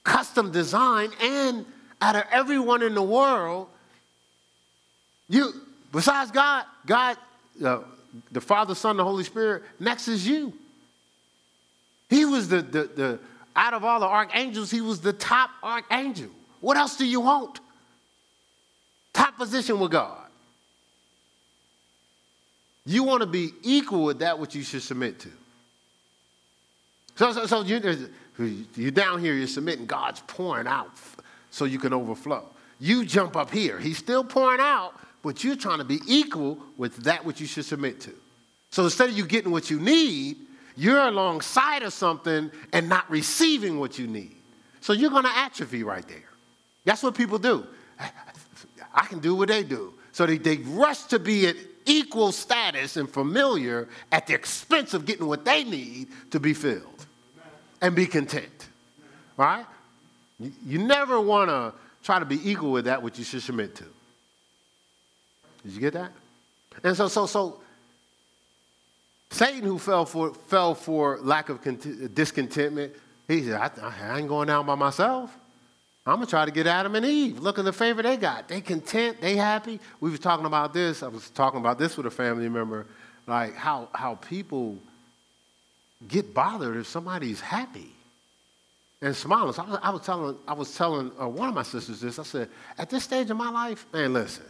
Custom 0.04 0.52
design, 0.52 1.10
and 1.20 1.66
out 2.00 2.14
of 2.14 2.22
everyone 2.30 2.82
in 2.82 2.94
the 2.94 3.02
world, 3.02 3.66
you, 5.28 5.52
besides 5.90 6.30
God, 6.30 6.64
God, 6.86 7.16
uh, 7.64 7.80
the 8.30 8.40
Father, 8.40 8.74
Son, 8.74 8.96
the 8.96 9.04
Holy 9.04 9.24
Spirit, 9.24 9.62
next 9.78 10.08
is 10.08 10.26
you. 10.26 10.52
He 12.08 12.24
was 12.24 12.48
the, 12.48 12.62
the, 12.62 12.82
the, 12.84 13.18
out 13.54 13.74
of 13.74 13.84
all 13.84 14.00
the 14.00 14.06
archangels, 14.06 14.70
he 14.70 14.80
was 14.80 15.00
the 15.00 15.12
top 15.12 15.50
archangel. 15.62 16.30
What 16.60 16.76
else 16.76 16.96
do 16.96 17.06
you 17.06 17.20
want? 17.20 17.60
Top 19.12 19.36
position 19.36 19.78
with 19.78 19.92
God. 19.92 20.26
You 22.84 23.04
want 23.04 23.20
to 23.20 23.26
be 23.26 23.52
equal 23.62 24.04
with 24.04 24.20
that 24.20 24.38
which 24.38 24.54
you 24.54 24.62
should 24.62 24.82
submit 24.82 25.20
to. 25.20 25.28
So, 27.16 27.32
so, 27.32 27.46
so 27.46 27.62
you, 27.62 28.08
you're 28.74 28.90
down 28.90 29.20
here, 29.20 29.34
you're 29.34 29.46
submitting, 29.46 29.86
God's 29.86 30.22
pouring 30.26 30.66
out 30.66 30.90
so 31.50 31.66
you 31.66 31.78
can 31.78 31.92
overflow. 31.92 32.44
You 32.78 33.04
jump 33.04 33.36
up 33.36 33.50
here, 33.50 33.78
He's 33.78 33.98
still 33.98 34.24
pouring 34.24 34.60
out, 34.60 34.94
but 35.22 35.44
you're 35.44 35.56
trying 35.56 35.78
to 35.78 35.84
be 35.84 36.00
equal 36.06 36.58
with 36.76 36.96
that 37.04 37.24
which 37.24 37.40
you 37.40 37.46
should 37.46 37.64
submit 37.64 38.00
to. 38.02 38.12
So 38.70 38.84
instead 38.84 39.10
of 39.10 39.16
you 39.16 39.26
getting 39.26 39.50
what 39.50 39.70
you 39.70 39.80
need, 39.80 40.36
you're 40.76 41.00
alongside 41.00 41.82
of 41.82 41.92
something 41.92 42.50
and 42.72 42.88
not 42.88 43.10
receiving 43.10 43.78
what 43.78 43.98
you 43.98 44.06
need. 44.06 44.36
So 44.80 44.92
you're 44.92 45.10
going 45.10 45.24
to 45.24 45.36
atrophy 45.36 45.82
right 45.82 46.06
there. 46.06 46.22
That's 46.84 47.02
what 47.02 47.14
people 47.14 47.38
do. 47.38 47.66
I 48.94 49.06
can 49.06 49.18
do 49.18 49.34
what 49.34 49.48
they 49.48 49.62
do. 49.62 49.94
So 50.12 50.26
they, 50.26 50.38
they 50.38 50.56
rush 50.58 51.02
to 51.04 51.18
be 51.18 51.46
at 51.46 51.56
equal 51.86 52.32
status 52.32 52.96
and 52.96 53.08
familiar 53.08 53.88
at 54.12 54.26
the 54.26 54.34
expense 54.34 54.94
of 54.94 55.06
getting 55.06 55.26
what 55.26 55.44
they 55.44 55.64
need 55.64 56.08
to 56.30 56.40
be 56.40 56.54
filled 56.54 57.06
and 57.80 57.94
be 57.94 58.06
content. 58.06 58.68
Right? 59.36 59.64
You, 60.66 60.78
never 60.78 61.20
want 61.20 61.50
to 61.50 61.72
try 62.02 62.18
to 62.18 62.24
be 62.24 62.50
equal 62.50 62.72
with 62.72 62.86
that 62.86 63.02
which 63.02 63.18
you 63.18 63.24
should 63.24 63.42
submit 63.42 63.74
to. 63.76 63.84
Did 65.62 65.72
you 65.72 65.80
get 65.80 65.92
that? 65.94 66.12
And 66.82 66.96
so, 66.96 67.08
so, 67.08 67.26
so, 67.26 67.60
Satan, 69.30 69.62
who 69.62 69.78
fell 69.78 70.06
for, 70.06 70.34
fell 70.34 70.74
for 70.74 71.18
lack 71.20 71.48
of 71.48 71.62
cont- 71.62 72.14
discontentment, 72.14 72.94
he 73.28 73.44
said, 73.44 73.60
I, 73.60 73.70
I 73.82 74.18
ain't 74.18 74.28
going 74.28 74.48
down 74.48 74.66
by 74.66 74.74
myself. 74.74 75.36
I'm 76.06 76.16
gonna 76.16 76.26
try 76.26 76.44
to 76.44 76.50
get 76.50 76.66
Adam 76.66 76.94
and 76.94 77.04
Eve. 77.04 77.38
Look 77.38 77.58
at 77.58 77.64
the 77.64 77.72
favor 77.72 78.02
they 78.02 78.16
got. 78.16 78.48
They 78.48 78.60
content, 78.60 79.20
they 79.20 79.36
happy. 79.36 79.78
We 80.00 80.10
was 80.10 80.18
talking 80.18 80.46
about 80.46 80.72
this. 80.72 81.02
I 81.02 81.08
was 81.08 81.30
talking 81.30 81.60
about 81.60 81.78
this 81.78 81.96
with 81.96 82.06
a 82.06 82.10
family 82.10 82.48
member, 82.48 82.86
like 83.26 83.54
how 83.54 83.88
how 83.92 84.14
people 84.16 84.78
get 86.08 86.32
bothered 86.32 86.76
if 86.76 86.86
somebody's 86.86 87.40
happy 87.40 87.92
and 89.02 89.14
smiling. 89.14 89.52
So 89.52 89.62
I 89.62 89.70
was, 89.70 89.78
I 89.82 89.90
was 89.90 90.02
telling 90.02 90.36
I 90.48 90.52
was 90.54 90.76
telling 90.76 91.12
uh, 91.20 91.28
one 91.28 91.48
of 91.48 91.54
my 91.54 91.62
sisters 91.62 92.00
this. 92.00 92.18
I 92.18 92.22
said, 92.22 92.48
at 92.78 92.88
this 92.88 93.04
stage 93.04 93.30
of 93.30 93.36
my 93.36 93.50
life, 93.50 93.86
man, 93.92 94.14
listen, 94.14 94.46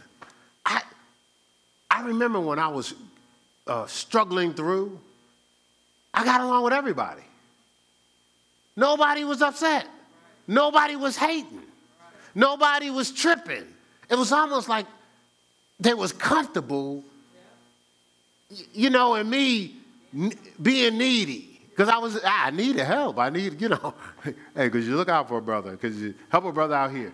I 2.01 2.07
remember 2.07 2.39
when 2.39 2.59
I 2.59 2.67
was 2.67 2.93
uh, 3.67 3.85
struggling 3.85 4.53
through. 4.53 4.99
I 6.13 6.25
got 6.25 6.41
along 6.41 6.63
with 6.63 6.73
everybody. 6.73 7.21
Nobody 8.75 9.23
was 9.23 9.41
upset. 9.41 9.87
Nobody 10.47 10.95
was 10.95 11.15
hating. 11.15 11.61
Nobody 12.33 12.89
was 12.89 13.11
tripping. 13.11 13.65
It 14.09 14.15
was 14.15 14.31
almost 14.31 14.67
like 14.67 14.85
they 15.79 15.93
was 15.93 16.11
comfortable 16.11 17.03
you 18.73 18.89
know, 18.89 19.15
and 19.15 19.29
me 19.29 19.75
being 20.61 20.97
needy. 20.97 21.59
Because 21.69 21.89
I 21.89 21.97
was, 21.97 22.19
I 22.23 22.51
needed 22.51 22.83
help. 22.83 23.17
I 23.17 23.29
need, 23.29 23.61
you 23.61 23.69
know, 23.69 23.93
hey, 24.23 24.33
because 24.55 24.87
you 24.87 24.95
look 24.95 25.09
out 25.09 25.27
for 25.27 25.37
a 25.37 25.41
brother, 25.41 25.71
because 25.71 25.99
you 25.99 26.13
help 26.29 26.45
a 26.45 26.51
brother 26.51 26.75
out 26.75 26.91
here. 26.91 27.13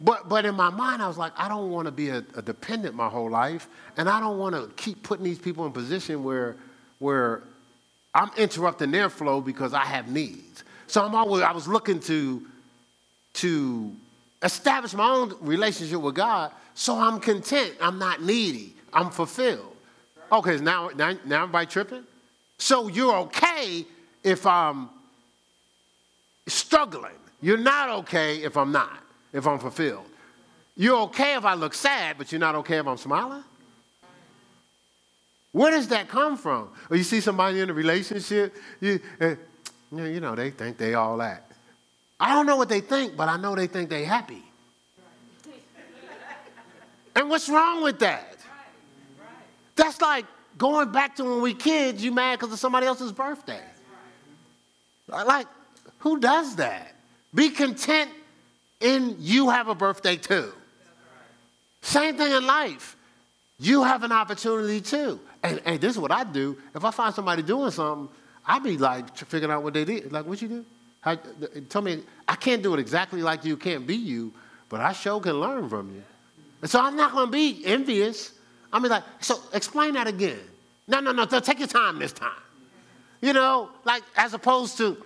But, 0.00 0.28
but 0.28 0.44
in 0.44 0.54
my 0.54 0.70
mind, 0.70 1.02
I 1.02 1.08
was 1.08 1.18
like, 1.18 1.32
I 1.36 1.48
don't 1.48 1.70
want 1.70 1.86
to 1.86 1.92
be 1.92 2.10
a, 2.10 2.18
a 2.36 2.42
dependent 2.42 2.94
my 2.94 3.08
whole 3.08 3.30
life, 3.30 3.68
and 3.96 4.08
I 4.08 4.20
don't 4.20 4.38
want 4.38 4.54
to 4.54 4.70
keep 4.76 5.02
putting 5.02 5.24
these 5.24 5.38
people 5.38 5.66
in 5.66 5.72
position 5.72 6.22
where, 6.22 6.56
where 7.00 7.42
I'm 8.14 8.30
interrupting 8.36 8.92
their 8.92 9.10
flow 9.10 9.40
because 9.40 9.74
I 9.74 9.84
have 9.84 10.08
needs. 10.08 10.62
So 10.86 11.04
I'm 11.04 11.14
always, 11.14 11.42
I 11.42 11.52
was 11.52 11.66
looking 11.66 11.98
to, 12.00 12.46
to 13.34 13.92
establish 14.42 14.94
my 14.94 15.08
own 15.08 15.34
relationship 15.40 16.00
with 16.00 16.14
God 16.14 16.52
so 16.74 16.96
I'm 16.96 17.18
content. 17.18 17.74
I'm 17.80 17.98
not 17.98 18.22
needy. 18.22 18.72
I'm 18.92 19.10
fulfilled. 19.10 19.74
Okay, 20.30 20.58
now, 20.58 20.90
now, 20.94 21.12
now 21.24 21.42
everybody 21.42 21.66
tripping? 21.66 22.04
So 22.58 22.86
you're 22.86 23.16
okay 23.16 23.84
if 24.22 24.46
I'm 24.46 24.88
struggling. 26.46 27.16
You're 27.40 27.58
not 27.58 27.88
okay 28.00 28.36
if 28.44 28.56
I'm 28.56 28.70
not 28.70 29.07
if 29.32 29.46
I'm 29.46 29.58
fulfilled. 29.58 30.06
You're 30.76 30.98
okay 31.02 31.34
if 31.34 31.44
I 31.44 31.54
look 31.54 31.74
sad, 31.74 32.16
but 32.18 32.30
you're 32.30 32.38
not 32.38 32.54
okay 32.56 32.78
if 32.78 32.86
I'm 32.86 32.96
smiling? 32.96 33.42
Where 35.52 35.70
does 35.70 35.88
that 35.88 36.08
come 36.08 36.36
from? 36.36 36.70
Or 36.90 36.96
you 36.96 37.02
see 37.02 37.20
somebody 37.20 37.60
in 37.60 37.70
a 37.70 37.72
relationship, 37.72 38.54
you, 38.80 39.00
uh, 39.20 39.34
you 39.90 40.20
know, 40.20 40.34
they 40.34 40.50
think 40.50 40.78
they 40.78 40.94
all 40.94 41.16
that. 41.18 41.50
I 42.20 42.34
don't 42.34 42.46
know 42.46 42.56
what 42.56 42.68
they 42.68 42.80
think, 42.80 43.16
but 43.16 43.28
I 43.28 43.36
know 43.36 43.54
they 43.54 43.66
think 43.66 43.90
they 43.90 44.04
happy. 44.04 44.42
and 47.16 47.28
what's 47.30 47.48
wrong 47.48 47.82
with 47.82 47.98
that? 48.00 48.36
That's 49.74 50.00
like 50.00 50.26
going 50.56 50.90
back 50.90 51.16
to 51.16 51.24
when 51.24 51.40
we 51.40 51.54
kids, 51.54 52.04
you 52.04 52.12
mad 52.12 52.38
because 52.38 52.52
of 52.52 52.58
somebody 52.58 52.86
else's 52.86 53.12
birthday. 53.12 53.62
Like, 55.08 55.46
who 56.00 56.20
does 56.20 56.56
that? 56.56 56.94
Be 57.34 57.50
content 57.50 58.10
in 58.80 59.16
you 59.18 59.50
have 59.50 59.68
a 59.68 59.74
birthday 59.74 60.16
too. 60.16 60.52
Same 61.82 62.16
thing 62.16 62.32
in 62.32 62.46
life. 62.46 62.96
You 63.58 63.82
have 63.82 64.02
an 64.02 64.12
opportunity 64.12 64.80
too. 64.80 65.20
And, 65.42 65.60
and 65.64 65.80
this 65.80 65.92
is 65.92 65.98
what 65.98 66.12
I 66.12 66.24
do. 66.24 66.56
If 66.74 66.84
I 66.84 66.90
find 66.90 67.14
somebody 67.14 67.42
doing 67.42 67.70
something, 67.70 68.08
I 68.46 68.58
be 68.58 68.76
like 68.76 69.16
figuring 69.16 69.52
out 69.52 69.62
what 69.62 69.74
they 69.74 69.84
did. 69.84 70.12
Like, 70.12 70.26
what 70.26 70.40
you 70.40 70.48
do? 70.48 70.64
How, 71.00 71.16
tell 71.68 71.82
me, 71.82 72.02
I 72.26 72.34
can't 72.34 72.62
do 72.62 72.74
it 72.74 72.80
exactly 72.80 73.22
like 73.22 73.44
you, 73.44 73.56
can't 73.56 73.86
be 73.86 73.94
you, 73.94 74.32
but 74.68 74.80
I 74.80 74.92
sure 74.92 75.20
can 75.20 75.40
learn 75.40 75.68
from 75.68 75.94
you. 75.94 76.02
And 76.62 76.70
so 76.70 76.80
I'm 76.80 76.96
not 76.96 77.12
going 77.12 77.26
to 77.26 77.32
be 77.32 77.62
envious. 77.64 78.32
I'm 78.72 78.82
be 78.82 78.88
like, 78.88 79.04
so 79.20 79.40
explain 79.52 79.94
that 79.94 80.06
again. 80.06 80.40
No, 80.88 81.00
no, 81.00 81.12
no, 81.12 81.24
take 81.26 81.58
your 81.58 81.68
time 81.68 81.98
this 81.98 82.12
time. 82.12 82.30
You 83.20 83.32
know, 83.32 83.70
like 83.84 84.02
as 84.16 84.34
opposed 84.34 84.78
to, 84.78 84.96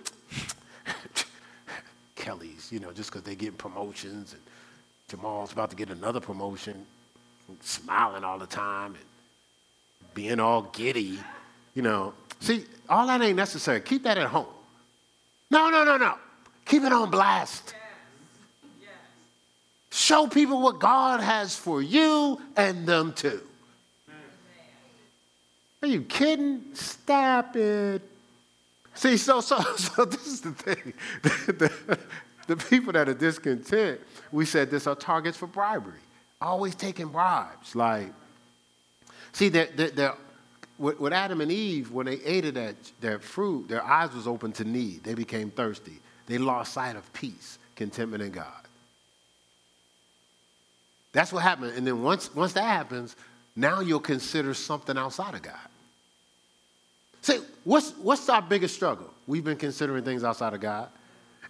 Kelly's, 2.23 2.71
you 2.71 2.79
know, 2.79 2.93
just 2.93 3.09
because 3.09 3.23
they're 3.23 3.35
getting 3.35 3.57
promotions 3.57 4.31
and 4.31 4.41
Jamal's 5.09 5.51
about 5.51 5.69
to 5.71 5.75
get 5.75 5.89
another 5.89 6.21
promotion, 6.21 6.85
smiling 7.59 8.23
all 8.23 8.39
the 8.39 8.47
time 8.47 8.95
and 8.95 10.13
being 10.13 10.39
all 10.39 10.61
giddy, 10.71 11.19
you 11.75 11.81
know. 11.81 12.13
See, 12.39 12.63
all 12.87 13.07
that 13.07 13.21
ain't 13.21 13.35
necessary. 13.35 13.81
Keep 13.81 14.03
that 14.03 14.17
at 14.17 14.27
home. 14.27 14.45
No, 15.51 15.69
no, 15.69 15.83
no, 15.83 15.97
no. 15.97 16.15
Keep 16.65 16.83
it 16.83 16.93
on 16.93 17.11
blast. 17.11 17.75
Show 19.91 20.27
people 20.27 20.61
what 20.61 20.79
God 20.79 21.19
has 21.19 21.57
for 21.57 21.81
you 21.81 22.39
and 22.55 22.87
them 22.87 23.11
too. 23.11 23.41
Are 25.81 25.89
you 25.89 26.03
kidding? 26.03 26.63
Stop 26.73 27.57
it. 27.57 28.12
See, 28.95 29.17
so, 29.17 29.41
so, 29.41 29.59
so 29.77 30.05
this 30.05 30.27
is 30.27 30.41
the 30.41 30.51
thing. 30.51 30.93
The, 31.21 31.53
the, 31.87 31.99
the 32.47 32.57
people 32.57 32.93
that 32.93 33.09
are 33.09 33.13
discontent, 33.13 34.01
we 34.31 34.45
said 34.45 34.69
this 34.69 34.87
are 34.87 34.95
targets 34.95 35.37
for 35.37 35.47
bribery. 35.47 35.99
Always 36.41 36.75
taking 36.75 37.07
bribes. 37.07 37.75
Like, 37.75 38.11
see, 39.31 39.49
they're, 39.49 39.67
they're, 39.67 40.13
with, 40.77 40.99
with 40.99 41.13
Adam 41.13 41.41
and 41.41 41.51
Eve, 41.51 41.91
when 41.91 42.05
they 42.05 42.19
ate 42.23 42.45
of 42.45 42.55
that, 42.55 42.75
that 43.01 43.23
fruit, 43.23 43.67
their 43.67 43.83
eyes 43.83 44.13
was 44.13 44.27
open 44.27 44.51
to 44.53 44.63
need. 44.63 45.03
They 45.03 45.13
became 45.13 45.49
thirsty. 45.51 45.99
They 46.25 46.37
lost 46.37 46.73
sight 46.73 46.95
of 46.95 47.11
peace, 47.13 47.59
contentment 47.75 48.23
in 48.23 48.31
God. 48.31 48.67
That's 51.13 51.31
what 51.31 51.43
happened. 51.43 51.73
And 51.77 51.85
then 51.85 52.01
once, 52.01 52.33
once 52.33 52.53
that 52.53 52.63
happens, 52.63 53.15
now 53.55 53.81
you'll 53.81 53.99
consider 53.99 54.53
something 54.53 54.97
outside 54.97 55.35
of 55.35 55.43
God. 55.43 55.53
Say, 57.23 57.39
what's, 57.63 57.91
what's 57.91 58.27
our 58.27 58.41
biggest 58.41 58.75
struggle? 58.75 59.09
We've 59.27 59.43
been 59.43 59.57
considering 59.57 60.03
things 60.03 60.23
outside 60.23 60.53
of 60.53 60.59
God. 60.59 60.89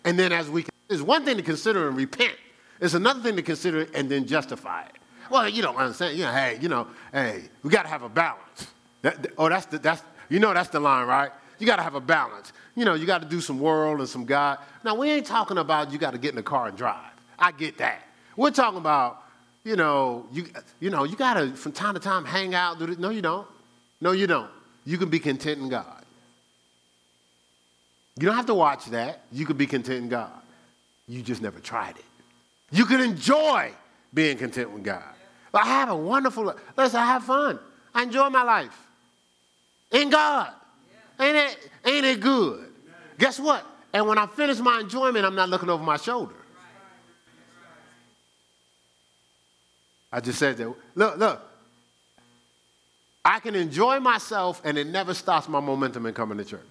And 0.05 0.17
then 0.17 0.31
as 0.31 0.47
we, 0.47 0.65
it's 0.87 1.01
one 1.01 1.25
thing 1.25 1.35
to 1.37 1.43
consider 1.43 1.87
and 1.87 1.97
repent. 1.97 2.35
It's 2.79 2.93
another 2.93 3.21
thing 3.21 3.35
to 3.35 3.41
consider 3.41 3.87
and 3.95 4.07
then 4.07 4.27
justify 4.27 4.83
it. 4.83 4.91
Well, 5.31 5.49
you 5.49 5.63
don't 5.63 5.75
understand. 5.75 6.15
You 6.15 6.25
know, 6.25 6.31
hey, 6.31 6.59
you 6.61 6.69
know, 6.69 6.87
hey, 7.11 7.43
we 7.63 7.71
got 7.71 7.83
to 7.83 7.89
have 7.89 8.03
a 8.03 8.09
balance. 8.09 8.67
That, 9.01 9.31
oh, 9.37 9.49
that's 9.49 9.65
the, 9.65 9.79
that's, 9.79 10.03
you 10.29 10.39
know 10.39 10.53
that's 10.53 10.69
the 10.69 10.79
line, 10.79 11.07
right? 11.07 11.31
You 11.57 11.65
got 11.65 11.77
to 11.77 11.83
have 11.83 11.95
a 11.95 12.01
balance. 12.01 12.53
You 12.75 12.85
know, 12.85 12.93
you 12.93 13.07
got 13.07 13.23
to 13.23 13.27
do 13.27 13.41
some 13.41 13.59
world 13.59 13.99
and 13.99 14.07
some 14.07 14.25
God. 14.25 14.59
Now, 14.83 14.95
we 14.95 15.09
ain't 15.09 15.25
talking 15.25 15.57
about 15.57 15.91
you 15.91 15.97
got 15.97 16.11
to 16.11 16.19
get 16.19 16.29
in 16.29 16.35
the 16.35 16.43
car 16.43 16.67
and 16.67 16.77
drive. 16.77 17.11
I 17.39 17.51
get 17.51 17.79
that. 17.79 18.03
We're 18.37 18.51
talking 18.51 18.79
about, 18.79 19.23
you 19.63 19.75
know, 19.75 20.27
you, 20.31 20.45
you 20.79 20.91
know, 20.91 21.03
you 21.03 21.15
got 21.15 21.35
to, 21.35 21.53
from 21.55 21.71
time 21.71 21.95
to 21.95 21.99
time, 21.99 22.25
hang 22.25 22.53
out. 22.53 22.77
Do 22.77 22.87
no, 22.99 23.09
you 23.09 23.23
don't. 23.23 23.47
No, 24.01 24.11
you 24.11 24.27
don't. 24.27 24.49
You 24.85 24.97
can 24.97 25.09
be 25.09 25.19
content 25.19 25.61
in 25.61 25.69
God. 25.69 26.03
You 28.19 28.27
don't 28.27 28.35
have 28.35 28.45
to 28.47 28.53
watch 28.53 28.85
that. 28.87 29.21
You 29.31 29.45
can 29.45 29.57
be 29.57 29.65
content 29.65 30.03
in 30.03 30.09
God. 30.09 30.31
You 31.07 31.21
just 31.21 31.41
never 31.41 31.59
tried 31.59 31.97
it. 31.97 32.05
You 32.71 32.85
can 32.85 33.01
enjoy 33.01 33.71
being 34.13 34.37
content 34.37 34.71
with 34.71 34.83
God. 34.83 35.03
I 35.53 35.65
have 35.65 35.89
a 35.89 35.95
wonderful, 35.95 36.45
life. 36.45 36.57
listen, 36.75 36.99
I 36.99 37.05
have 37.05 37.23
fun. 37.23 37.59
I 37.93 38.03
enjoy 38.03 38.29
my 38.29 38.43
life 38.43 38.77
in 39.91 40.09
God. 40.09 40.51
Ain't 41.19 41.35
it, 41.35 41.69
ain't 41.85 42.05
it 42.05 42.19
good? 42.19 42.71
Guess 43.19 43.39
what? 43.39 43.63
And 43.93 44.07
when 44.07 44.17
I 44.17 44.25
finish 44.25 44.57
my 44.57 44.79
enjoyment, 44.79 45.25
I'm 45.25 45.35
not 45.35 45.49
looking 45.49 45.69
over 45.69 45.83
my 45.83 45.97
shoulder. 45.97 46.33
I 50.11 50.19
just 50.19 50.39
said 50.39 50.57
that. 50.57 50.73
Look, 50.95 51.17
look, 51.17 51.41
I 53.25 53.39
can 53.39 53.55
enjoy 53.55 53.99
myself 53.99 54.61
and 54.65 54.77
it 54.77 54.87
never 54.87 55.13
stops 55.13 55.47
my 55.47 55.59
momentum 55.59 56.05
in 56.05 56.13
coming 56.13 56.37
to 56.37 56.45
church. 56.45 56.61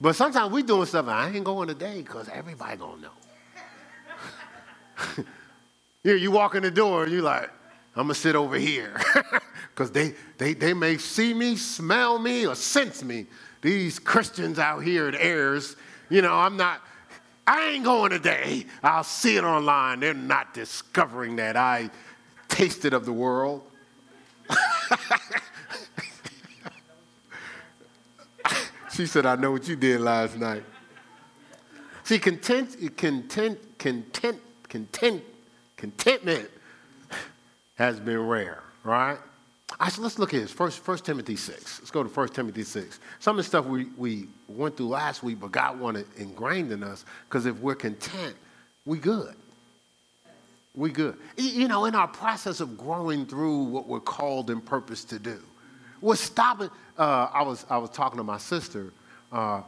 But 0.00 0.14
sometimes 0.14 0.52
we 0.52 0.62
doing 0.62 0.86
stuff, 0.86 1.08
I 1.08 1.28
ain't 1.30 1.44
going 1.44 1.68
today 1.68 2.02
because 2.02 2.28
everybody 2.28 2.76
gonna 2.76 3.02
know. 3.02 3.10
yeah, 6.04 6.14
you 6.14 6.30
walk 6.30 6.54
in 6.54 6.62
the 6.62 6.70
door 6.70 7.04
and 7.04 7.12
you 7.12 7.22
like, 7.22 7.50
I'm 7.96 8.04
gonna 8.04 8.14
sit 8.14 8.36
over 8.36 8.56
here. 8.56 9.00
Because 9.78 9.92
they, 9.92 10.14
they, 10.38 10.54
they 10.54 10.74
may 10.74 10.96
see 10.98 11.32
me, 11.32 11.54
smell 11.54 12.18
me, 12.18 12.48
or 12.48 12.56
sense 12.56 13.04
me. 13.04 13.26
These 13.62 14.00
Christians 14.00 14.58
out 14.58 14.80
here 14.80 15.06
at 15.06 15.14
Ayers, 15.14 15.76
you 16.10 16.20
know, 16.20 16.34
I'm 16.34 16.56
not, 16.56 16.80
I 17.46 17.68
ain't 17.68 17.84
going 17.84 18.10
today. 18.10 18.66
I'll 18.82 19.04
see 19.04 19.36
it 19.36 19.44
online. 19.44 20.00
They're 20.00 20.14
not 20.14 20.52
discovering 20.52 21.36
that 21.36 21.56
I 21.56 21.90
tasted 22.48 22.92
of 22.92 23.04
the 23.04 23.12
world. 23.12 23.62
she 28.90 29.06
said, 29.06 29.26
I 29.26 29.36
know 29.36 29.52
what 29.52 29.68
you 29.68 29.76
did 29.76 30.00
last 30.00 30.36
night. 30.36 30.64
See, 32.04 32.18
content, 32.18 32.96
content, 32.96 33.78
content, 33.78 34.40
content, 34.68 35.22
contentment 35.76 36.50
has 37.74 38.00
been 38.00 38.26
rare, 38.26 38.62
right? 38.82 39.18
I 39.78 39.90
said, 39.90 40.02
let's 40.02 40.18
look 40.18 40.34
at 40.34 40.40
this. 40.40 40.50
First, 40.50 40.80
First 40.80 41.04
Timothy 41.04 41.36
6. 41.36 41.80
Let's 41.80 41.90
go 41.90 42.02
to 42.02 42.08
1 42.08 42.28
Timothy 42.30 42.64
6. 42.64 43.00
Some 43.18 43.38
of 43.38 43.44
the 43.44 43.48
stuff 43.48 43.66
we, 43.66 43.84
we 43.96 44.28
went 44.48 44.76
through 44.76 44.88
last 44.88 45.22
week, 45.22 45.38
but 45.40 45.52
God 45.52 45.78
wanted 45.78 46.06
ingrained 46.16 46.72
in 46.72 46.82
us, 46.82 47.04
because 47.28 47.46
if 47.46 47.58
we're 47.60 47.74
content, 47.74 48.34
we 48.84 48.98
good 48.98 49.34
we 50.78 50.90
good. 50.90 51.16
You 51.36 51.66
know, 51.66 51.86
in 51.86 51.96
our 51.96 52.06
process 52.06 52.60
of 52.60 52.78
growing 52.78 53.26
through 53.26 53.64
what 53.64 53.88
we're 53.88 53.98
called 53.98 54.48
and 54.48 54.64
purposed 54.64 55.10
to 55.10 55.18
do, 55.18 55.40
we're 56.00 56.14
stopping. 56.14 56.70
Uh, 56.96 57.28
I, 57.34 57.42
was, 57.42 57.66
I 57.68 57.78
was 57.78 57.90
talking 57.90 58.16
to 58.18 58.22
my 58.22 58.38
sister. 58.38 58.92
Uh, 59.32 59.62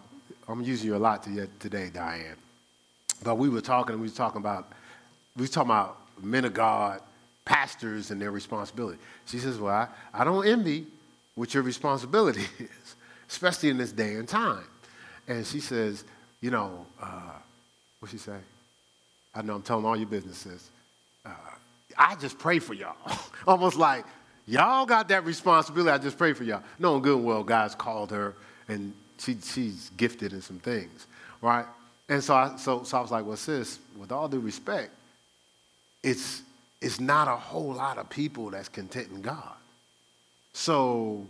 I'm 0.46 0.62
using 0.62 0.86
you 0.86 0.96
a 0.96 0.98
lot 0.98 1.24
today, 1.24 1.90
Diane. 1.92 2.36
But 3.24 3.38
we 3.38 3.48
were 3.48 3.60
talking, 3.60 3.96
we 3.96 4.06
were 4.06 4.14
talking 4.14 4.40
about, 4.40 4.72
we 5.36 5.42
were 5.42 5.48
talking 5.48 5.70
about 5.70 5.98
men 6.22 6.44
of 6.44 6.54
God, 6.54 7.00
pastors, 7.44 8.12
and 8.12 8.22
their 8.22 8.30
responsibility. 8.30 8.98
She 9.26 9.40
says, 9.40 9.58
Well, 9.58 9.74
I, 9.74 9.88
I 10.14 10.22
don't 10.22 10.46
envy 10.46 10.86
what 11.34 11.52
your 11.54 11.64
responsibility 11.64 12.42
is, 12.60 12.94
especially 13.28 13.70
in 13.70 13.78
this 13.78 13.90
day 13.90 14.14
and 14.14 14.28
time. 14.28 14.64
And 15.26 15.44
she 15.44 15.58
says, 15.58 16.04
You 16.40 16.52
know, 16.52 16.86
uh, 17.02 17.32
what 17.98 18.12
she 18.12 18.18
say? 18.18 18.38
I 19.34 19.42
know 19.42 19.56
I'm 19.56 19.62
telling 19.62 19.84
all 19.84 19.96
your 19.96 20.08
businesses. 20.08 20.70
I 21.96 22.14
just 22.16 22.38
pray 22.38 22.58
for 22.58 22.74
y'all. 22.74 22.96
Almost 23.46 23.76
like 23.76 24.04
Y'all 24.50 24.84
got 24.84 25.06
that 25.06 25.24
responsibility. 25.24 25.92
I 25.92 25.98
just 25.98 26.18
pray 26.18 26.32
for 26.32 26.42
y'all. 26.42 26.64
Knowing 26.80 27.02
good 27.02 27.18
and 27.18 27.24
well, 27.24 27.44
God's 27.44 27.76
called 27.76 28.10
her 28.10 28.34
and 28.66 28.92
she, 29.16 29.36
she's 29.40 29.92
gifted 29.96 30.32
in 30.32 30.42
some 30.42 30.58
things, 30.58 31.06
right? 31.40 31.66
And 32.08 32.22
so 32.22 32.34
I, 32.34 32.56
so, 32.56 32.82
so 32.82 32.98
I 32.98 33.00
was 33.00 33.12
like, 33.12 33.24
well, 33.24 33.36
sis, 33.36 33.78
with 33.96 34.10
all 34.10 34.26
due 34.26 34.40
respect, 34.40 34.90
it's, 36.02 36.42
it's 36.80 36.98
not 36.98 37.28
a 37.28 37.36
whole 37.36 37.74
lot 37.74 37.96
of 37.96 38.10
people 38.10 38.50
that's 38.50 38.68
content 38.68 39.08
in 39.14 39.22
God. 39.22 39.54
So 40.52 41.24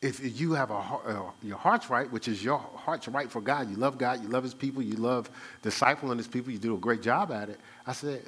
if 0.00 0.40
you 0.40 0.52
have 0.52 0.70
a, 0.70 0.74
uh, 0.76 1.22
your 1.42 1.58
heart's 1.58 1.90
right, 1.90 2.08
which 2.12 2.28
is 2.28 2.44
your 2.44 2.58
heart's 2.58 3.08
right 3.08 3.28
for 3.28 3.40
God, 3.40 3.68
you 3.68 3.74
love 3.74 3.98
God, 3.98 4.22
you 4.22 4.28
love 4.28 4.44
His 4.44 4.54
people, 4.54 4.80
you 4.80 4.94
love 4.94 5.28
discipling 5.64 6.18
His 6.18 6.28
people, 6.28 6.52
you 6.52 6.58
do 6.58 6.76
a 6.76 6.78
great 6.78 7.02
job 7.02 7.32
at 7.32 7.48
it. 7.48 7.58
I 7.84 7.94
said, 7.94 8.22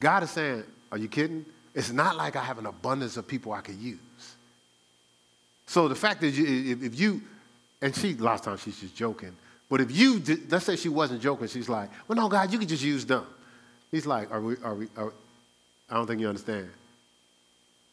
God 0.00 0.22
is 0.22 0.30
saying, 0.30 0.64
are 0.90 0.98
you 0.98 1.08
kidding? 1.08 1.44
It's 1.74 1.92
not 1.92 2.16
like 2.16 2.34
I 2.34 2.42
have 2.42 2.58
an 2.58 2.66
abundance 2.66 3.16
of 3.16 3.28
people 3.28 3.52
I 3.52 3.60
could 3.60 3.76
use. 3.76 3.98
So 5.66 5.86
the 5.86 5.94
fact 5.94 6.20
that 6.22 6.30
you, 6.30 6.76
if, 6.82 6.98
you, 6.98 7.22
and 7.80 7.94
she, 7.94 8.14
last 8.14 8.44
time 8.44 8.56
she's 8.56 8.80
just 8.80 8.96
joking, 8.96 9.36
but 9.68 9.80
if 9.80 9.96
you, 9.96 10.20
let's 10.48 10.64
say 10.64 10.74
she 10.74 10.88
wasn't 10.88 11.22
joking, 11.22 11.46
she's 11.46 11.68
like, 11.68 11.90
well, 12.08 12.16
no, 12.16 12.28
God, 12.28 12.52
you 12.52 12.58
can 12.58 12.66
just 12.66 12.82
use 12.82 13.06
them. 13.06 13.24
He's 13.92 14.04
like, 14.04 14.32
are 14.32 14.40
we, 14.40 14.56
are 14.64 14.74
we, 14.74 14.88
are, 14.96 15.12
I 15.88 15.94
don't 15.94 16.06
think 16.06 16.20
you 16.20 16.28
understand. 16.28 16.68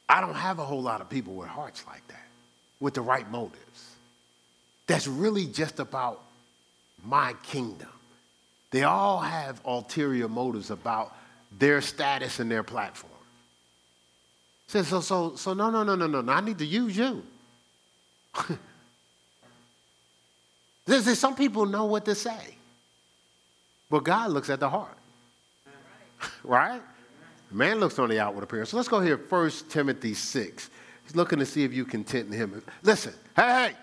I 0.10 0.22
don't 0.22 0.34
have 0.34 0.58
a 0.60 0.66
whole 0.66 0.82
lot 0.82 1.02
of 1.02 1.10
people 1.10 1.36
with 1.36 1.50
hearts 1.50 1.84
like 1.86 2.08
that 2.08 2.26
with 2.80 2.94
the 2.94 3.02
right 3.02 3.30
motives. 3.30 3.96
That's 4.88 5.08
really 5.08 5.46
just 5.46 5.80
about 5.80 6.24
my 7.04 7.34
kingdom. 7.44 7.90
They 8.72 8.84
all 8.84 9.20
have 9.20 9.62
ulterior 9.66 10.28
motives 10.28 10.72
about 10.72 11.14
their 11.52 11.82
status 11.82 12.40
and 12.40 12.50
their 12.50 12.64
platform. 12.64 13.12
So, 14.68 14.84
so, 14.84 15.02
so, 15.02 15.36
so 15.36 15.54
no, 15.54 15.70
no, 15.70 15.84
no, 15.84 15.96
no, 15.96 16.08
no, 16.08 16.32
I 16.32 16.42
need 16.42 16.58
to 16.58 16.66
use 16.66 16.98
you. 16.98 17.24
Some 21.16 21.36
people 21.36 21.66
know 21.66 21.86
what 21.86 22.06
to 22.06 22.16
say, 22.16 22.56
but 23.90 24.04
God 24.04 24.32
looks 24.32 24.50
at 24.50 24.60
the 24.60 24.70
heart. 24.70 24.98
right? 26.44 26.82
Man 27.52 27.80
looks 27.80 27.98
on 28.00 28.10
the 28.10 28.20
outward 28.20 28.44
appearance. 28.44 28.70
So 28.72 28.78
let's 28.78 28.90
go 28.90 29.00
here, 29.00 29.18
1 29.18 29.52
Timothy 29.70 30.14
6. 30.14 30.70
He's 31.04 31.16
looking 31.16 31.40
to 31.40 31.46
see 31.46 31.64
if 31.64 31.74
you 31.74 31.86
content 31.86 32.28
in 32.28 32.34
him. 32.34 32.62
Listen, 32.84 33.14
hey, 33.36 33.44
hey, 33.44 33.76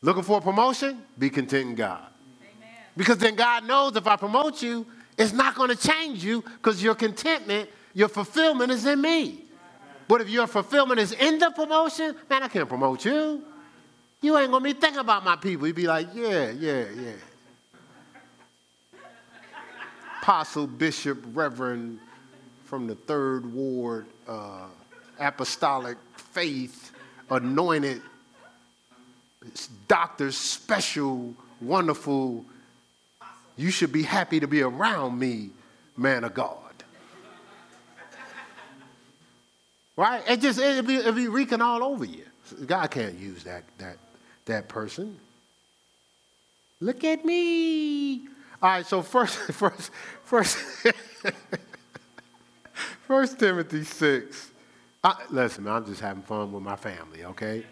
looking 0.00 0.22
for 0.22 0.38
a 0.38 0.40
promotion? 0.40 1.02
Be 1.18 1.28
content 1.28 1.70
in 1.70 1.74
God. 1.74 2.06
Amen. 2.40 2.70
Because 2.96 3.18
then 3.18 3.34
God 3.34 3.66
knows 3.66 3.96
if 3.96 4.06
I 4.06 4.16
promote 4.16 4.62
you, 4.62 4.86
it's 5.18 5.32
not 5.32 5.54
going 5.54 5.70
to 5.70 5.76
change 5.76 6.24
you 6.24 6.42
because 6.42 6.82
your 6.82 6.94
contentment, 6.94 7.68
your 7.94 8.08
fulfillment 8.08 8.70
is 8.72 8.86
in 8.86 9.00
me. 9.00 9.42
But 10.08 10.20
if 10.20 10.28
your 10.28 10.46
fulfillment 10.46 11.00
is 11.00 11.12
in 11.12 11.38
the 11.38 11.50
promotion, 11.50 12.14
man, 12.28 12.42
I 12.42 12.48
can't 12.48 12.68
promote 12.68 13.04
you. 13.04 13.42
You 14.20 14.38
ain't 14.38 14.50
going 14.50 14.62
to 14.62 14.74
be 14.74 14.78
thinking 14.78 15.00
about 15.00 15.24
my 15.24 15.36
people. 15.36 15.66
You'd 15.66 15.76
be 15.76 15.86
like, 15.86 16.08
yeah, 16.14 16.50
yeah, 16.50 16.84
yeah. 16.94 17.12
Apostle, 20.20 20.68
Bishop, 20.68 21.18
Reverend 21.32 21.98
from 22.64 22.86
the 22.86 22.94
Third 22.94 23.52
Ward, 23.52 24.06
uh, 24.28 24.66
Apostolic 25.18 25.98
faith, 26.14 26.92
anointed, 27.28 28.00
doctors, 29.88 30.36
special, 30.36 31.34
wonderful. 31.60 32.44
You 33.56 33.70
should 33.70 33.92
be 33.92 34.02
happy 34.02 34.40
to 34.40 34.46
be 34.46 34.62
around 34.62 35.18
me, 35.18 35.50
man 35.96 36.24
of 36.24 36.34
God. 36.34 36.58
Right? 39.96 40.22
It 40.28 40.40
just 40.40 40.58
it'll 40.58 40.82
be, 40.82 40.96
it'll 40.96 41.12
be 41.12 41.28
reeking 41.28 41.60
all 41.60 41.82
over 41.82 42.04
you. 42.04 42.24
God 42.66 42.90
can't 42.90 43.18
use 43.18 43.44
that 43.44 43.64
that 43.78 43.98
that 44.46 44.68
person. 44.68 45.18
Look 46.80 47.04
at 47.04 47.24
me. 47.24 48.26
All 48.60 48.70
right, 48.70 48.86
so 48.86 49.02
first, 49.02 49.36
first, 49.52 49.90
first, 50.24 50.58
First 53.06 53.38
Timothy 53.38 53.84
6. 53.84 54.50
I, 55.04 55.14
listen, 55.30 55.66
I'm 55.66 55.84
just 55.84 56.00
having 56.00 56.22
fun 56.22 56.50
with 56.52 56.62
my 56.62 56.76
family, 56.76 57.24
okay? 57.24 57.64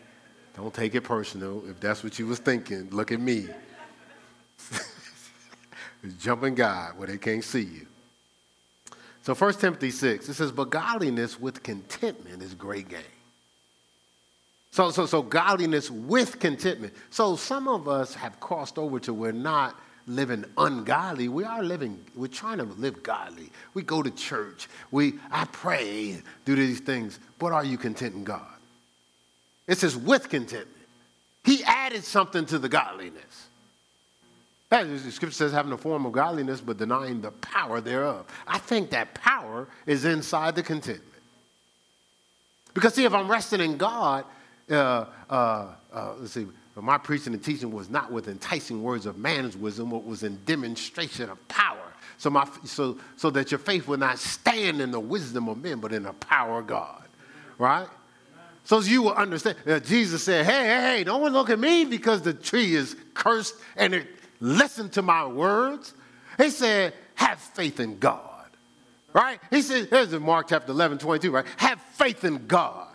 Don't 0.55 0.75
take 0.75 0.95
it 0.95 1.03
personal. 1.03 1.63
If 1.67 1.81
that's 1.81 2.05
what 2.05 2.19
you 2.19 2.27
was 2.27 2.41
thinking, 2.41 2.91
look 2.91 3.11
at 3.11 3.21
me. 3.21 3.49
Jumping 6.19 6.55
God 6.55 6.99
where 6.99 7.09
they 7.09 7.19
can't 7.19 7.45
see 7.45 7.63
you. 7.63 7.87
So 9.23 9.35
1 9.35 9.55
Timothy 9.55 9.91
6, 9.91 10.29
it 10.29 10.35
says, 10.35 10.51
But 10.51 10.71
godliness 10.71 11.39
with 11.39 11.63
contentment 11.63 12.43
is 12.43 12.55
great 12.55 12.89
gain. 12.89 13.01
So, 14.71 14.91
so, 14.91 15.07
so 15.07 15.23
godliness 15.23 15.91
with 15.91 16.39
contentment. 16.39 16.95
So 17.11 17.37
some 17.37 17.69
of 17.69 17.89
us 17.89 18.15
have 18.15 18.39
crossed 18.41 18.79
over 18.79 19.01
to 19.01 19.13
we're 19.13 19.33
not 19.33 19.79
living 20.07 20.45
ungodly. 20.57 21.29
We 21.29 21.45
are 21.45 21.63
living, 21.63 22.03
we're 22.15 22.29
trying 22.29 22.59
to 22.59 22.65
live 22.65 23.03
godly. 23.03 23.51
We 23.75 23.83
go 23.83 24.03
to 24.03 24.11
church. 24.11 24.69
We, 24.91 25.15
I 25.31 25.45
pray, 25.47 26.23
do 26.45 26.55
these 26.55 26.81
things. 26.81 27.19
But 27.39 27.53
are 27.53 27.65
you 27.65 27.77
content 27.77 28.15
in 28.15 28.25
God? 28.25 28.47
It 29.67 29.79
says 29.79 29.97
with 29.97 30.29
contentment. 30.29 30.77
He 31.45 31.63
added 31.65 32.05
something 32.05 32.45
to 32.47 32.59
the 32.59 32.69
godliness. 32.69 33.49
The 34.71 35.11
scripture 35.11 35.35
says 35.35 35.53
having 35.53 35.73
a 35.73 35.77
form 35.77 36.07
of 36.07 36.13
godliness 36.13 36.61
but 36.61 36.79
denying 36.79 37.21
the 37.21 37.33
power 37.33 37.81
thereof. 37.81 38.27
I 38.47 38.59
think 38.59 38.91
that 38.91 39.15
power 39.15 39.67
is 39.85 40.05
inside 40.05 40.55
the 40.55 40.63
contentment. 40.63 41.05
Because 42.73 42.95
see, 42.95 43.05
if 43.05 43.13
I'm 43.13 43.29
resting 43.29 43.61
in 43.61 43.77
God, 43.77 44.25
uh, 44.71 45.07
uh, 45.29 45.67
uh, 45.93 46.15
let's 46.21 46.33
see, 46.33 46.47
my 46.77 46.99
preaching 46.99 47.35
and 47.35 47.43
teaching 47.43 47.73
was 47.73 47.91
not 47.91 48.13
with 48.13 48.29
enticing 48.29 48.81
words 48.81 49.07
of 49.07 49.19
man's 49.19 49.57
wisdom, 49.57 49.91
but 49.91 50.05
was 50.05 50.23
in 50.23 50.39
demonstration 50.47 51.29
of 51.29 51.49
power. 51.49 51.93
So, 52.17 52.31
my, 52.31 52.49
so, 52.65 52.97
so 53.17 53.29
that 53.31 53.51
your 53.51 53.59
faith 53.59 53.89
will 53.89 53.99
not 53.99 54.21
stand 54.21 54.81
in 54.81 54.93
the 54.93 55.01
wisdom 55.01 55.49
of 55.49 55.59
men, 55.61 55.81
but 55.81 55.93
in 55.93 56.05
the 56.05 56.13
power 56.13 56.61
of 56.61 56.69
God. 56.69 57.03
Right? 57.59 57.89
So 58.63 58.79
you 58.81 59.03
will 59.03 59.15
understand. 59.15 59.57
Uh, 59.67 59.81
Jesus 59.81 60.23
said, 60.23 60.47
hey, 60.47 60.67
hey, 60.67 60.81
hey, 60.99 61.05
don't 61.05 61.33
look 61.33 61.51
at 61.51 61.59
me 61.59 61.85
because 61.85 62.23
the 62.23 62.33
tree 62.33 62.75
is 62.75 62.95
cursed 63.15 63.57
and 63.77 63.95
it 63.95 64.07
listen 64.41 64.89
to 64.91 65.03
my 65.03 65.27
words. 65.27 65.95
He 66.37 66.51
said, 66.51 66.95
have 67.15 67.39
faith 67.39 67.81
in 67.81 67.99
God. 67.99 68.27
Right? 69.13 69.41
He 69.51 69.63
said, 69.63 69.89
here's 69.91 70.13
in 70.13 70.23
Mark 70.23 70.49
chapter 70.49 70.73
11, 70.73 70.99
22, 70.99 71.31
right? 71.31 71.45
Have 71.57 71.81
faith 71.81 72.25
in 72.25 72.47
God. 72.47 72.91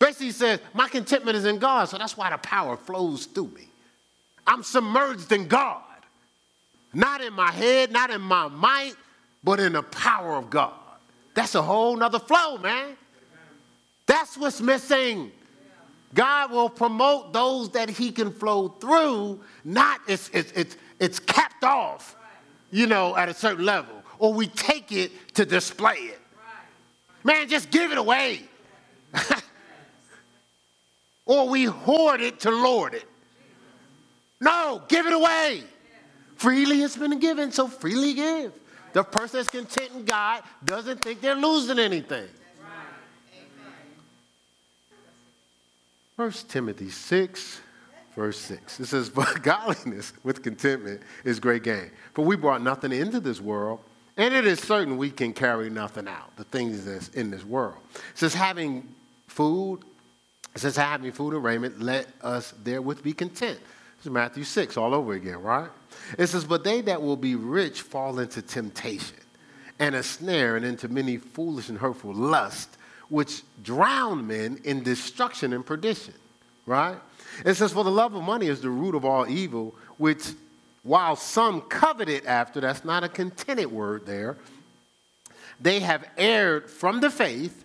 Basically, 0.00 0.26
he 0.26 0.32
says, 0.32 0.60
My 0.72 0.88
contentment 0.88 1.36
is 1.36 1.44
in 1.44 1.58
God, 1.58 1.88
so 1.88 1.98
that's 1.98 2.16
why 2.16 2.30
the 2.30 2.38
power 2.38 2.76
flows 2.76 3.26
through 3.26 3.48
me. 3.48 3.68
I'm 4.46 4.62
submerged 4.62 5.30
in 5.30 5.46
God, 5.46 5.82
not 6.94 7.20
in 7.20 7.34
my 7.34 7.52
head, 7.52 7.92
not 7.92 8.10
in 8.10 8.22
my 8.22 8.48
might, 8.48 8.94
but 9.44 9.60
in 9.60 9.74
the 9.74 9.82
power 9.82 10.36
of 10.36 10.48
God. 10.48 10.72
That's 11.34 11.54
a 11.54 11.62
whole 11.62 11.96
nother 11.96 12.18
flow, 12.18 12.56
man. 12.56 12.96
That's 14.06 14.38
what's 14.38 14.60
missing. 14.60 15.30
God 16.14 16.50
will 16.50 16.68
promote 16.68 17.32
those 17.32 17.70
that 17.70 17.88
he 17.88 18.10
can 18.10 18.32
flow 18.32 18.68
through, 18.68 19.40
not 19.64 20.00
it's, 20.08 20.28
it's, 20.32 20.50
it's, 20.52 20.76
it's 20.98 21.18
capped 21.20 21.62
off, 21.62 22.16
you 22.70 22.86
know, 22.86 23.16
at 23.16 23.28
a 23.28 23.34
certain 23.34 23.64
level, 23.64 23.94
or 24.18 24.34
we 24.34 24.48
take 24.48 24.90
it 24.92 25.34
to 25.34 25.44
display 25.44 25.94
it. 25.94 26.18
Man, 27.22 27.48
just 27.48 27.70
give 27.70 27.92
it 27.92 27.98
away. 27.98 28.40
or 31.26 31.48
we 31.48 31.64
hoard 31.64 32.20
it 32.20 32.40
to 32.40 32.50
lord 32.50 32.94
it. 32.94 33.06
No, 34.40 34.82
give 34.88 35.06
it 35.06 35.12
away. 35.12 35.62
Freely 36.36 36.82
it's 36.82 36.96
been 36.96 37.18
given, 37.18 37.52
so 37.52 37.68
freely 37.68 38.14
give. 38.14 38.52
The 38.94 39.04
person 39.04 39.38
that's 39.38 39.50
content 39.50 39.92
in 39.94 40.04
God 40.04 40.42
doesn't 40.64 41.02
think 41.02 41.20
they're 41.20 41.34
losing 41.34 41.78
anything. 41.78 42.26
First 46.20 46.50
Timothy 46.50 46.90
6, 46.90 47.62
verse 48.14 48.38
6. 48.40 48.80
It 48.80 48.84
says, 48.84 49.08
But 49.14 49.42
godliness 49.42 50.12
with 50.22 50.42
contentment 50.42 51.00
is 51.24 51.40
great 51.40 51.62
gain. 51.62 51.90
For 52.12 52.22
we 52.22 52.36
brought 52.36 52.60
nothing 52.60 52.92
into 52.92 53.20
this 53.20 53.40
world, 53.40 53.80
and 54.18 54.34
it 54.34 54.46
is 54.46 54.60
certain 54.60 54.98
we 54.98 55.10
can 55.10 55.32
carry 55.32 55.70
nothing 55.70 56.06
out, 56.06 56.36
the 56.36 56.44
things 56.44 56.84
that's 56.84 57.08
in 57.08 57.30
this 57.30 57.42
world. 57.42 57.76
It 57.94 58.18
says, 58.18 58.34
having 58.34 58.86
food 59.28 59.78
it 60.54 60.58
says, 60.58 60.76
having 60.76 61.10
food 61.10 61.32
and 61.32 61.42
raiment, 61.42 61.80
let 61.80 62.06
us 62.20 62.52
therewith 62.64 63.02
be 63.02 63.14
content. 63.14 63.58
This 63.96 64.04
is 64.04 64.10
Matthew 64.12 64.44
6 64.44 64.76
all 64.76 64.92
over 64.94 65.14
again, 65.14 65.40
right? 65.40 65.70
It 66.18 66.26
says, 66.26 66.44
But 66.44 66.64
they 66.64 66.82
that 66.82 67.00
will 67.00 67.16
be 67.16 67.34
rich 67.34 67.80
fall 67.80 68.18
into 68.18 68.42
temptation 68.42 69.16
and 69.78 69.94
a 69.94 70.02
snare 70.02 70.56
and 70.56 70.66
into 70.66 70.88
many 70.88 71.16
foolish 71.16 71.70
and 71.70 71.78
hurtful 71.78 72.12
lusts, 72.12 72.76
which 73.10 73.42
drown 73.62 74.26
men 74.26 74.60
in 74.64 74.82
destruction 74.82 75.52
and 75.52 75.66
perdition, 75.66 76.14
right? 76.64 76.96
It 77.44 77.54
says, 77.54 77.72
For 77.72 77.84
the 77.84 77.90
love 77.90 78.14
of 78.14 78.22
money 78.22 78.46
is 78.46 78.62
the 78.62 78.70
root 78.70 78.94
of 78.94 79.04
all 79.04 79.28
evil, 79.28 79.74
which 79.98 80.32
while 80.82 81.16
some 81.16 81.60
covet 81.62 82.08
it 82.08 82.24
after, 82.24 82.60
that's 82.60 82.84
not 82.84 83.04
a 83.04 83.08
contented 83.08 83.70
word 83.70 84.06
there, 84.06 84.38
they 85.60 85.80
have 85.80 86.08
erred 86.16 86.70
from 86.70 87.00
the 87.00 87.10
faith 87.10 87.64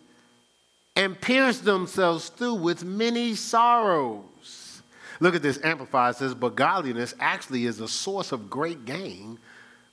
and 0.95 1.19
pierced 1.19 1.63
themselves 1.63 2.29
through 2.29 2.55
with 2.55 2.83
many 2.83 3.35
sorrows. 3.35 4.81
Look 5.19 5.35
at 5.35 5.41
this, 5.41 5.59
Amplified 5.63 6.15
says, 6.17 6.33
but 6.33 6.55
godliness 6.55 7.13
actually 7.19 7.65
is 7.65 7.79
a 7.79 7.87
source 7.87 8.31
of 8.33 8.49
great 8.49 8.85
gain 8.85 9.39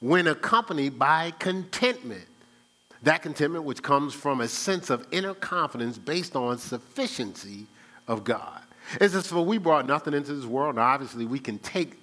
when 0.00 0.26
accompanied 0.26 0.98
by 0.98 1.32
contentment. 1.38 2.26
That 3.02 3.22
contentment 3.22 3.64
which 3.64 3.82
comes 3.82 4.14
from 4.14 4.40
a 4.40 4.48
sense 4.48 4.90
of 4.90 5.06
inner 5.10 5.34
confidence 5.34 5.98
based 5.98 6.36
on 6.36 6.58
sufficiency 6.58 7.66
of 8.06 8.24
God. 8.24 8.62
It 9.00 9.10
says, 9.10 9.26
For 9.26 9.44
we 9.44 9.58
brought 9.58 9.86
nothing 9.86 10.14
into 10.14 10.34
this 10.34 10.44
world. 10.44 10.76
Now, 10.76 10.82
obviously, 10.82 11.24
we 11.24 11.38
can 11.38 11.58
take, 11.58 12.00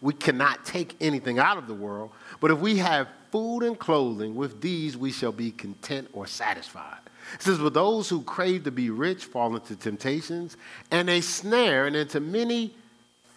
we 0.00 0.12
cannot 0.12 0.64
take 0.64 0.96
anything 1.00 1.38
out 1.38 1.58
of 1.58 1.66
the 1.66 1.74
world, 1.74 2.10
but 2.40 2.50
if 2.50 2.58
we 2.58 2.78
have 2.78 3.08
food 3.30 3.62
and 3.62 3.78
clothing, 3.78 4.34
with 4.34 4.60
these 4.60 4.96
we 4.96 5.10
shall 5.10 5.32
be 5.32 5.50
content 5.50 6.08
or 6.12 6.26
satisfied. 6.26 6.98
It 7.34 7.42
says, 7.42 7.58
But 7.58 7.74
those 7.74 8.08
who 8.08 8.22
crave 8.22 8.64
to 8.64 8.70
be 8.70 8.90
rich 8.90 9.24
fall 9.24 9.54
into 9.54 9.76
temptations 9.76 10.56
and 10.90 11.08
a 11.08 11.20
snare 11.20 11.86
and 11.86 11.96
into 11.96 12.20
many 12.20 12.74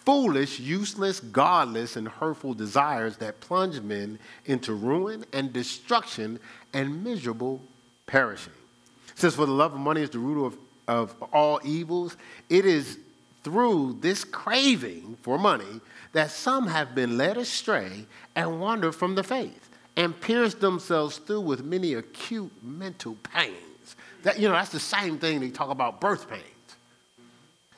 foolish, 0.04 0.60
useless, 0.60 1.18
godless, 1.18 1.96
and 1.96 2.06
hurtful 2.06 2.54
desires 2.54 3.16
that 3.16 3.40
plunge 3.40 3.80
men 3.80 4.18
into 4.44 4.72
ruin 4.72 5.24
and 5.32 5.52
destruction 5.52 6.38
and 6.72 7.02
miserable 7.02 7.60
perishing. 8.06 8.52
Since 9.14 9.34
For 9.34 9.46
the 9.46 9.52
love 9.52 9.72
of 9.72 9.80
money 9.80 10.02
is 10.02 10.10
the 10.10 10.18
root 10.18 10.46
of, 10.46 10.58
of 10.86 11.22
all 11.32 11.60
evils. 11.64 12.16
It 12.48 12.66
is 12.66 12.98
through 13.42 13.98
this 14.00 14.24
craving 14.24 15.16
for 15.22 15.38
money 15.38 15.80
that 16.12 16.30
some 16.30 16.66
have 16.66 16.94
been 16.94 17.16
led 17.16 17.36
astray 17.36 18.06
and 18.34 18.60
wandered 18.60 18.94
from 18.94 19.14
the 19.14 19.22
faith 19.22 19.70
and 19.96 20.18
pierced 20.20 20.60
themselves 20.60 21.18
through 21.18 21.40
with 21.40 21.64
many 21.64 21.94
acute 21.94 22.52
mental 22.62 23.16
pains. 23.32 23.96
That, 24.22 24.38
you 24.38 24.48
know, 24.48 24.54
that's 24.54 24.70
the 24.70 24.80
same 24.80 25.18
thing 25.18 25.40
they 25.40 25.50
talk 25.50 25.70
about 25.70 26.00
birth 26.00 26.28
pains. 26.28 26.42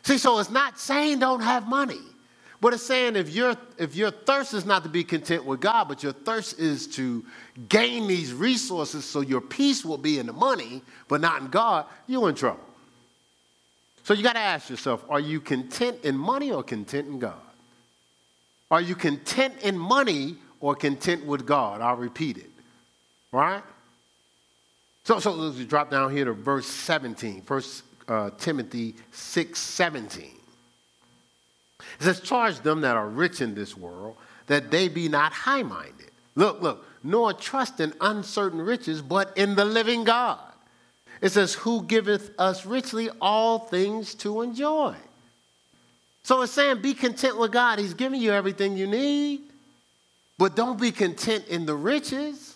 See, 0.02 0.18
so 0.18 0.38
it's 0.38 0.50
not 0.50 0.78
saying 0.78 1.18
don't 1.18 1.42
have 1.42 1.68
money. 1.68 2.00
But 2.60 2.74
it's 2.74 2.82
saying 2.82 3.14
if 3.14 3.30
your, 3.30 3.56
if 3.78 3.94
your 3.94 4.10
thirst 4.10 4.52
is 4.52 4.64
not 4.64 4.82
to 4.82 4.88
be 4.88 5.04
content 5.04 5.44
with 5.44 5.60
God, 5.60 5.86
but 5.86 6.02
your 6.02 6.12
thirst 6.12 6.58
is 6.58 6.88
to 6.96 7.24
gain 7.68 8.08
these 8.08 8.32
resources 8.32 9.04
so 9.04 9.20
your 9.20 9.40
peace 9.40 9.84
will 9.84 9.98
be 9.98 10.18
in 10.18 10.26
the 10.26 10.32
money, 10.32 10.82
but 11.06 11.20
not 11.20 11.40
in 11.40 11.48
God, 11.48 11.86
you're 12.08 12.28
in 12.28 12.34
trouble. 12.34 12.64
So 14.02 14.14
you 14.14 14.22
got 14.22 14.32
to 14.32 14.40
ask 14.40 14.70
yourself 14.70 15.04
are 15.08 15.20
you 15.20 15.40
content 15.40 15.98
in 16.02 16.16
money 16.16 16.50
or 16.50 16.62
content 16.62 17.08
in 17.08 17.18
God? 17.18 17.34
Are 18.70 18.80
you 18.80 18.94
content 18.94 19.54
in 19.62 19.78
money 19.78 20.36
or 20.60 20.74
content 20.74 21.24
with 21.26 21.46
God? 21.46 21.80
I'll 21.80 21.96
repeat 21.96 22.38
it. 22.38 22.50
Right? 23.30 23.62
So, 25.04 25.20
so 25.20 25.32
let's 25.32 25.58
drop 25.64 25.90
down 25.90 26.10
here 26.10 26.24
to 26.24 26.32
verse 26.32 26.66
17, 26.66 27.42
1 27.46 27.62
uh, 28.08 28.30
Timothy 28.38 28.96
6 29.12 29.58
17. 29.58 30.37
It 31.98 32.04
says, 32.04 32.20
Charge 32.20 32.60
them 32.60 32.82
that 32.82 32.96
are 32.96 33.08
rich 33.08 33.40
in 33.40 33.54
this 33.54 33.76
world, 33.76 34.16
that 34.46 34.70
they 34.70 34.88
be 34.88 35.08
not 35.08 35.32
high 35.32 35.62
minded. 35.62 36.10
Look, 36.34 36.62
look, 36.62 36.84
nor 37.02 37.32
trust 37.32 37.80
in 37.80 37.92
uncertain 38.00 38.60
riches, 38.60 39.02
but 39.02 39.36
in 39.36 39.56
the 39.56 39.64
living 39.64 40.04
God. 40.04 40.38
It 41.20 41.30
says, 41.30 41.54
Who 41.54 41.82
giveth 41.82 42.30
us 42.38 42.64
richly 42.64 43.10
all 43.20 43.58
things 43.58 44.14
to 44.16 44.42
enjoy. 44.42 44.94
So 46.22 46.42
it's 46.42 46.52
saying, 46.52 46.82
Be 46.82 46.94
content 46.94 47.38
with 47.38 47.52
God. 47.52 47.78
He's 47.78 47.94
giving 47.94 48.20
you 48.20 48.32
everything 48.32 48.76
you 48.76 48.86
need, 48.86 49.40
but 50.38 50.54
don't 50.54 50.80
be 50.80 50.92
content 50.92 51.46
in 51.48 51.66
the 51.66 51.74
riches. 51.74 52.54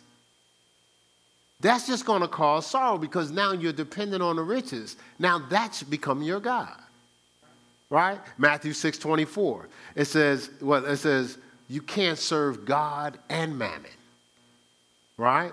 That's 1.61 1.87
just 1.87 2.05
going 2.05 2.23
to 2.23 2.29
cause 2.29 2.67
sorrow 2.67 2.99
because 2.99 3.31
now 3.31 3.53
you're 3.53 3.73
dependent 3.73 4.21
on 4.21 4.35
the 4.35 4.43
riches. 4.43 4.97
Now 5.21 5.39
that's 5.39 5.85
become 5.85 6.21
your 6.21 6.41
God 6.41 6.82
right? 7.93 8.19
Matthew 8.39 8.73
6 8.73 8.97
24. 8.99 9.69
It 9.95 10.07
says, 10.07 10.51
well, 10.63 10.85
it 10.85 10.97
says, 10.97 11.37
you 11.69 11.83
can't 11.83 12.19
serve 12.19 12.65
God 12.65 13.19
and 13.29 13.57
mammon, 13.59 13.91
right? 15.19 15.53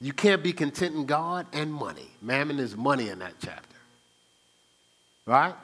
You 0.00 0.14
can't 0.14 0.42
be 0.42 0.54
content 0.54 0.94
in 0.94 1.04
God 1.04 1.46
and 1.52 1.72
money. 1.72 2.08
Mammon 2.22 2.58
is 2.58 2.76
money 2.78 3.10
in 3.10 3.18
that 3.18 3.34
chapter, 3.44 3.76
right? 5.26 5.54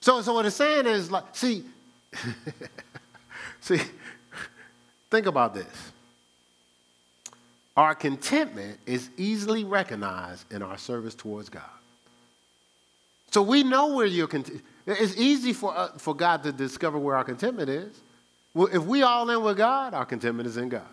So, 0.00 0.20
so 0.20 0.34
what 0.34 0.46
it's 0.46 0.56
saying 0.56 0.86
is 0.86 1.12
like, 1.12 1.24
see, 1.32 1.64
see, 3.60 3.80
think 5.12 5.26
about 5.26 5.54
this. 5.54 5.92
Our 7.76 7.94
contentment 7.94 8.80
is 8.84 9.10
easily 9.16 9.62
recognized 9.62 10.52
in 10.52 10.62
our 10.62 10.76
service 10.76 11.14
towards 11.14 11.48
God. 11.48 11.62
So 13.30 13.42
we 13.42 13.62
know 13.62 13.94
where 13.94 14.06
you're 14.06 14.26
content. 14.26 14.62
It's 14.86 15.16
easy 15.16 15.52
for, 15.52 15.76
uh, 15.76 15.88
for 15.98 16.14
God 16.14 16.44
to 16.44 16.52
discover 16.52 16.98
where 16.98 17.16
our 17.16 17.24
contentment 17.24 17.68
is. 17.68 18.00
Well, 18.54 18.68
if 18.72 18.84
we 18.84 19.02
all 19.02 19.28
in 19.30 19.42
with 19.42 19.56
God, 19.56 19.94
our 19.94 20.06
contentment 20.06 20.46
is 20.46 20.56
in 20.56 20.68
God. 20.68 20.86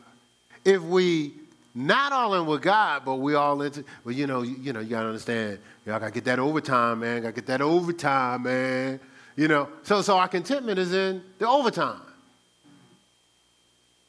If 0.65 0.81
we 0.81 1.33
not 1.75 2.11
all 2.11 2.33
in 2.35 2.45
with 2.45 2.61
God, 2.61 3.03
but 3.05 3.15
we 3.15 3.35
all 3.35 3.61
into, 3.61 3.83
well, 4.03 4.13
you 4.13 4.27
know, 4.27 4.41
you, 4.41 4.55
you 4.59 4.73
know, 4.73 4.79
you 4.79 4.89
gotta 4.89 5.07
understand, 5.07 5.59
I 5.85 5.99
gotta 5.99 6.11
get 6.11 6.25
that 6.25 6.39
overtime, 6.39 6.99
man. 6.99 7.21
Gotta 7.21 7.33
get 7.33 7.45
that 7.47 7.61
overtime, 7.61 8.43
man. 8.43 8.99
You 9.35 9.47
know, 9.47 9.69
so 9.83 10.01
so 10.01 10.17
our 10.17 10.27
contentment 10.27 10.77
is 10.77 10.93
in 10.93 11.23
the 11.39 11.47
overtime. 11.47 12.01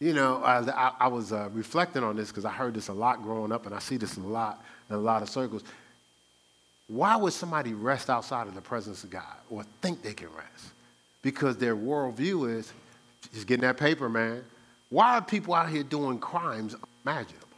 You 0.00 0.12
know, 0.12 0.42
I, 0.42 0.58
I, 0.58 0.92
I 1.00 1.06
was 1.08 1.32
uh, 1.32 1.48
reflecting 1.52 2.02
on 2.02 2.16
this 2.16 2.28
because 2.28 2.44
I 2.44 2.50
heard 2.50 2.74
this 2.74 2.88
a 2.88 2.92
lot 2.92 3.22
growing 3.22 3.52
up, 3.52 3.64
and 3.64 3.74
I 3.74 3.78
see 3.78 3.96
this 3.96 4.16
a 4.16 4.20
lot 4.20 4.62
in 4.90 4.96
a 4.96 4.98
lot 4.98 5.22
of 5.22 5.30
circles. 5.30 5.64
Why 6.88 7.16
would 7.16 7.32
somebody 7.32 7.72
rest 7.72 8.10
outside 8.10 8.46
of 8.46 8.54
the 8.54 8.60
presence 8.60 9.04
of 9.04 9.10
God 9.10 9.36
or 9.48 9.64
think 9.80 10.02
they 10.02 10.12
can 10.12 10.28
rest? 10.28 10.72
Because 11.22 11.56
their 11.56 11.74
worldview 11.74 12.54
is 12.54 12.72
just 13.32 13.46
getting 13.46 13.62
that 13.62 13.78
paper, 13.78 14.08
man. 14.08 14.44
Why 14.90 15.16
are 15.16 15.22
people 15.22 15.54
out 15.54 15.70
here 15.70 15.82
doing 15.82 16.18
crimes 16.18 16.76
unimaginable? 17.06 17.48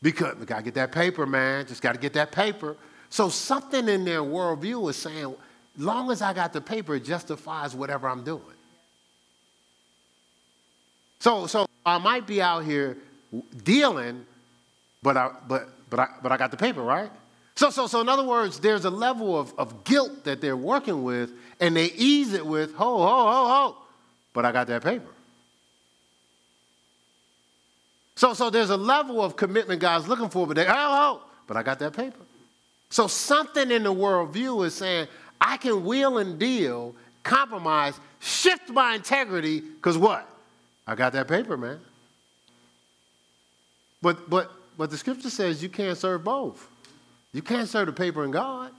Because 0.00 0.36
we 0.36 0.46
gotta 0.46 0.62
get 0.62 0.74
that 0.74 0.90
paper, 0.90 1.26
man. 1.26 1.66
Just 1.66 1.82
gotta 1.82 1.98
get 1.98 2.14
that 2.14 2.32
paper. 2.32 2.76
So 3.10 3.28
something 3.28 3.88
in 3.88 4.04
their 4.04 4.22
worldview 4.22 4.88
is 4.88 4.96
saying, 4.96 5.34
long 5.76 6.10
as 6.10 6.22
I 6.22 6.32
got 6.32 6.52
the 6.52 6.60
paper, 6.60 6.94
it 6.96 7.04
justifies 7.04 7.74
whatever 7.74 8.08
I'm 8.08 8.24
doing. 8.24 8.42
So, 11.20 11.46
so 11.46 11.66
I 11.84 11.98
might 11.98 12.26
be 12.26 12.42
out 12.42 12.64
here 12.64 12.96
dealing, 13.62 14.26
but 15.02 15.16
I, 15.16 15.30
but, 15.46 15.68
but 15.88 16.00
I, 16.00 16.08
but 16.22 16.32
I 16.32 16.36
got 16.36 16.50
the 16.50 16.56
paper, 16.56 16.82
right? 16.82 17.10
So, 17.54 17.70
so, 17.70 17.86
so 17.86 18.00
in 18.00 18.08
other 18.08 18.24
words, 18.24 18.60
there's 18.60 18.84
a 18.84 18.90
level 18.90 19.38
of, 19.38 19.52
of 19.58 19.84
guilt 19.84 20.24
that 20.24 20.40
they're 20.40 20.56
working 20.56 21.02
with, 21.02 21.32
and 21.60 21.76
they 21.76 21.86
ease 21.86 22.32
it 22.32 22.44
with, 22.44 22.74
ho, 22.74 22.98
ho, 22.98 23.06
ho, 23.06 23.46
ho, 23.48 23.76
but 24.32 24.44
I 24.44 24.52
got 24.52 24.66
that 24.68 24.82
paper. 24.82 25.08
So, 28.16 28.34
so 28.34 28.50
there's 28.50 28.70
a 28.70 28.76
level 28.76 29.22
of 29.22 29.36
commitment 29.36 29.80
God's 29.80 30.08
looking 30.08 30.28
for, 30.28 30.46
but 30.46 30.56
they, 30.56 30.64
ho, 30.64 30.72
ho, 30.72 31.20
but 31.46 31.56
I 31.56 31.62
got 31.62 31.78
that 31.80 31.92
paper. 31.94 32.18
So 32.88 33.06
something 33.06 33.70
in 33.70 33.82
the 33.82 33.92
worldview 33.92 34.66
is 34.66 34.74
saying, 34.74 35.08
I 35.40 35.56
can 35.56 35.84
wheel 35.84 36.18
and 36.18 36.38
deal, 36.38 36.94
compromise, 37.22 37.98
shift 38.20 38.70
my 38.70 38.94
integrity, 38.94 39.60
because 39.60 39.98
what? 39.98 40.28
I 40.86 40.94
got 40.94 41.12
that 41.12 41.28
paper, 41.28 41.56
man. 41.56 41.80
But, 44.00 44.28
but, 44.28 44.50
but 44.76 44.90
the 44.90 44.96
scripture 44.96 45.30
says 45.30 45.62
you 45.62 45.68
can't 45.68 45.96
serve 45.96 46.24
both. 46.24 46.68
You 47.32 47.42
can't 47.42 47.68
serve 47.68 47.86
the 47.86 47.92
paper 47.92 48.24
and 48.24 48.32
God. 48.32 48.70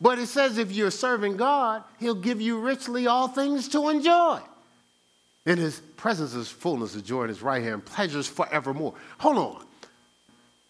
But 0.00 0.18
it 0.18 0.26
says 0.26 0.58
if 0.58 0.72
you're 0.72 0.90
serving 0.90 1.36
God, 1.36 1.82
He'll 1.98 2.14
give 2.14 2.40
you 2.40 2.60
richly 2.60 3.06
all 3.06 3.28
things 3.28 3.68
to 3.68 3.88
enjoy. 3.88 4.40
In 5.46 5.58
His 5.58 5.80
presence 5.96 6.34
is 6.34 6.48
fullness 6.48 6.94
of 6.94 7.04
joy, 7.04 7.22
in 7.22 7.28
His 7.28 7.42
right 7.42 7.62
hand, 7.62 7.84
pleasures 7.84 8.26
forevermore. 8.26 8.94
Hold 9.18 9.38
on. 9.38 9.66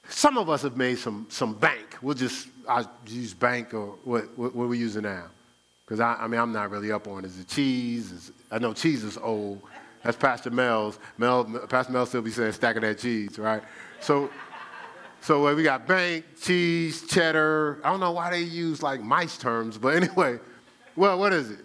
Some 0.09 0.39
of 0.39 0.49
us 0.49 0.63
have 0.63 0.77
made 0.77 0.99
some, 0.99 1.27
some 1.29 1.55
bank. 1.55 1.97
We'll 2.01 2.15
just 2.15 2.49
I 2.69 2.85
use 3.07 3.35
bank 3.35 3.75
or 3.75 3.97
what, 4.05 4.37
what, 4.37 4.55
what 4.55 4.65
are 4.65 4.69
we 4.69 4.79
using 4.79 5.03
now? 5.03 5.25
Because 5.85 6.01
I, 6.01 6.15
I 6.15 6.27
mean, 6.27 6.41
I'm 6.41 6.53
not 6.53 6.71
really 6.71 6.91
up 6.91 7.07
on 7.09 7.25
it. 7.25 7.29
Is 7.29 7.39
it 7.39 7.49
cheese? 7.49 8.13
Is, 8.13 8.33
I 8.51 8.59
know 8.59 8.73
cheese 8.73 9.05
is 9.05 9.17
old. 9.17 9.63
That's 10.03 10.17
Pastor 10.17 10.51
Mel's. 10.51 10.99
Mel, 11.19 11.45
Pastor 11.69 11.93
Mel 11.93 12.07
still 12.07 12.23
be 12.23 12.31
saying 12.31 12.53
stacking 12.53 12.83
that 12.83 12.99
cheese, 12.99 13.39
right? 13.39 13.63
So 14.01 14.31
so 15.21 15.47
uh, 15.47 15.55
we 15.55 15.63
got 15.63 15.87
bank, 15.87 16.25
cheese, 16.41 17.07
cheddar. 17.07 17.81
I 17.83 17.91
don't 17.91 18.01
know 18.01 18.13
why 18.13 18.31
they 18.31 18.43
use 18.43 18.83
like 18.83 19.03
mice 19.03 19.37
terms, 19.37 19.79
but 19.79 19.97
anyway, 20.03 20.39
well, 20.95 21.19
what 21.19 21.33
is 21.33 21.51
it? 21.51 21.65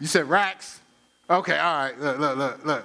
You 0.00 0.06
said 0.06 0.28
racks? 0.28 0.80
Okay, 1.28 1.58
all 1.58 1.78
right. 1.78 1.98
Look, 1.98 2.18
look, 2.18 2.36
look, 2.36 2.64
look. 2.64 2.84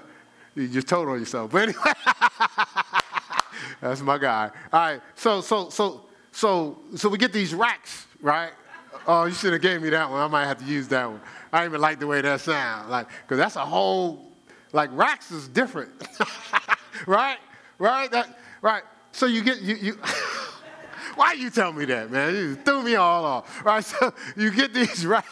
You 0.55 0.67
just 0.67 0.87
told 0.87 1.07
on 1.07 1.19
yourself. 1.19 1.51
But 1.51 1.69
anyway, 1.69 1.83
that's 3.81 4.01
my 4.01 4.17
guy. 4.17 4.49
All 4.73 4.79
right. 4.79 5.01
So, 5.15 5.41
so, 5.41 5.69
so, 5.69 6.01
so, 6.31 6.79
so 6.95 7.09
we 7.09 7.17
get 7.17 7.31
these 7.31 7.53
racks, 7.53 8.07
right? 8.21 8.51
Oh, 9.07 9.25
you 9.25 9.33
should 9.33 9.53
have 9.53 9.61
gave 9.61 9.81
me 9.81 9.89
that 9.89 10.09
one. 10.09 10.19
I 10.19 10.27
might 10.27 10.45
have 10.45 10.59
to 10.59 10.65
use 10.65 10.87
that 10.89 11.09
one. 11.09 11.21
I 11.51 11.59
don't 11.59 11.69
even 11.69 11.81
like 11.81 11.99
the 11.99 12.07
way 12.07 12.21
that 12.21 12.41
sounds, 12.41 12.89
like, 12.89 13.07
because 13.23 13.37
that's 13.37 13.55
a 13.55 13.65
whole, 13.65 14.31
like 14.73 14.89
racks 14.93 15.31
is 15.31 15.47
different, 15.47 15.91
right? 17.07 17.37
Right? 17.77 18.11
That, 18.11 18.37
right? 18.61 18.83
So 19.11 19.25
you 19.25 19.43
get, 19.43 19.61
you, 19.61 19.75
you 19.75 19.97
Why 21.15 21.33
you 21.33 21.49
tell 21.49 21.73
me 21.73 21.85
that, 21.85 22.09
man? 22.09 22.33
You 22.33 22.55
threw 22.55 22.81
me 22.81 22.95
all 22.95 23.25
off. 23.25 23.65
Right? 23.65 23.81
So 24.01 24.13
you 24.35 24.51
get 24.51 24.73
these 24.73 25.05
right. 25.07 25.23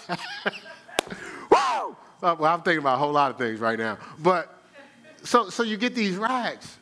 Whoa! 1.51 1.95
Uh, 2.21 2.35
well, 2.37 2.53
I'm 2.53 2.61
thinking 2.61 2.79
about 2.79 2.95
a 2.95 2.97
whole 2.97 3.11
lot 3.11 3.31
of 3.31 3.37
things 3.37 3.59
right 3.59 3.77
now. 3.77 3.97
But 4.19 4.53
so 5.23 5.49
so 5.49 5.63
you 5.63 5.77
get 5.77 5.95
these 5.95 6.15
rags, 6.15 6.77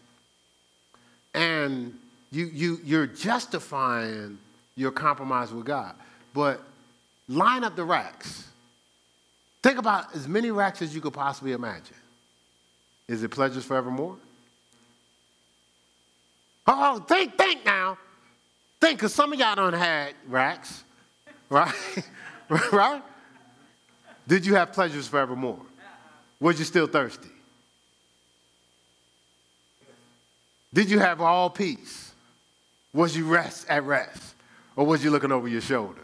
and 1.34 1.98
you 2.32 2.46
you 2.46 2.80
you're 2.84 3.08
justifying 3.08 4.38
your 4.76 4.92
compromise 4.92 5.54
with 5.54 5.66
God. 5.66 5.96
But 6.34 6.62
line 7.28 7.64
up 7.64 7.76
the 7.76 7.84
racks. 7.84 8.46
Think 9.64 9.78
about 9.80 10.16
as 10.16 10.28
many 10.28 10.52
racks 10.52 10.82
as 10.82 10.94
you 10.96 11.02
could 11.02 11.14
possibly 11.14 11.52
imagine. 11.52 11.96
Is 13.08 13.24
it 13.24 13.30
pleasures 13.30 13.66
forevermore? 13.66 14.18
Oh, 16.68 17.00
think, 17.00 17.38
think 17.38 17.66
now. 17.66 17.98
Think, 18.82 19.00
because 19.00 19.14
some 19.14 19.34
of 19.34 19.40
y'all 19.40 19.56
don't 19.56 19.74
had 19.74 20.14
racks, 20.28 20.84
right? 21.50 21.74
right? 22.72 23.02
Did 24.28 24.46
you 24.46 24.56
have 24.56 24.74
pleasures 24.74 25.08
forevermore? 25.08 25.60
Was 26.40 26.60
you 26.60 26.66
still 26.66 26.88
thirsty? 26.88 27.30
Did 30.74 30.92
you 30.92 31.00
have 31.00 31.22
all 31.22 31.50
peace? 31.50 32.12
Was 32.94 33.16
you 33.16 33.26
rest 33.26 33.66
at 33.70 33.84
rest? 33.84 34.36
Or 34.76 34.86
was 34.86 35.04
you 35.04 35.10
looking 35.10 35.32
over 35.32 35.48
your 35.48 35.62
shoulder? 35.62 36.02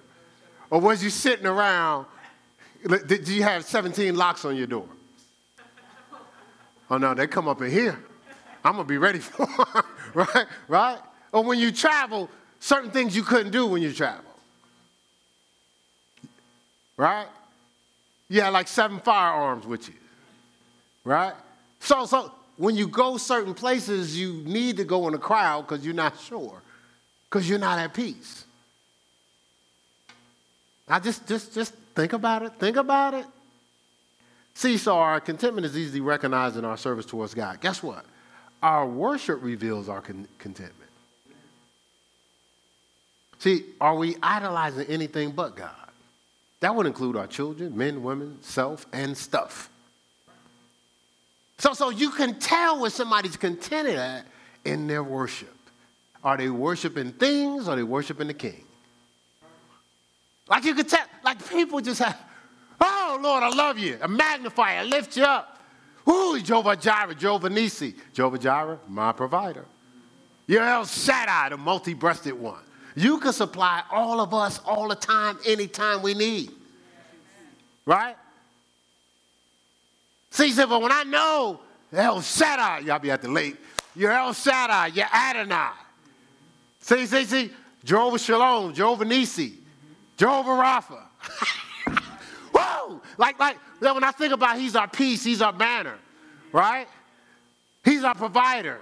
Or 0.69 0.79
was 0.79 1.03
you 1.03 1.09
sitting 1.09 1.45
around? 1.45 2.07
Did 3.05 3.27
you 3.27 3.43
have 3.43 3.65
17 3.65 4.15
locks 4.15 4.45
on 4.45 4.55
your 4.55 4.67
door? 4.67 4.87
Oh 6.89 6.97
no, 6.97 7.13
they 7.13 7.27
come 7.27 7.47
up 7.47 7.61
in 7.61 7.71
here. 7.71 8.03
I'm 8.63 8.73
gonna 8.73 8.83
be 8.85 8.97
ready 8.97 9.19
for 9.19 9.45
them, 9.45 9.83
right? 10.15 10.45
Right? 10.67 10.99
Or 11.31 11.43
when 11.43 11.59
you 11.59 11.71
travel, 11.71 12.29
certain 12.59 12.91
things 12.91 13.15
you 13.15 13.23
couldn't 13.23 13.51
do 13.51 13.65
when 13.65 13.81
you 13.81 13.91
travel. 13.91 14.23
Right? 16.97 17.27
You 18.29 18.41
had 18.41 18.49
like 18.49 18.67
seven 18.67 18.99
firearms 18.99 19.65
with 19.65 19.87
you. 19.87 19.95
Right? 21.03 21.33
So, 21.79 22.05
so 22.05 22.31
when 22.57 22.75
you 22.75 22.87
go 22.87 23.17
certain 23.17 23.53
places, 23.53 24.17
you 24.17 24.33
need 24.45 24.77
to 24.77 24.83
go 24.83 25.07
in 25.07 25.13
a 25.13 25.17
crowd 25.17 25.67
because 25.67 25.83
you're 25.83 25.93
not 25.93 26.19
sure, 26.19 26.61
because 27.29 27.49
you're 27.49 27.59
not 27.59 27.79
at 27.79 27.93
peace. 27.93 28.45
I 30.87 30.99
just, 30.99 31.27
just, 31.27 31.53
just 31.53 31.73
think 31.95 32.13
about 32.13 32.43
it. 32.43 32.53
Think 32.59 32.77
about 32.77 33.13
it. 33.13 33.25
See, 34.53 34.77
so 34.77 34.97
our 34.97 35.19
contentment 35.19 35.65
is 35.65 35.77
easily 35.77 36.01
recognized 36.01 36.57
in 36.57 36.65
our 36.65 36.77
service 36.77 37.05
towards 37.05 37.33
God. 37.33 37.59
Guess 37.59 37.81
what? 37.81 38.05
Our 38.63 38.87
worship 38.87 39.43
reveals 39.43 39.89
our 39.89 40.01
con- 40.01 40.27
contentment. 40.39 40.89
See, 43.39 43.65
are 43.81 43.93
we 43.93 44.15
idolizing 44.23 44.87
anything 44.87 45.31
but 45.31 45.57
God? 45.57 45.75
That 46.61 46.73
would 46.73 46.85
include 46.85 47.17
our 47.17 47.27
children, 47.27 47.77
men, 47.77 48.01
women, 48.01 48.37
self, 48.39 48.85
and 48.93 49.17
stuff. 49.17 49.69
So, 51.57 51.73
so 51.73 51.89
you 51.89 52.09
can 52.09 52.39
tell 52.39 52.79
when 52.79 52.89
somebody's 52.89 53.35
contented 53.35 53.95
at 53.95 54.25
in 54.63 54.87
their 54.87 55.03
worship. 55.03 55.53
Are 56.23 56.37
they 56.37 56.49
worshiping 56.49 57.11
things 57.11 57.67
or 57.67 57.73
are 57.73 57.75
they 57.75 57.83
worshiping 57.83 58.27
the 58.27 58.33
king? 58.33 58.63
Like 60.47 60.63
you 60.63 60.73
could 60.73 60.87
tell, 60.87 61.05
like 61.21 61.49
people 61.49 61.81
just 61.81 62.01
have, 62.01 62.17
oh 62.79 63.19
Lord, 63.21 63.43
I 63.43 63.49
love 63.49 63.77
you. 63.77 63.97
I 64.01 64.07
magnify, 64.07 64.75
I 64.75 64.83
lift 64.83 65.17
you 65.17 65.23
up. 65.23 65.52
Ooh, 66.09 66.39
Jehovah 66.41 66.75
Jireh, 66.75 67.15
Jehovah 67.15 67.49
Nisi. 67.49 67.95
Jehovah 68.13 68.37
Jireh, 68.37 68.79
my 68.87 69.11
provider. 69.11 69.65
You're 70.47 70.63
El 70.63 70.85
Shaddai, 70.85 71.49
the 71.49 71.57
multi-breasted 71.57 72.33
one. 72.33 72.61
You 72.95 73.17
can 73.17 73.33
supply 73.33 73.83
all 73.89 74.19
of 74.19 74.33
us 74.33 74.59
all 74.65 74.89
the 74.89 74.95
time, 74.95 75.37
anytime 75.45 76.01
we 76.01 76.13
need. 76.13 76.51
Right? 77.85 78.15
See, 80.29 80.47
he 80.47 80.51
said, 80.51 80.67
but 80.67 80.81
when 80.81 80.91
I 80.91 81.03
know 81.03 81.61
El 81.91 82.21
Shaddai, 82.21 82.79
y'all 82.79 82.99
be 82.99 83.11
at 83.11 83.21
the 83.21 83.29
late, 83.29 83.55
you're 83.95 84.11
El 84.11 84.33
Shaddai, 84.33 84.87
you're 84.87 85.05
Adonai. 85.13 85.71
See, 86.79 87.05
see, 87.05 87.25
see, 87.25 87.51
Jehovah 87.83 88.19
Shalom, 88.19 88.73
Jehovah 88.73 89.05
Nisi, 89.05 89.53
Jehovah 90.17 90.51
Rapha. 90.51 91.03
Like, 93.17 93.39
like, 93.39 93.57
when 93.79 94.03
I 94.03 94.11
think 94.11 94.33
about 94.33 94.57
he's 94.57 94.75
our 94.75 94.87
peace, 94.87 95.23
he's 95.23 95.41
our 95.41 95.53
banner, 95.53 95.97
right? 96.51 96.87
He's 97.83 98.03
our 98.03 98.15
provider. 98.15 98.79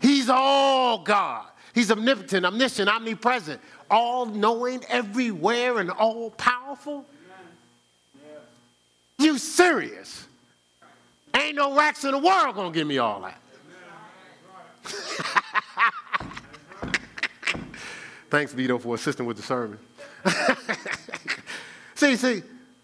He's 0.00 0.28
all 0.28 0.98
God. 0.98 1.46
He's 1.74 1.90
omnipotent, 1.90 2.44
omniscient, 2.44 2.88
omnipresent, 2.88 3.60
all 3.90 4.26
knowing, 4.26 4.84
everywhere, 4.88 5.78
and 5.78 5.90
all 5.90 6.30
powerful. 6.30 7.06
You 9.18 9.38
serious? 9.38 10.26
Ain't 11.34 11.56
no 11.56 11.74
racks 11.74 12.04
in 12.04 12.10
the 12.10 12.18
world 12.18 12.56
gonna 12.56 12.72
give 12.72 12.86
me 12.86 12.98
all 12.98 13.22
that. 13.22 13.38
Thanks, 18.28 18.52
Vito, 18.52 18.78
for 18.78 18.94
assisting 18.94 19.26
with 19.26 19.36
the 19.36 19.42
sermon. 19.42 19.78
see, 21.94 22.16
see, 22.16 22.42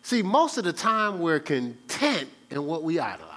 see, 0.09 0.23
most 0.23 0.57
of 0.57 0.65
the 0.65 0.73
time 0.73 1.21
we're 1.21 1.41
content 1.41 2.29
in 2.51 2.65
what 2.65 2.83
we 2.83 2.99
idolize. 2.99 3.35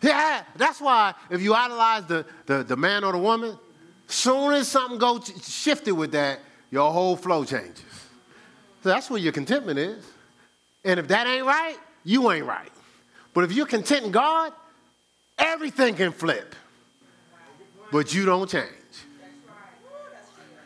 Yeah, 0.00 0.42
that's 0.56 0.80
why 0.80 1.14
if 1.30 1.40
you 1.40 1.54
idolize 1.54 2.04
the, 2.04 2.26
the, 2.46 2.62
the 2.62 2.76
man 2.76 3.04
or 3.04 3.12
the 3.12 3.18
woman, 3.18 3.58
soon 4.06 4.52
as 4.52 4.68
something 4.68 4.98
goes 4.98 5.32
shifted 5.42 5.94
with 5.94 6.12
that, 6.12 6.40
your 6.70 6.92
whole 6.92 7.16
flow 7.16 7.44
changes. 7.44 7.82
So 8.82 8.90
that's 8.90 9.08
where 9.08 9.18
your 9.18 9.32
contentment 9.32 9.78
is. 9.78 10.04
And 10.84 11.00
if 11.00 11.08
that 11.08 11.26
ain't 11.26 11.46
right, 11.46 11.78
you 12.04 12.30
ain't 12.30 12.44
right. 12.44 12.70
But 13.32 13.44
if 13.44 13.52
you're 13.52 13.66
content 13.66 14.04
in 14.04 14.12
God, 14.12 14.52
everything 15.38 15.94
can 15.94 16.12
flip. 16.12 16.54
But 17.90 18.14
you 18.14 18.26
don't 18.26 18.48
change. 18.48 18.83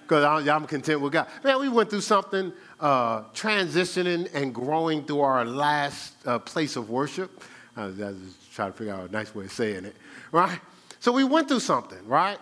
Because 0.08 0.48
I'm 0.48 0.64
content 0.64 1.02
with 1.02 1.12
God. 1.12 1.28
Man, 1.44 1.60
we 1.60 1.68
went 1.68 1.90
through 1.90 2.00
something 2.00 2.50
uh, 2.80 3.24
transitioning 3.34 4.32
and 4.32 4.54
growing 4.54 5.04
through 5.04 5.20
our 5.20 5.44
last 5.44 6.14
uh, 6.26 6.38
place 6.38 6.76
of 6.76 6.88
worship. 6.88 7.42
I 7.76 7.86
was, 7.86 8.00
I 8.00 8.06
was 8.06 8.34
trying 8.54 8.72
to 8.72 8.78
figure 8.78 8.94
out 8.94 9.10
a 9.10 9.12
nice 9.12 9.34
way 9.34 9.44
of 9.44 9.52
saying 9.52 9.84
it, 9.84 9.94
right? 10.32 10.58
So 10.98 11.12
we 11.12 11.24
went 11.24 11.48
through 11.48 11.60
something, 11.60 11.98
right? 12.08 12.38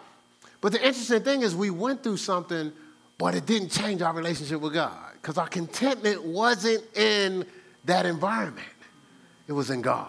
But 0.60 0.72
the 0.72 0.78
interesting 0.78 1.24
thing 1.24 1.42
is, 1.42 1.56
we 1.56 1.70
went 1.70 2.04
through 2.04 2.18
something, 2.18 2.72
but 3.18 3.34
it 3.34 3.46
didn't 3.46 3.70
change 3.70 4.00
our 4.00 4.14
relationship 4.14 4.60
with 4.60 4.72
God 4.72 5.14
because 5.20 5.36
our 5.36 5.48
contentment 5.48 6.24
wasn't 6.24 6.84
in 6.96 7.44
that 7.84 8.06
environment, 8.06 8.66
it 9.48 9.52
was 9.52 9.70
in 9.70 9.82
God. 9.82 10.06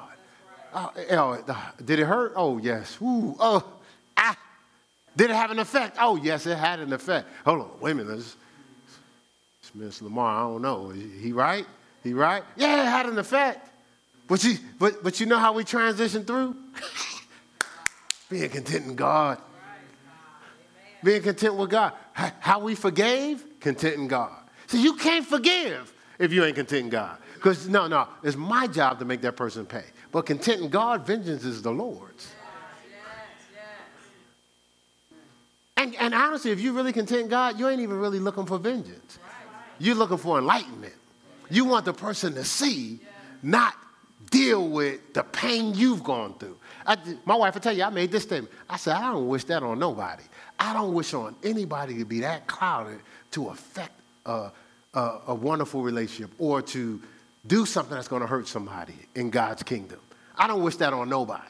Oh, 0.76 1.64
did 1.84 2.00
it 2.00 2.06
hurt? 2.06 2.34
Oh, 2.36 2.60
yes. 2.60 2.98
Ooh, 3.02 3.36
oh, 3.40 3.64
ah. 4.16 4.38
Did 5.18 5.32
it 5.32 5.36
have 5.36 5.50
an 5.50 5.58
effect? 5.58 5.98
Oh, 6.00 6.16
yes, 6.16 6.46
it 6.46 6.58
had 6.58 6.80
an 6.80 6.94
effect. 6.94 7.28
Hold 7.44 7.62
on, 7.62 7.72
wait 7.82 7.92
a 7.92 7.96
minute. 7.96 8.20
It's, 8.20 8.38
it's 9.60 9.74
Miss 9.74 10.02
Lamar, 10.02 10.38
I 10.38 10.42
don't 10.42 10.62
know. 10.62 10.92
Is 10.92 11.22
He 11.22 11.32
right? 11.32 11.66
He 12.04 12.14
right? 12.14 12.44
Yeah, 12.56 12.84
it 12.84 12.86
had 12.86 13.08
an 13.08 13.18
effect. 13.18 13.68
But 14.28 14.44
you, 14.44 14.58
but, 14.78 15.04
but 15.04 15.20
you 15.20 15.26
know 15.26 15.40
how 15.40 15.54
we 15.54 15.64
transition 15.64 16.24
through? 16.24 16.56
Being 18.30 18.50
content 18.50 18.86
in 18.86 18.96
God. 18.96 19.42
Being 21.04 21.24
content 21.24 21.56
with 21.56 21.72
God. 21.72 21.94
How 22.14 22.60
we 22.60 22.76
forgave? 22.76 23.60
Content 23.60 23.96
in 23.96 24.08
God. 24.08 24.36
See, 24.68 24.84
you 24.84 24.98
can't 24.98 25.26
forgive 25.26 25.94
if 26.20 26.32
you 26.32 26.46
ain't 26.46 26.56
content 26.56 26.86
in 26.86 26.90
God. 26.90 27.18
Because, 27.34 27.68
no, 27.68 27.88
no, 27.88 28.08
it's 28.22 28.38
my 28.38 28.68
job 28.68 29.00
to 29.00 29.06
make 29.06 29.22
that 29.22 29.36
person 29.36 29.66
pay. 29.66 29.86
But 30.12 30.28
content 30.28 30.62
in 30.62 30.70
God, 30.70 31.08
vengeance 31.08 31.44
is 31.44 31.64
the 31.64 31.72
Lord's. 31.72 32.34
And, 35.78 35.96
and 35.96 36.14
honestly, 36.14 36.52
if 36.52 36.60
you 36.60 36.74
really 36.74 36.92
content 36.92 37.30
God, 37.30 37.60
you 37.60 37.70
ain't 37.70 37.82
even 37.82 38.00
really 38.00 38.20
looking 38.20 38.46
for 38.46 38.58
vengeance. 38.58 39.20
You're 39.80 39.96
looking 39.96 40.18
for 40.18 40.40
enlightenment. 40.40 40.96
You 41.50 41.66
want 41.66 41.86
the 41.86 41.94
person 41.94 42.34
to 42.34 42.44
see, 42.44 43.00
not 43.44 43.76
deal 44.32 44.68
with 44.68 45.14
the 45.14 45.24
pain 45.24 45.76
you've 45.76 46.04
gone 46.04 46.34
through. 46.40 46.58
I, 46.86 46.98
my 47.26 47.36
wife 47.36 47.54
will 47.54 47.62
tell 47.62 47.78
you, 47.78 47.84
I 47.84 47.90
made 47.90 48.12
this 48.12 48.24
statement. 48.24 48.54
I 48.70 48.78
said, 48.78 48.96
I 48.96 49.12
don't 49.12 49.28
wish 49.28 49.44
that 49.46 49.64
on 49.64 49.78
nobody. 49.80 50.24
I 50.60 50.74
don't 50.74 50.94
wish 50.94 51.14
on 51.14 51.36
anybody 51.44 51.98
to 52.00 52.06
be 52.06 52.22
that 52.22 52.48
clouded 52.48 53.00
to 53.32 53.50
affect 53.50 53.94
a, 54.26 54.50
a, 54.94 55.20
a 55.28 55.36
wonderful 55.36 55.84
relationship 55.84 56.32
or 56.40 56.62
to 56.64 57.02
do 57.46 57.66
something 57.66 57.96
that's 57.96 58.08
going 58.08 58.22
to 58.22 58.28
hurt 58.28 58.48
somebody 58.48 58.96
in 59.16 59.30
God's 59.30 59.64
kingdom. 59.64 60.00
I 60.36 60.48
don't 60.48 60.64
wish 60.64 60.78
that 60.78 60.92
on 60.92 61.08
nobody. 61.08 61.44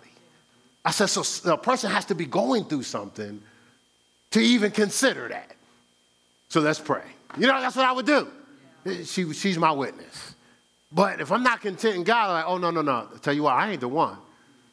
I 0.83 0.91
said, 0.91 1.07
so 1.07 1.51
a 1.51 1.57
person 1.57 1.89
has 1.91 2.05
to 2.05 2.15
be 2.15 2.25
going 2.25 2.65
through 2.65 2.83
something 2.83 3.41
to 4.31 4.39
even 4.39 4.71
consider 4.71 5.27
that. 5.29 5.53
So 6.49 6.61
let's 6.61 6.79
pray. 6.79 7.03
You 7.37 7.47
know, 7.47 7.59
that's 7.59 7.75
what 7.75 7.85
I 7.85 7.91
would 7.91 8.05
do. 8.05 8.27
She, 9.03 9.33
she's 9.33 9.57
my 9.57 9.71
witness. 9.71 10.35
But 10.91 11.19
if 11.19 11.31
I'm 11.31 11.43
not 11.43 11.61
content 11.61 11.95
in 11.95 12.03
God, 12.03 12.31
like, 12.31 12.45
oh, 12.47 12.57
no, 12.57 12.71
no, 12.71 12.81
no. 12.81 13.09
I'll 13.11 13.19
tell 13.19 13.33
you 13.33 13.43
what, 13.43 13.53
I 13.53 13.71
ain't 13.71 13.81
the 13.81 13.87
one. 13.87 14.17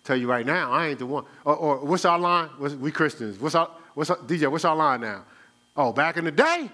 Tell 0.05 0.17
you 0.17 0.29
right 0.29 0.47
now, 0.47 0.71
I 0.71 0.89
ain't 0.89 0.99
the 0.99 1.07
one. 1.07 1.25
Or, 1.45 1.57
or 1.57 1.79
what's 1.79 2.05
our 2.05 2.19
line? 2.19 2.49
What's, 2.59 2.75
we 2.75 2.93
Christians. 2.93 3.39
What's 3.41 3.55
our, 3.55 3.71
what's 3.95 4.11
our, 4.11 4.19
DJ, 4.19 4.51
what's 4.51 4.65
our 4.65 4.77
line 4.77 5.01
now? 5.01 5.25
Oh, 5.77 5.93
back 5.93 6.17
in 6.17 6.25
the 6.25 6.31
day? 6.31 6.71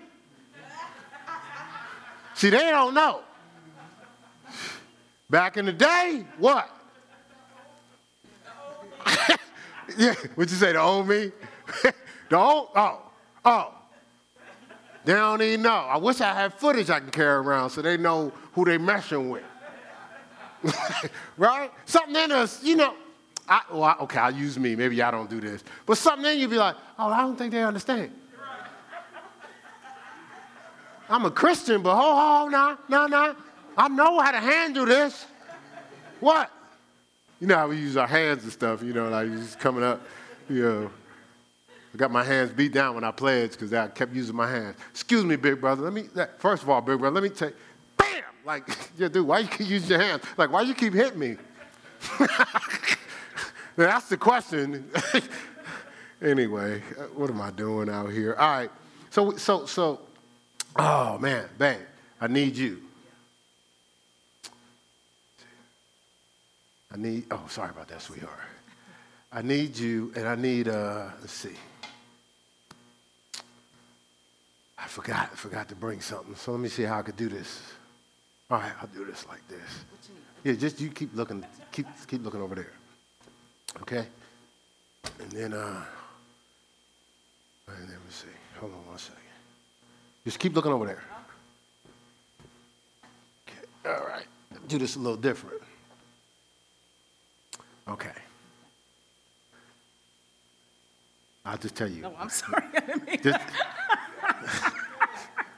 See, 2.34 2.50
they 2.50 2.58
don't 2.58 2.92
know. 2.92 3.22
Back 5.30 5.56
in 5.56 5.64
the 5.64 5.72
day, 5.72 6.24
what? 6.38 6.68
yeah, 9.96 10.14
what 10.34 10.50
you 10.50 10.56
say, 10.56 10.72
the 10.72 10.80
old 10.80 11.08
me? 11.08 11.30
old, 12.36 12.68
oh, 12.74 13.02
oh. 13.44 13.74
They 15.04 15.14
don't 15.14 15.40
even 15.40 15.62
know. 15.62 15.70
I 15.70 15.96
wish 15.96 16.20
I 16.20 16.34
had 16.34 16.54
footage 16.54 16.90
I 16.90 17.00
can 17.00 17.10
carry 17.10 17.36
around 17.36 17.70
so 17.70 17.80
they 17.80 17.96
know 17.96 18.32
who 18.52 18.64
they 18.64 18.78
messing 18.78 19.30
with. 19.30 19.42
right? 21.38 21.70
Something 21.86 22.16
in 22.16 22.32
us, 22.32 22.62
you 22.62 22.76
know. 22.76 22.94
I, 23.48 23.62
well, 23.72 23.96
okay, 24.02 24.18
I'll 24.18 24.34
use 24.34 24.58
me. 24.58 24.76
Maybe 24.76 25.02
I 25.02 25.10
don't 25.10 25.28
do 25.28 25.40
this. 25.40 25.64
But 25.86 25.98
something 25.98 26.30
in 26.30 26.38
you 26.38 26.48
be 26.48 26.56
like, 26.56 26.76
oh, 26.98 27.08
I 27.08 27.22
don't 27.22 27.36
think 27.36 27.52
they 27.52 27.62
understand. 27.62 28.12
I'm 31.08 31.24
a 31.24 31.30
Christian, 31.30 31.82
but 31.82 31.90
oh, 31.92 32.44
oh, 32.44 32.48
no, 32.48 32.78
no, 32.88 33.06
no. 33.08 33.34
I 33.76 33.88
know 33.88 34.20
how 34.20 34.30
to 34.30 34.38
handle 34.38 34.86
this. 34.86 35.26
What? 36.20 36.50
You 37.40 37.48
know 37.48 37.56
how 37.56 37.68
we 37.68 37.78
use 37.78 37.96
our 37.96 38.06
hands 38.06 38.44
and 38.44 38.52
stuff, 38.52 38.82
you 38.82 38.92
know, 38.92 39.08
like 39.08 39.28
just 39.30 39.58
coming 39.58 39.82
up, 39.82 40.00
you 40.48 40.62
know. 40.62 40.90
I 41.92 41.96
got 41.96 42.10
my 42.10 42.22
hands 42.22 42.52
beat 42.52 42.72
down 42.72 42.94
when 42.94 43.04
I 43.04 43.10
pledged 43.10 43.52
because 43.52 43.72
I 43.72 43.88
kept 43.88 44.14
using 44.14 44.36
my 44.36 44.48
hands. 44.48 44.76
Excuse 44.90 45.24
me, 45.24 45.36
big 45.36 45.60
brother. 45.60 45.82
Let 45.82 45.92
me, 45.92 46.08
first 46.38 46.62
of 46.62 46.70
all, 46.70 46.80
big 46.80 46.98
brother, 46.98 47.14
let 47.14 47.22
me 47.22 47.30
take, 47.30 47.54
bam! 47.96 48.22
Like, 48.44 48.68
yeah, 48.98 49.08
dude, 49.08 49.26
why 49.26 49.40
you 49.40 49.48
keep 49.48 49.68
using 49.68 49.90
your 49.90 50.00
hands? 50.00 50.22
Like, 50.36 50.52
why 50.52 50.62
you 50.62 50.74
keep 50.74 50.92
hitting 50.92 51.18
me? 51.18 51.36
That's 53.76 54.08
the 54.08 54.16
question. 54.16 54.88
anyway, 56.22 56.80
what 57.14 57.30
am 57.30 57.40
I 57.40 57.50
doing 57.50 57.88
out 57.88 58.10
here? 58.10 58.34
All 58.38 58.50
right. 58.50 58.70
So, 59.10 59.36
so, 59.36 59.66
so, 59.66 60.00
oh 60.76 61.18
man, 61.18 61.48
bang, 61.58 61.80
I 62.20 62.28
need 62.28 62.56
you. 62.56 62.82
I 66.92 66.96
need, 66.96 67.24
oh, 67.30 67.44
sorry 67.48 67.70
about 67.70 67.88
that, 67.88 68.02
sweetheart. 68.02 68.38
I 69.32 69.42
need 69.42 69.76
you, 69.76 70.12
and 70.16 70.26
I 70.26 70.34
need, 70.34 70.68
uh, 70.68 71.06
let's 71.20 71.32
see. 71.32 71.56
I 74.82 74.86
forgot, 74.86 75.30
I 75.32 75.36
forgot 75.36 75.68
to 75.68 75.74
bring 75.74 76.00
something. 76.00 76.34
So 76.34 76.52
let 76.52 76.60
me 76.60 76.68
see 76.68 76.84
how 76.84 76.98
I 76.98 77.02
could 77.02 77.16
do 77.16 77.28
this. 77.28 77.60
All 78.50 78.58
right, 78.58 78.72
I'll 78.80 78.88
do 78.88 79.04
this 79.04 79.26
like 79.28 79.46
this. 79.48 79.84
Yeah, 80.42 80.54
just 80.54 80.80
you 80.80 80.88
keep 80.88 81.14
looking, 81.14 81.44
keep, 81.70 81.86
keep 82.08 82.24
looking 82.24 82.40
over 82.40 82.54
there. 82.54 82.72
Okay? 83.82 84.06
And 85.20 85.30
then, 85.30 85.52
uh, 85.52 85.84
and 87.68 87.80
let 87.80 87.88
me 87.88 87.94
see. 88.08 88.26
Hold 88.58 88.72
on 88.72 88.86
one 88.86 88.98
second. 88.98 89.22
Just 90.24 90.38
keep 90.38 90.54
looking 90.54 90.72
over 90.72 90.86
there. 90.86 91.02
Okay, 93.46 93.66
all 93.86 94.06
right. 94.08 94.26
Do 94.66 94.78
this 94.78 94.96
a 94.96 94.98
little 94.98 95.16
different. 95.16 95.62
Okay. 97.88 98.12
I'll 101.44 101.58
just 101.58 101.74
tell 101.74 101.88
you. 101.88 102.04
Oh, 102.04 102.14
I'm 102.18 102.28
sorry. 102.28 102.64
Just 103.22 103.40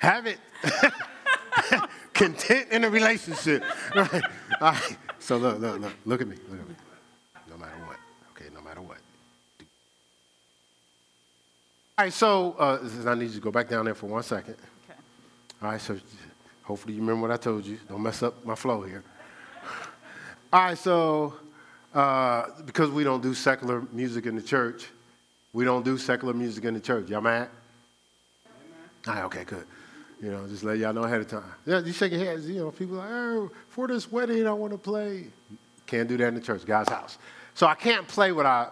have 0.03 0.27
it 0.27 0.39
content 2.13 2.71
in 2.73 2.83
a 2.83 2.91
relationship. 2.91 3.65
Right. 3.95 4.13
All 4.61 4.73
right. 4.73 4.97
So 5.21 5.37
look, 5.37 5.61
look, 5.61 5.81
look, 5.81 5.93
look 6.05 6.21
at 6.21 6.27
me. 6.27 6.37
Look 6.51 6.61
at 6.61 6.69
me. 6.69 6.75
No 7.49 7.57
matter 7.57 7.77
what. 7.87 7.97
Okay, 8.33 8.51
no 8.53 8.61
matter 8.61 8.83
what. 8.83 8.99
All 11.97 12.07
right, 12.07 12.13
so 12.13 12.53
uh, 12.59 12.89
I 13.07 13.15
need 13.15 13.27
you 13.27 13.35
to 13.35 13.41
go 13.41 13.53
back 13.53 13.69
down 13.69 13.85
there 13.85 13.95
for 13.95 14.07
one 14.07 14.25
second. 14.25 14.55
Okay. 14.55 14.99
All 15.63 15.71
right, 15.71 15.81
so 15.81 15.97
hopefully 16.65 16.95
you 16.95 17.01
remember 17.01 17.23
what 17.23 17.31
I 17.31 17.37
told 17.37 17.65
you. 17.65 17.79
Don't 17.89 18.03
mess 18.03 18.25
up 18.25 18.45
my 18.45 18.57
flow 18.57 18.83
here. 18.83 19.05
All 20.53 20.65
right, 20.65 20.77
so 20.79 21.35
uh, 21.95 22.47
because 22.67 22.91
we 22.91 23.05
don't 23.05 23.23
do 23.23 23.35
secular 23.35 23.85
music 23.93 24.27
in 24.27 24.35
the 24.35 24.43
church, 24.43 24.89
we 25.53 25.65
don't 25.65 25.85
do 25.85 25.97
secular 25.97 26.35
music 26.35 26.65
in 26.65 26.75
the 26.75 26.81
church. 26.81 27.09
Y'all 27.09 27.21
mad? 27.21 27.49
Amen. 28.47 28.71
All 29.07 29.15
right, 29.15 29.25
okay, 29.27 29.45
good. 29.45 29.67
You 30.23 30.31
know, 30.31 30.47
just 30.47 30.63
let 30.63 30.79
y'all 30.79 30.93
know 30.93 31.03
ahead 31.03 31.21
of 31.21 31.29
time. 31.29 31.43
Yeah, 31.67 31.81
you 31.81 31.93
shake 31.93 32.13
your 32.13 32.25
heads. 32.25 32.49
You 32.49 32.61
know, 32.61 32.71
people 32.71 33.01
are 33.01 33.41
like, 33.41 33.51
oh, 33.51 33.51
for 33.69 33.89
this 33.89 34.11
wedding, 34.11 34.47
I 34.47 34.53
want 34.53 34.73
to 34.73 34.79
play. 34.79 35.27
Can't 35.85 36.09
do 36.09 36.17
that 36.17 36.29
in 36.29 36.37
the 36.37 36.41
church, 36.41 36.65
God's 36.65 36.91
house. 36.91 37.19
So 37.55 37.67
I 37.67 37.75
can't 37.75 38.07
play 38.07 38.31
what 38.31 38.47
I 38.47 38.69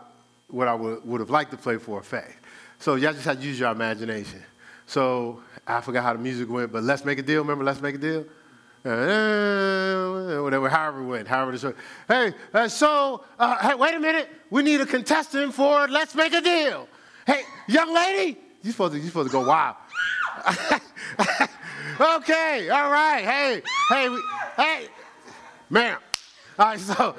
what 0.46 0.68
I 0.68 0.74
would, 0.74 1.04
would 1.04 1.20
have 1.20 1.30
liked 1.30 1.50
to 1.50 1.56
play 1.56 1.76
for 1.76 1.98
a 1.98 2.02
fact. 2.04 2.44
So 2.78 2.94
y'all 2.94 3.12
just 3.12 3.24
have 3.24 3.40
to 3.40 3.46
use 3.46 3.58
your 3.58 3.72
imagination. 3.72 4.42
So 4.86 5.42
I 5.66 5.80
forgot 5.80 6.04
how 6.04 6.12
the 6.12 6.20
music 6.20 6.48
went, 6.48 6.72
but 6.72 6.84
let's 6.84 7.04
make 7.04 7.18
a 7.18 7.22
deal. 7.22 7.42
Remember, 7.42 7.64
let's 7.64 7.80
make 7.80 7.96
a 7.96 7.98
deal. 7.98 8.24
Uh, 8.84 10.42
whatever, 10.42 10.68
however 10.68 11.02
it 11.02 11.06
went, 11.06 11.28
however 11.28 11.50
went. 11.50 11.76
Hey, 12.08 12.32
uh, 12.54 12.68
so 12.68 13.24
uh, 13.38 13.68
hey, 13.68 13.74
wait 13.74 13.94
a 13.94 14.00
minute. 14.00 14.28
We 14.50 14.62
need 14.62 14.80
a 14.80 14.86
contestant 14.86 15.52
for 15.52 15.88
Let's 15.88 16.14
Make 16.14 16.32
a 16.32 16.40
Deal. 16.40 16.88
Hey, 17.26 17.42
young 17.66 17.92
lady, 17.92 18.38
you 18.62 18.70
supposed 18.70 18.94
to 18.94 19.00
you 19.00 19.08
supposed 19.08 19.30
to 19.30 19.32
go 19.32 19.46
wow. 19.46 19.76
okay, 22.00 22.70
all 22.70 22.90
right. 22.90 23.22
Hey, 23.22 23.62
hey, 23.90 24.18
hey, 24.56 24.88
ma'am. 25.68 25.98
All 26.58 26.66
right, 26.66 26.78
so, 26.78 26.94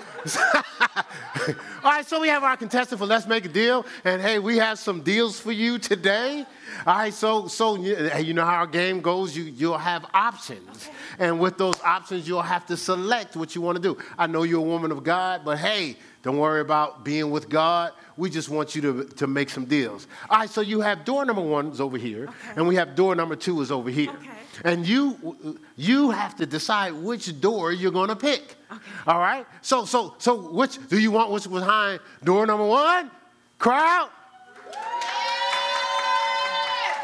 all 1.83 1.91
right, 1.91 2.05
so 2.05 2.21
we 2.21 2.27
have 2.27 2.43
our 2.43 2.57
contestant 2.57 2.99
for 2.99 3.07
Let's 3.07 3.25
Make 3.25 3.45
a 3.45 3.49
Deal, 3.49 3.85
and 4.03 4.21
hey, 4.21 4.37
we 4.37 4.57
have 4.57 4.77
some 4.77 5.01
deals 5.01 5.39
for 5.39 5.51
you 5.51 5.79
today. 5.79 6.45
All 6.85 6.95
right, 6.95 7.13
so 7.13 7.47
so 7.47 7.75
you 7.75 8.33
know 8.33 8.45
how 8.45 8.55
our 8.55 8.67
game 8.67 9.01
goes. 9.01 9.35
You 9.35 9.43
you'll 9.43 9.77
have 9.77 10.05
options, 10.13 10.89
and 11.19 11.39
with 11.39 11.57
those 11.57 11.79
options, 11.81 12.27
you'll 12.27 12.41
have 12.41 12.65
to 12.67 12.77
select 12.77 13.35
what 13.35 13.55
you 13.55 13.61
want 13.61 13.75
to 13.75 13.81
do. 13.81 13.97
I 14.17 14.27
know 14.27 14.43
you're 14.43 14.59
a 14.59 14.63
woman 14.63 14.91
of 14.91 15.03
God, 15.03 15.41
but 15.45 15.57
hey, 15.57 15.97
don't 16.23 16.37
worry 16.37 16.61
about 16.61 17.03
being 17.03 17.31
with 17.31 17.49
God. 17.49 17.93
We 18.17 18.29
just 18.29 18.49
want 18.49 18.75
you 18.75 18.81
to, 18.81 19.03
to 19.05 19.27
make 19.27 19.49
some 19.49 19.65
deals. 19.65 20.07
All 20.29 20.39
right, 20.39 20.49
so 20.49 20.61
you 20.61 20.81
have 20.81 21.05
door 21.05 21.25
number 21.25 21.41
one 21.41 21.67
is 21.67 21.81
over 21.81 21.97
here, 21.97 22.25
okay. 22.25 22.53
and 22.55 22.67
we 22.67 22.75
have 22.75 22.95
door 22.95 23.15
number 23.15 23.35
two 23.35 23.61
is 23.61 23.71
over 23.71 23.89
here. 23.89 24.11
Okay. 24.11 24.29
And 24.63 24.85
you 24.85 25.57
you 25.75 26.11
have 26.11 26.35
to 26.35 26.45
decide 26.45 26.93
which 26.93 27.39
door 27.39 27.71
you're 27.71 27.91
going 27.91 28.09
to 28.09 28.15
pick. 28.15 28.55
Okay. 28.71 28.81
All 29.07 29.19
right. 29.19 29.45
So 29.61 29.85
so 29.85 30.15
so 30.17 30.35
which 30.51 30.77
do 30.89 30.99
you 30.99 31.09
want? 31.11 31.31
What's 31.31 31.47
behind 31.47 31.99
door 32.23 32.45
number 32.45 32.65
one? 32.65 33.09
Crowd. 33.57 34.09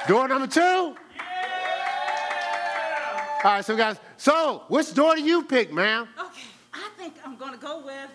Door 0.08 0.28
number 0.30 0.48
two. 0.48 0.62
Yeah. 0.62 0.96
All 3.44 3.52
right. 3.52 3.66
So 3.66 3.76
guys, 3.76 3.98
so 4.18 4.64
which 4.68 4.94
door 4.94 5.16
do 5.16 5.22
you 5.22 5.44
pick, 5.44 5.74
ma'am? 5.74 6.08
Okay. 6.18 6.42
I 6.74 6.90
think 6.98 7.16
I'm 7.26 7.36
going 7.38 7.54
to 7.54 7.60
go 7.60 7.84
with 7.86 8.10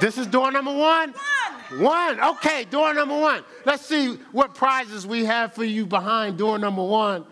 this 0.00 0.18
is 0.18 0.26
door 0.26 0.52
number 0.52 0.72
one? 0.72 1.14
One. 1.70 1.80
One. 1.80 2.20
Okay, 2.20 2.64
door 2.64 2.94
number 2.94 3.18
one. 3.18 3.44
Let's 3.64 3.84
see 3.84 4.14
what 4.32 4.54
prizes 4.54 5.06
we 5.06 5.24
have 5.24 5.54
for 5.54 5.64
you 5.64 5.86
behind 5.86 6.38
door 6.38 6.58
number 6.58 6.84
one. 6.84 7.24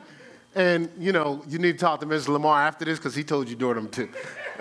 And, 0.55 0.91
you 0.99 1.13
know, 1.13 1.43
you 1.47 1.59
need 1.59 1.73
to 1.73 1.79
talk 1.79 2.01
to 2.01 2.07
Mr. 2.07 2.29
Lamar 2.29 2.63
after 2.63 2.85
this 2.87 2.99
because 2.99 3.15
he 3.15 3.23
told 3.23 3.49
you 3.49 3.57
door 3.57 3.75
number 3.75 3.91
two. 3.91 4.09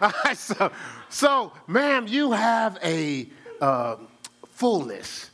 All 0.00 0.12
right, 0.24 0.36
so, 0.36 0.70
so, 1.08 1.52
ma'am, 1.66 2.06
you 2.06 2.32
have 2.32 2.78
a 2.82 3.28
uh, 3.60 3.96
fullness. 4.50 5.30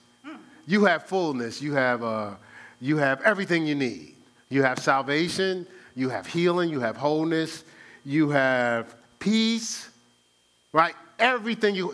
You 0.66 0.84
have 0.84 1.06
fullness. 1.06 1.60
You 1.60 1.74
have, 1.74 2.02
uh, 2.02 2.34
you 2.80 2.96
have 2.96 3.20
everything 3.22 3.66
you 3.66 3.74
need. 3.74 4.14
You 4.48 4.62
have 4.62 4.78
salvation. 4.78 5.66
You 5.94 6.08
have 6.08 6.26
healing. 6.26 6.70
You 6.70 6.80
have 6.80 6.96
wholeness. 6.96 7.64
You 8.04 8.30
have 8.30 8.94
peace, 9.18 9.88
right? 10.72 10.94
everything 11.22 11.74
you, 11.74 11.88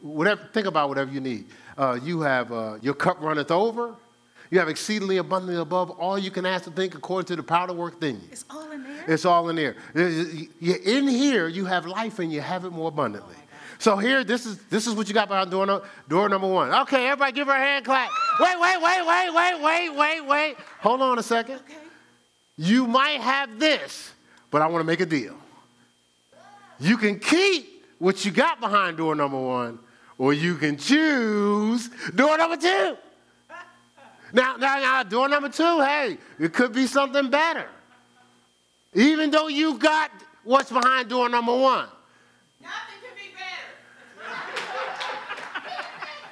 whatever, 0.00 0.40
think 0.52 0.66
about 0.66 0.88
whatever 0.88 1.12
you 1.12 1.20
need. 1.20 1.44
Uh, 1.76 1.98
you 2.02 2.22
have, 2.22 2.50
uh, 2.50 2.78
your 2.80 2.94
cup 2.94 3.20
runneth 3.20 3.50
over. 3.50 3.94
You 4.50 4.58
have 4.58 4.68
exceedingly 4.68 5.18
abundantly 5.18 5.60
above 5.60 5.90
all 5.90 6.18
you 6.18 6.32
can 6.32 6.44
ask 6.44 6.64
to 6.64 6.72
think 6.72 6.96
according 6.96 7.26
to 7.26 7.36
the 7.36 7.42
power 7.42 7.68
to 7.68 7.72
work 7.72 8.02
in 8.02 8.16
you. 8.16 8.28
It's 8.32 8.44
all 8.50 8.70
in 8.72 8.82
there? 8.82 9.04
It's 9.06 9.24
all 9.24 9.48
in 9.48 9.56
there. 9.56 9.76
In 9.94 11.06
here, 11.06 11.46
you 11.46 11.66
have 11.66 11.86
life 11.86 12.18
and 12.18 12.32
you 12.32 12.40
have 12.40 12.64
it 12.64 12.70
more 12.70 12.88
abundantly. 12.88 13.36
So 13.80 13.96
here, 13.96 14.24
this 14.24 14.44
is, 14.44 14.58
this 14.64 14.86
is 14.86 14.94
what 14.94 15.08
you 15.08 15.14
got 15.14 15.28
behind 15.28 15.50
door, 15.50 15.64
no, 15.64 15.82
door 16.06 16.28
number 16.28 16.46
one. 16.46 16.70
Okay, 16.82 17.06
everybody 17.06 17.32
give 17.32 17.46
her 17.46 17.54
a 17.54 17.58
hand 17.58 17.82
clap. 17.82 18.10
Wait, 18.38 18.60
wait, 18.60 18.76
wait, 18.82 19.06
wait, 19.06 19.30
wait, 19.34 19.62
wait, 19.62 19.88
wait, 19.96 20.20
wait. 20.20 20.56
Hold 20.80 21.00
on 21.00 21.18
a 21.18 21.22
second. 21.22 21.54
Okay. 21.54 21.78
You 22.58 22.86
might 22.86 23.22
have 23.22 23.58
this, 23.58 24.12
but 24.50 24.60
I 24.60 24.66
want 24.66 24.80
to 24.82 24.84
make 24.84 25.00
a 25.00 25.06
deal. 25.06 25.34
You 26.78 26.98
can 26.98 27.18
keep 27.18 27.86
what 27.98 28.22
you 28.22 28.30
got 28.30 28.60
behind 28.60 28.98
door 28.98 29.14
number 29.14 29.40
one, 29.40 29.78
or 30.18 30.34
you 30.34 30.56
can 30.56 30.76
choose 30.76 31.88
door 32.14 32.36
number 32.36 32.58
two. 32.58 32.98
Now, 34.34 34.56
now, 34.58 34.78
now, 34.78 35.02
door 35.04 35.26
number 35.26 35.48
two, 35.48 35.80
hey, 35.80 36.18
it 36.38 36.52
could 36.52 36.74
be 36.74 36.86
something 36.86 37.30
better. 37.30 37.66
Even 38.92 39.30
though 39.30 39.48
you 39.48 39.78
got 39.78 40.10
what's 40.44 40.70
behind 40.70 41.08
door 41.08 41.30
number 41.30 41.56
one. 41.56 41.88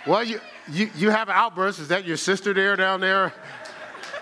Well, 0.08 0.24
you, 0.24 0.40
you, 0.72 0.90
you 0.96 1.10
have 1.10 1.28
outbursts. 1.28 1.82
Is 1.82 1.88
that 1.88 2.06
your 2.06 2.16
sister 2.16 2.54
there 2.54 2.76
down 2.76 3.00
there? 3.00 3.30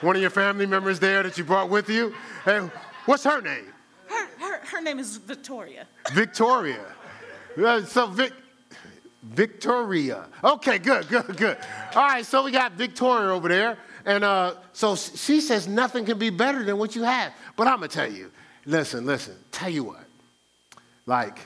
One 0.01 0.17
of 0.17 0.21
your 0.21 0.33
family 0.33 0.67
members 0.67 0.99
there 0.99 1.23
that 1.23 1.39
you 1.39 1.45
brought 1.45 1.71
with 1.71 1.89
you? 1.89 2.13
Hey, 2.45 2.69
what's 3.05 3.23
her 3.23 3.41
name? 3.41 3.73
Her, 4.09 4.27
her, 4.41 4.67
her 4.67 4.83
name 4.83 4.99
is 4.99 5.17
Victoria. 5.17 5.87
Victoria. 6.13 6.85
Uh, 7.57 7.83
So 7.83 8.09
Vic, 8.09 8.33
Victoria. 9.23 10.27
Okay, 10.43 10.79
good, 10.79 11.07
good, 11.09 11.37
good. 11.37 11.57
All 11.95 12.03
right, 12.03 12.27
so 12.27 12.43
we 12.43 12.51
got 12.51 12.73
Victoria 12.73 13.29
over 13.29 13.49
there, 13.49 13.79
and 14.05 14.25
uh, 14.25 14.55
so 14.73 14.97
she 14.97 15.41
says 15.41 15.69
nothing 15.69 16.05
can 16.05 16.19
be 16.19 16.31
better 16.31 16.65
than 16.65 16.79
what 16.79 16.97
you 16.97 17.05
have. 17.05 17.33
But 17.55 17.69
I'm 17.69 17.77
gonna 17.77 17.89
tell 17.89 18.11
you, 18.11 18.33
listen, 18.67 19.07
listen. 19.07 19.37
Tell 19.53 19.71
you 19.71 19.85
what, 19.85 20.05
like, 21.07 21.39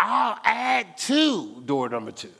I'll 0.00 0.38
add 0.44 0.98
to 0.98 1.62
door 1.64 1.88
number 1.88 2.10
two. 2.10 2.32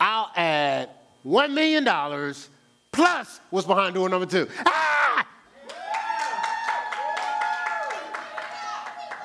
I'll 0.00 0.30
add 0.36 0.90
one 1.22 1.54
million 1.54 1.84
dollars 1.84 2.48
plus 2.92 3.40
what's 3.50 3.66
behind 3.66 3.94
door 3.94 4.08
number 4.08 4.26
two. 4.26 4.48
Ah! 4.66 5.26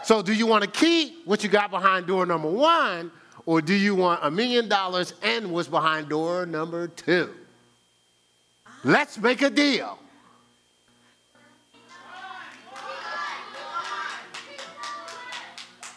So, 0.04 0.24
do 0.24 0.34
you 0.34 0.48
want 0.48 0.64
to 0.64 0.70
keep 0.70 1.28
what 1.28 1.44
you 1.44 1.50
got 1.50 1.70
behind 1.70 2.08
door 2.08 2.26
number 2.26 2.50
one, 2.50 3.12
or 3.46 3.62
do 3.62 3.76
you 3.76 3.94
want 3.94 4.22
a 4.24 4.32
million 4.32 4.68
dollars 4.68 5.14
and 5.22 5.52
what's 5.52 5.68
behind 5.68 6.10
door 6.10 6.48
number 6.48 6.88
two? 6.88 7.30
Let's 8.84 9.20
make 9.20 9.44
a 9.44 9.52
deal. 9.52 10.00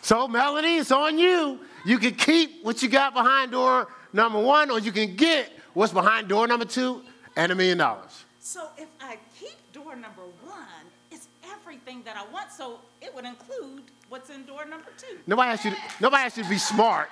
So, 0.03 0.29
Melanie, 0.29 0.77
it's 0.77 0.93
on 0.93 1.17
you. 1.17 1.61
You 1.87 1.99
can 1.99 2.15
keep 2.15 2.63
what 2.65 2.83
you 2.83 2.91
got 2.91 3.15
behind 3.15 3.53
door 3.53 3.89
number 4.13 4.41
one, 4.41 4.71
or 4.71 4.79
you 4.79 4.93
can 4.93 5.17
get 5.17 5.51
what's 5.75 5.93
behind 5.93 6.29
door 6.29 6.47
number 6.47 6.65
two 6.65 7.03
and 7.37 7.53
a 7.53 7.55
million 7.55 7.79
dollars. 7.79 8.25
So 8.41 8.69
if 8.77 8.89
I 9.01 9.19
keep 9.39 9.73
door 9.73 9.95
number 9.97 10.23
one, 10.45 10.87
it's 11.11 11.29
everything 11.51 12.03
that 12.05 12.17
I 12.17 12.31
want. 12.33 12.51
So 12.51 12.81
it 13.01 13.15
would 13.15 13.25
include 13.25 13.85
what's 14.09 14.31
in 14.31 14.45
door 14.45 14.65
number 14.65 14.89
two. 14.97 15.19
Nobody 15.27 15.51
asked 15.51 15.65
you. 15.65 15.71
To, 15.71 15.77
nobody 16.01 16.23
asked 16.25 16.37
you 16.37 16.43
to 16.45 16.49
be 16.49 16.59
smart. 16.59 17.09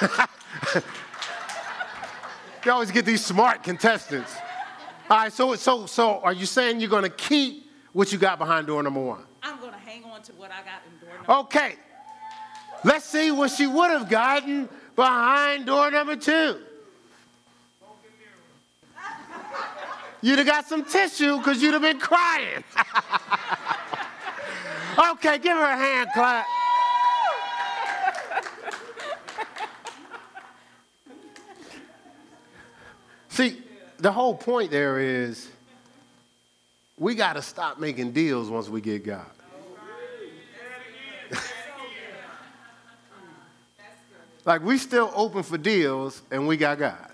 you 2.64 2.72
always 2.72 2.90
get 2.90 3.04
these 3.04 3.24
smart 3.24 3.62
contestants. 3.62 4.34
All 5.10 5.16
right. 5.16 5.32
So, 5.32 5.54
so, 5.54 5.86
so, 5.86 6.20
are 6.20 6.32
you 6.32 6.46
saying 6.46 6.80
you're 6.80 6.90
going 6.90 7.02
to 7.04 7.08
keep 7.08 7.70
what 7.92 8.12
you 8.12 8.18
got 8.18 8.38
behind 8.38 8.66
door 8.66 8.82
number 8.82 9.00
one? 9.00 9.22
I'm 9.42 9.58
going 9.58 9.72
to 9.72 9.78
hang 9.78 10.04
on 10.04 10.22
to 10.22 10.32
what 10.34 10.50
I 10.50 10.58
got 10.58 10.82
in 10.86 11.06
door 11.06 11.16
number 11.16 11.32
Okay. 11.46 11.76
Let's 12.84 13.06
see 13.06 13.30
what 13.32 13.50
she 13.50 13.66
would 13.66 13.90
have 13.90 14.08
gotten 14.08 14.68
behind 14.98 15.64
door 15.64 15.92
number 15.92 16.16
two. 16.16 16.58
You'd 20.20 20.38
have 20.38 20.46
got 20.48 20.66
some 20.66 20.84
tissue 20.84 21.38
because 21.38 21.62
you'd 21.62 21.72
have 21.72 21.82
been 21.82 22.00
crying. 22.00 22.64
okay, 25.12 25.38
give 25.38 25.56
her 25.56 25.62
a 25.62 25.76
hand 25.76 26.08
clap. 26.12 26.46
See, 33.28 33.62
the 33.98 34.10
whole 34.10 34.34
point 34.34 34.72
there 34.72 34.98
is 34.98 35.48
we 36.98 37.14
got 37.14 37.34
to 37.34 37.42
stop 37.42 37.78
making 37.78 38.10
deals 38.10 38.50
once 38.50 38.68
we 38.68 38.80
get 38.80 39.04
God. 39.04 39.30
Like 44.48 44.64
we 44.64 44.78
still 44.78 45.12
open 45.14 45.42
for 45.42 45.58
deals 45.58 46.22
and 46.30 46.48
we 46.48 46.56
got 46.56 46.78
God. 46.78 47.10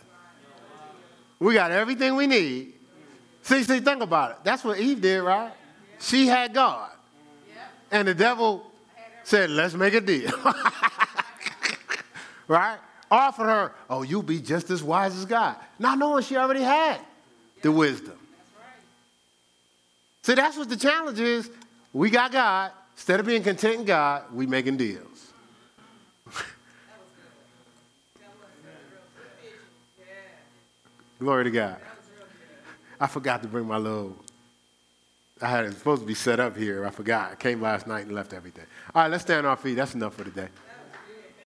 We 1.41 1.53
got 1.53 1.73
everything 1.73 2.15
we 2.15 2.29
need. 2.29 2.75
See, 3.43 3.65
see, 3.65 3.81
think 3.81 4.03
about 4.03 4.31
it. 4.31 4.37
That's 4.45 4.63
what 4.63 4.79
Eve 4.79 5.01
did, 5.01 5.21
right? 5.21 5.51
She 5.99 6.29
had 6.29 6.55
God. 6.55 6.93
And 7.91 8.07
the 8.07 8.15
devil 8.15 8.71
said, 9.25 9.51
let's 9.51 9.75
make 9.75 9.95
a 9.95 10.01
deal. 10.01 10.31
right? 12.47 12.79
Offered 13.11 13.47
her, 13.47 13.73
oh, 13.91 14.03
you'll 14.03 14.23
be 14.23 14.41
just 14.41 14.71
as 14.71 14.81
wise 14.81 15.17
as 15.17 15.25
God. 15.25 15.57
Not 15.81 15.99
knowing 15.99 16.23
she 16.23 16.37
already 16.37 16.63
had 16.63 17.01
the 17.63 17.73
wisdom. 17.73 18.17
See, 20.23 20.35
that's 20.35 20.57
what 20.57 20.69
the 20.69 20.77
challenge 20.77 21.19
is. 21.19 21.51
We 21.93 22.11
got 22.11 22.31
God. 22.31 22.71
Instead 22.95 23.19
of 23.19 23.27
being 23.27 23.43
content 23.43 23.81
in 23.81 23.85
God, 23.87 24.23
we 24.33 24.47
making 24.47 24.77
deals. 24.77 25.14
Glory 31.25 31.45
to 31.45 31.51
God. 31.51 31.79
I 33.01 33.07
forgot 33.07 33.41
to 33.45 33.49
bring 33.49 33.67
my 33.67 33.79
little. 33.79 34.15
I 35.41 35.49
had 35.49 35.65
it 35.65 35.73
supposed 35.73 36.03
to 36.03 36.07
be 36.07 36.13
set 36.13 36.39
up 36.39 36.55
here. 36.55 36.85
I 36.85 36.91
forgot. 36.91 37.33
I 37.33 37.35
came 37.35 37.63
last 37.63 37.87
night 37.87 38.05
and 38.05 38.15
left 38.15 38.35
everything. 38.35 38.67
All 38.95 39.03
right, 39.03 39.11
let's 39.11 39.23
stand 39.23 39.47
on 39.47 39.53
our 39.53 39.57
feet. 39.57 39.77
That's 39.77 39.95
enough 39.95 40.17
for 40.17 40.25
today. 40.25 40.49